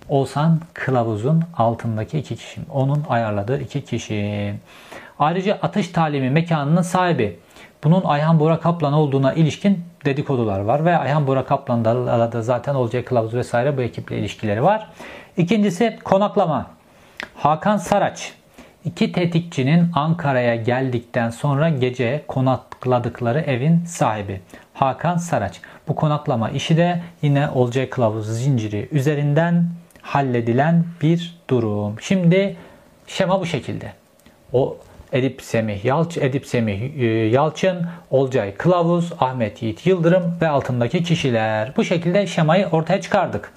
Oğuzhan 0.10 0.60
Kılavuz'un 0.74 1.44
altındaki 1.58 2.20
iki 2.20 2.36
kişi. 2.36 2.62
Onun 2.72 3.04
ayarladığı 3.10 3.62
iki 3.62 3.86
kişi. 3.86 4.54
Ayrıca 5.20 5.60
atış 5.62 5.88
talimi 5.88 6.30
mekanının 6.30 6.82
sahibi. 6.82 7.40
Bunun 7.84 8.04
Ayhan 8.04 8.40
Bora 8.40 8.60
Kaplan 8.60 8.94
olduğuna 8.94 9.34
ilişkin 9.34 9.86
dedikodular 10.06 10.60
var 10.60 10.86
ve 10.86 10.98
Ayhan 10.98 11.28
Bora 11.28 11.46
Kaplan'da 11.46 12.32
da 12.32 12.42
zaten 12.42 12.76
olacak 12.76 13.06
kılavuz 13.06 13.34
vesaire 13.34 13.78
bu 13.78 13.82
ekiple 13.82 14.18
ilişkileri 14.18 14.64
var. 14.64 14.88
İkincisi 15.38 16.00
konaklama. 16.04 16.66
Hakan 17.36 17.78
Saraç. 17.78 18.34
İki 18.86 19.12
tetikçinin 19.12 19.92
Ankara'ya 19.96 20.56
geldikten 20.56 21.30
sonra 21.30 21.70
gece 21.70 22.24
konakladıkları 22.28 23.40
evin 23.40 23.86
sahibi. 23.86 24.42
Hakan 24.74 25.18
Saraç. 25.18 25.62
Bu 25.88 25.96
konaklama 25.96 26.50
işi 26.50 26.78
de 26.78 27.02
yine 27.22 27.50
olacak 27.50 27.92
kılavuz 27.92 28.28
zinciri 28.28 28.88
üzerinden 28.92 29.70
halledilen 30.02 30.86
bir 31.02 31.40
durum. 31.50 31.96
Şimdi 32.02 32.58
şema 33.08 33.42
bu 33.42 33.46
şekilde. 33.46 33.94
O 34.54 34.78
Edip 35.14 35.42
Semih 35.42 35.86
Yalç, 35.86 36.18
Edip 36.18 36.46
Semih 36.46 37.02
e, 37.02 37.06
Yalçın, 37.06 37.86
Olcay 38.12 38.54
Kılavuz, 38.56 39.14
Ahmet 39.20 39.64
Yiğit 39.64 39.86
Yıldırım 39.86 40.38
ve 40.42 40.48
altındaki 40.48 41.04
kişiler. 41.04 41.74
Bu 41.78 41.84
şekilde 41.84 42.28
şemayı 42.28 42.68
ortaya 42.68 43.02
çıkardık. 43.02 43.52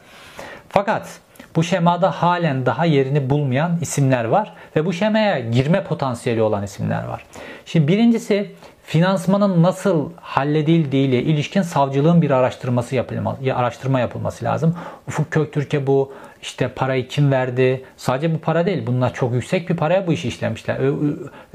Fakat 0.68 1.20
bu 1.56 1.62
şemada 1.62 2.10
halen 2.10 2.66
daha 2.66 2.84
yerini 2.84 3.30
bulmayan 3.30 3.78
isimler 3.80 4.24
var 4.24 4.52
ve 4.76 4.86
bu 4.86 4.92
şemaya 4.92 5.38
girme 5.38 5.84
potansiyeli 5.84 6.42
olan 6.42 6.62
isimler 6.62 7.04
var. 7.04 7.24
Şimdi 7.66 7.88
birincisi 7.88 8.50
finansmanın 8.84 9.62
nasıl 9.62 10.10
halledildiği 10.20 11.08
ile 11.08 11.22
ilişkin 11.22 11.62
savcılığın 11.62 12.22
bir 12.22 12.30
araştırması 12.30 12.96
yapılması, 12.96 13.54
araştırma 13.54 14.00
yapılması 14.00 14.44
lazım. 14.44 14.76
Ufuk 15.08 15.30
Köktürk'e 15.30 15.86
bu 15.86 16.12
işte 16.42 16.68
parayı 16.68 17.08
kim 17.08 17.32
verdi? 17.32 17.84
Sadece 17.96 18.34
bu 18.34 18.38
para 18.38 18.66
değil. 18.66 18.86
Bunlar 18.86 19.14
çok 19.14 19.34
yüksek 19.34 19.70
bir 19.70 19.76
paraya 19.76 20.06
bu 20.06 20.12
işi 20.12 20.28
işlemişler. 20.28 20.76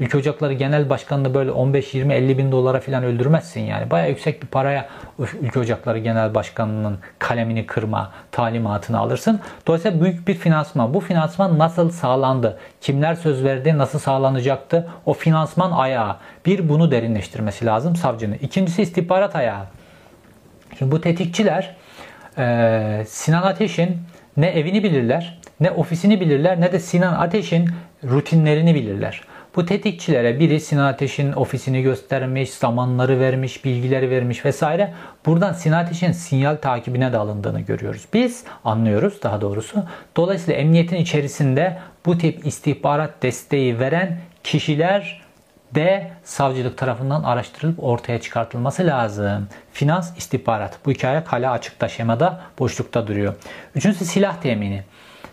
Ülke 0.00 0.18
Ocakları 0.18 0.52
Genel 0.52 0.90
Başkanı'nı 0.90 1.34
böyle 1.34 1.50
15, 1.50 1.94
20, 1.94 2.14
50 2.14 2.38
bin 2.38 2.52
dolara 2.52 2.80
falan 2.80 3.04
öldürmezsin 3.04 3.60
yani. 3.60 3.90
Baya 3.90 4.06
yüksek 4.06 4.42
bir 4.42 4.46
paraya 4.46 4.88
Ülke 5.40 5.60
Ocakları 5.60 5.98
Genel 5.98 6.34
Başkanı'nın 6.34 6.98
kalemini 7.18 7.66
kırma 7.66 8.10
talimatını 8.32 8.98
alırsın. 8.98 9.40
Dolayısıyla 9.66 10.00
büyük 10.00 10.28
bir 10.28 10.34
finansman. 10.34 10.94
Bu 10.94 11.00
finansman 11.00 11.58
nasıl 11.58 11.90
sağlandı? 11.90 12.58
Kimler 12.80 13.14
söz 13.14 13.44
verdi? 13.44 13.78
Nasıl 13.78 13.98
sağlanacaktı? 13.98 14.88
O 15.06 15.12
finansman 15.12 15.70
ayağı. 15.70 15.97
Bir 16.46 16.68
bunu 16.68 16.90
derinleştirmesi 16.90 17.66
lazım 17.66 17.96
savcının. 17.96 18.36
İkincisi 18.42 18.82
istihbarat 18.82 19.36
ayağı. 19.36 19.64
Şimdi 20.78 20.92
bu 20.92 21.00
tetikçiler 21.00 21.76
Sinan 23.06 23.42
Ateş'in 23.42 23.96
ne 24.36 24.46
evini 24.46 24.82
bilirler, 24.82 25.40
ne 25.60 25.70
ofisini 25.70 26.20
bilirler, 26.20 26.60
ne 26.60 26.72
de 26.72 26.78
Sinan 26.78 27.14
Ateş'in 27.14 27.68
rutinlerini 28.04 28.74
bilirler. 28.74 29.20
Bu 29.56 29.66
tetikçilere 29.66 30.40
biri 30.40 30.60
Sinan 30.60 30.84
Ateş'in 30.84 31.32
ofisini 31.32 31.82
göstermiş, 31.82 32.50
zamanları 32.50 33.20
vermiş, 33.20 33.64
bilgileri 33.64 34.10
vermiş 34.10 34.44
vesaire. 34.44 34.92
Buradan 35.26 35.52
Sinan 35.52 35.84
Ateş'in 35.84 36.12
sinyal 36.12 36.56
takibine 36.56 37.12
de 37.12 37.16
alındığını 37.16 37.60
görüyoruz. 37.60 38.04
Biz 38.14 38.44
anlıyoruz 38.64 39.22
daha 39.22 39.40
doğrusu. 39.40 39.84
Dolayısıyla 40.16 40.60
emniyetin 40.60 40.96
içerisinde 40.96 41.78
bu 42.06 42.18
tip 42.18 42.46
istihbarat 42.46 43.22
desteği 43.22 43.80
veren 43.80 44.18
kişiler 44.44 45.20
de 45.74 46.10
savcılık 46.24 46.78
tarafından 46.78 47.22
araştırılıp 47.22 47.84
ortaya 47.84 48.20
çıkartılması 48.20 48.86
lazım. 48.86 49.48
Finans, 49.72 50.18
istihbarat. 50.18 50.78
Bu 50.86 50.90
hikaye 50.90 51.20
hala 51.26 51.52
açıkta, 51.52 51.88
şemada, 51.88 52.40
boşlukta 52.58 53.06
duruyor. 53.06 53.34
Üçüncüsü 53.74 54.04
silah 54.04 54.40
temini. 54.40 54.82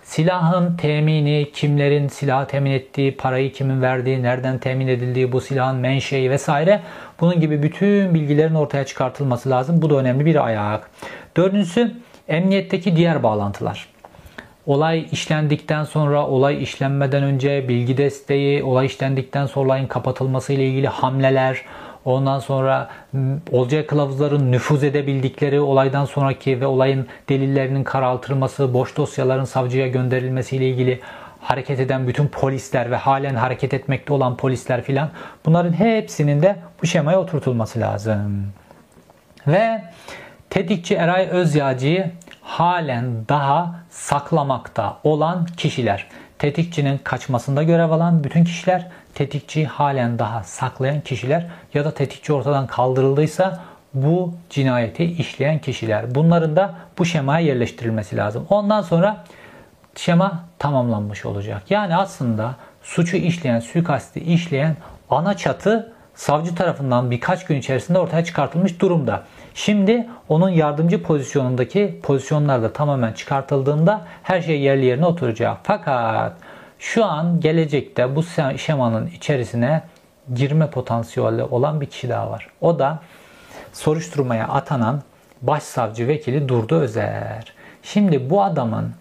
Silahın 0.04 0.78
temini, 0.78 1.52
kimlerin 1.54 2.08
silah 2.08 2.46
temin 2.46 2.72
ettiği, 2.72 3.18
parayı 3.18 3.54
kimin 3.54 3.82
verdiği, 3.82 4.24
nereden 4.24 4.58
temin 4.58 4.88
edildiği, 4.88 5.32
bu 5.32 5.42
silahın 5.42 5.76
menşei 5.76 6.30
vesaire. 6.30 6.82
Bunun 7.20 7.40
gibi 7.40 7.64
bütün 7.64 8.14
bilgilerin 8.14 8.56
ortaya 8.56 8.86
çıkartılması 8.86 9.50
lazım. 9.50 9.82
Bu 9.82 9.90
da 9.90 9.96
önemli 9.96 10.26
bir 10.26 10.46
ayak. 10.46 10.90
Dördüncüsü 11.38 11.96
emniyetteki 12.28 12.96
diğer 12.96 13.24
bağlantılar. 13.24 13.95
Olay 14.68 15.05
işlendikten 15.11 15.84
sonra, 15.84 16.28
olay 16.28 16.63
işlenmeden 16.63 17.24
önce 17.24 17.68
bilgi 17.70 17.97
desteği, 17.97 18.63
olay 18.63 18.86
işlendikten 18.86 19.45
sonra 19.45 19.66
olayın 19.66 19.88
kapatılması 19.88 20.53
ile 20.53 20.68
ilgili 20.68 20.88
hamleler, 20.88 21.61
ondan 22.05 22.39
sonra 22.39 22.89
olcay 23.51 23.86
kılavuzların 23.86 24.51
nüfuz 24.51 24.84
edebildikleri 24.84 25.59
olaydan 25.59 26.05
sonraki 26.05 26.61
ve 26.61 26.66
olayın 26.66 27.07
delillerinin 27.30 27.84
karaltılması, 27.84 28.74
boş 28.74 28.97
dosyaların 28.97 29.45
savcıya 29.45 29.88
gönderilmesi 29.88 30.55
ile 30.55 30.70
ilgili 30.70 30.99
hareket 31.41 31.80
eden 31.80 32.07
bütün 32.07 32.28
polisler 32.28 32.91
ve 32.91 32.95
halen 32.95 33.36
hareket 33.36 33.74
etmekte 33.74 34.13
olan 34.13 34.38
polisler 34.38 34.82
filan 34.82 35.09
bunların 35.45 35.74
hepsinin 35.74 36.41
de 36.41 36.55
bu 36.82 36.88
şemaya 36.88 37.20
oturtulması 37.20 37.80
lazım. 37.80 38.47
Ve 39.47 39.82
tetikçi 40.49 40.95
Eray 40.95 41.28
Özyağcı'yı 41.32 42.11
halen 42.41 43.28
daha 43.30 43.85
saklamakta 43.96 44.98
olan 45.04 45.46
kişiler. 45.46 46.08
Tetikçinin 46.39 46.98
kaçmasında 46.98 47.64
görev 47.64 47.91
alan 47.91 48.24
bütün 48.24 48.43
kişiler, 48.43 48.88
tetikçi 49.14 49.66
halen 49.66 50.20
daha 50.20 50.43
saklayan 50.43 51.02
kişiler 51.02 51.48
ya 51.74 51.86
da 51.86 51.93
tetikçi 51.93 52.34
ortadan 52.34 52.68
kaldırıldıysa 52.68 53.60
bu 53.93 54.34
cinayeti 54.50 55.04
işleyen 55.04 55.60
kişiler. 55.60 56.16
Bunların 56.16 56.56
da 56.56 56.76
bu 56.98 57.06
şemaya 57.06 57.46
yerleştirilmesi 57.46 58.18
lazım. 58.18 58.46
Ondan 58.50 58.82
sonra 58.82 59.24
şema 59.96 60.43
tamamlanmış 60.60 61.26
olacak. 61.26 61.64
Yani 61.70 61.96
aslında 61.96 62.56
suçu 62.84 63.18
işleyen, 63.18 63.60
suikasti 63.60 64.20
işleyen 64.20 64.76
ana 65.10 65.38
çatı 65.38 65.93
savcı 66.16 66.56
tarafından 66.56 67.12
birkaç 67.12 67.46
gün 67.46 67.56
içerisinde 67.56 68.00
ortaya 68.00 68.24
çıkartılmış 68.24 68.82
durumda. 68.82 69.24
Şimdi 69.56 70.08
onun 70.30 70.49
yardımcı 70.49 71.03
pozisyonundaki 71.03 71.99
pozisyonlar 72.03 72.64
da 72.64 72.74
tamamen 72.74 73.14
çıkartıldığında 73.14 74.06
her 74.24 74.41
şey 74.41 74.62
yerli 74.62 74.86
yerine 74.86 75.06
oturacak. 75.06 75.58
Fakat 75.64 76.34
şu 76.80 77.06
an 77.06 77.39
gelecekte 77.39 78.16
bu 78.16 78.24
şemanın 78.58 79.08
içerisine 79.08 79.82
girme 80.36 80.70
potansiyeli 80.70 81.43
olan 81.43 81.82
bir 81.82 81.86
kişi 81.86 82.10
daha 82.10 82.32
var. 82.32 82.47
O 82.62 82.80
da 82.80 82.99
soruşturmaya 83.74 84.47
atanan 84.47 85.01
başsavcı 85.41 86.08
vekili 86.08 86.49
Durdu 86.49 86.76
Özer. 86.76 87.53
Şimdi 87.84 88.30
bu 88.30 88.43
adamın 88.43 88.91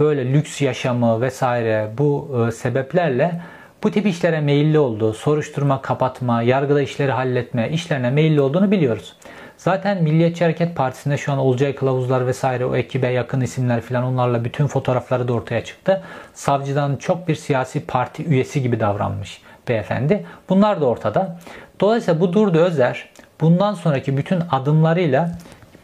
böyle 0.00 0.32
lüks 0.32 0.62
yaşamı 0.62 1.20
vesaire 1.20 1.90
bu 1.98 2.44
e, 2.48 2.52
sebeplerle 2.52 3.40
bu 3.82 3.90
tip 3.90 4.06
işlere 4.06 4.40
meyilli 4.40 4.78
olduğu, 4.78 5.12
soruşturma, 5.12 5.82
kapatma, 5.82 6.42
yargıda 6.42 6.82
işleri 6.82 7.12
halletme 7.12 7.70
işlerine 7.70 8.10
meyilli 8.10 8.40
olduğunu 8.40 8.70
biliyoruz. 8.70 9.16
Zaten 9.64 10.02
Milliyetçi 10.02 10.44
Hareket 10.44 10.76
Partisi'nde 10.76 11.16
şu 11.16 11.32
an 11.32 11.38
Olcay 11.38 11.74
Kılavuzlar 11.74 12.26
vesaire 12.26 12.64
o 12.64 12.76
ekibe 12.76 13.08
yakın 13.08 13.40
isimler 13.40 13.80
falan 13.80 14.04
onlarla 14.04 14.44
bütün 14.44 14.66
fotoğrafları 14.66 15.28
da 15.28 15.32
ortaya 15.32 15.64
çıktı. 15.64 16.02
Savcıdan 16.34 16.96
çok 16.96 17.28
bir 17.28 17.34
siyasi 17.34 17.86
parti 17.86 18.24
üyesi 18.24 18.62
gibi 18.62 18.80
davranmış 18.80 19.40
beyefendi. 19.68 20.26
Bunlar 20.48 20.80
da 20.80 20.86
ortada. 20.86 21.38
Dolayısıyla 21.80 22.20
bu 22.20 22.32
Durdu 22.32 22.58
Özer 22.58 23.08
bundan 23.40 23.74
sonraki 23.74 24.16
bütün 24.16 24.42
adımlarıyla 24.50 25.32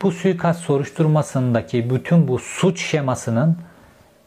bu 0.02 0.12
suikast 0.12 0.60
soruşturmasındaki 0.60 1.90
bütün 1.90 2.28
bu 2.28 2.38
suç 2.38 2.80
şemasının 2.82 3.56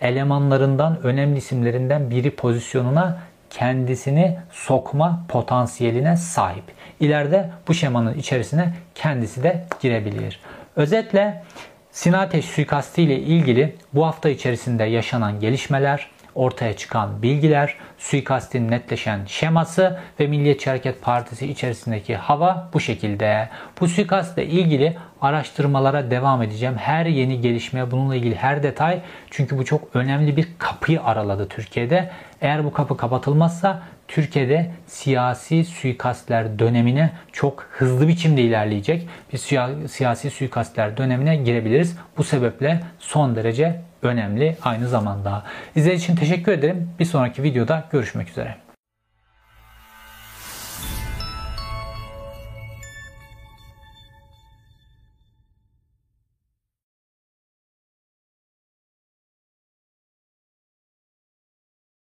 elemanlarından, 0.02 1.04
önemli 1.04 1.38
isimlerinden 1.38 2.10
biri 2.10 2.36
pozisyonuna 2.36 3.18
kendisini 3.52 4.38
sokma 4.52 5.26
potansiyeline 5.28 6.18
sahip. 6.18 6.64
İleride 7.00 7.50
bu 7.68 7.74
şemanın 7.74 8.14
içerisine 8.14 8.74
kendisi 8.96 9.44
de 9.44 9.66
girebilir. 9.82 10.40
Özetle 10.76 11.44
Sinan 11.92 12.20
Ateş 12.20 12.46
suikastı 12.46 13.02
ile 13.02 13.20
ilgili 13.20 13.76
bu 13.94 14.06
hafta 14.06 14.30
içerisinde 14.30 14.84
yaşanan 14.84 15.40
gelişmeler, 15.40 16.10
ortaya 16.36 16.78
çıkan 16.78 17.22
bilgiler, 17.22 17.76
suikastin 17.98 18.72
netleşen 18.72 19.20
şeması 19.26 20.00
ve 20.20 20.28
Milliyetçi 20.28 20.70
Hareket 20.70 21.02
Partisi 21.02 21.48
içerisindeki 21.48 22.16
hava 22.16 22.70
bu 22.74 22.80
şekilde. 22.80 23.50
Bu 23.82 23.88
suikastla 23.88 24.42
ilgili 24.42 24.98
araştırmalara 25.22 26.12
devam 26.12 26.42
edeceğim. 26.42 26.76
Her 26.78 27.06
yeni 27.06 27.42
gelişme, 27.42 27.92
bununla 27.92 28.16
ilgili 28.16 28.36
her 28.36 28.64
detay 28.64 29.00
çünkü 29.32 29.58
bu 29.58 29.66
çok 29.66 29.96
önemli 29.96 30.38
bir 30.38 30.48
kapıyı 30.58 31.04
araladı 31.04 31.48
Türkiye'de. 31.48 32.10
Eğer 32.42 32.66
bu 32.66 32.74
kapı 32.74 32.98
kapatılmazsa 32.98 33.82
Türkiye'de 34.08 34.72
siyasi 34.88 35.66
suikastler 35.66 36.60
dönemine 36.60 37.12
çok 37.32 37.68
hızlı 37.72 38.08
biçimde 38.08 38.42
ilerleyecek 38.42 39.08
bir 39.34 39.38
siyasi 39.88 40.30
suikastler 40.30 40.98
dönemine 40.98 41.36
girebiliriz. 41.36 41.98
Bu 42.18 42.24
sebeple 42.24 42.80
son 43.00 43.36
derece 43.36 43.82
önemli 44.02 44.58
aynı 44.62 44.88
zamanda. 44.88 45.44
İzlediğiniz 45.76 46.04
için 46.04 46.16
teşekkür 46.16 46.52
ederim. 46.52 46.90
Bir 47.00 47.06
sonraki 47.06 47.44
videoda 47.44 47.84
görüşmek 47.92 48.30
üzere. 48.30 48.56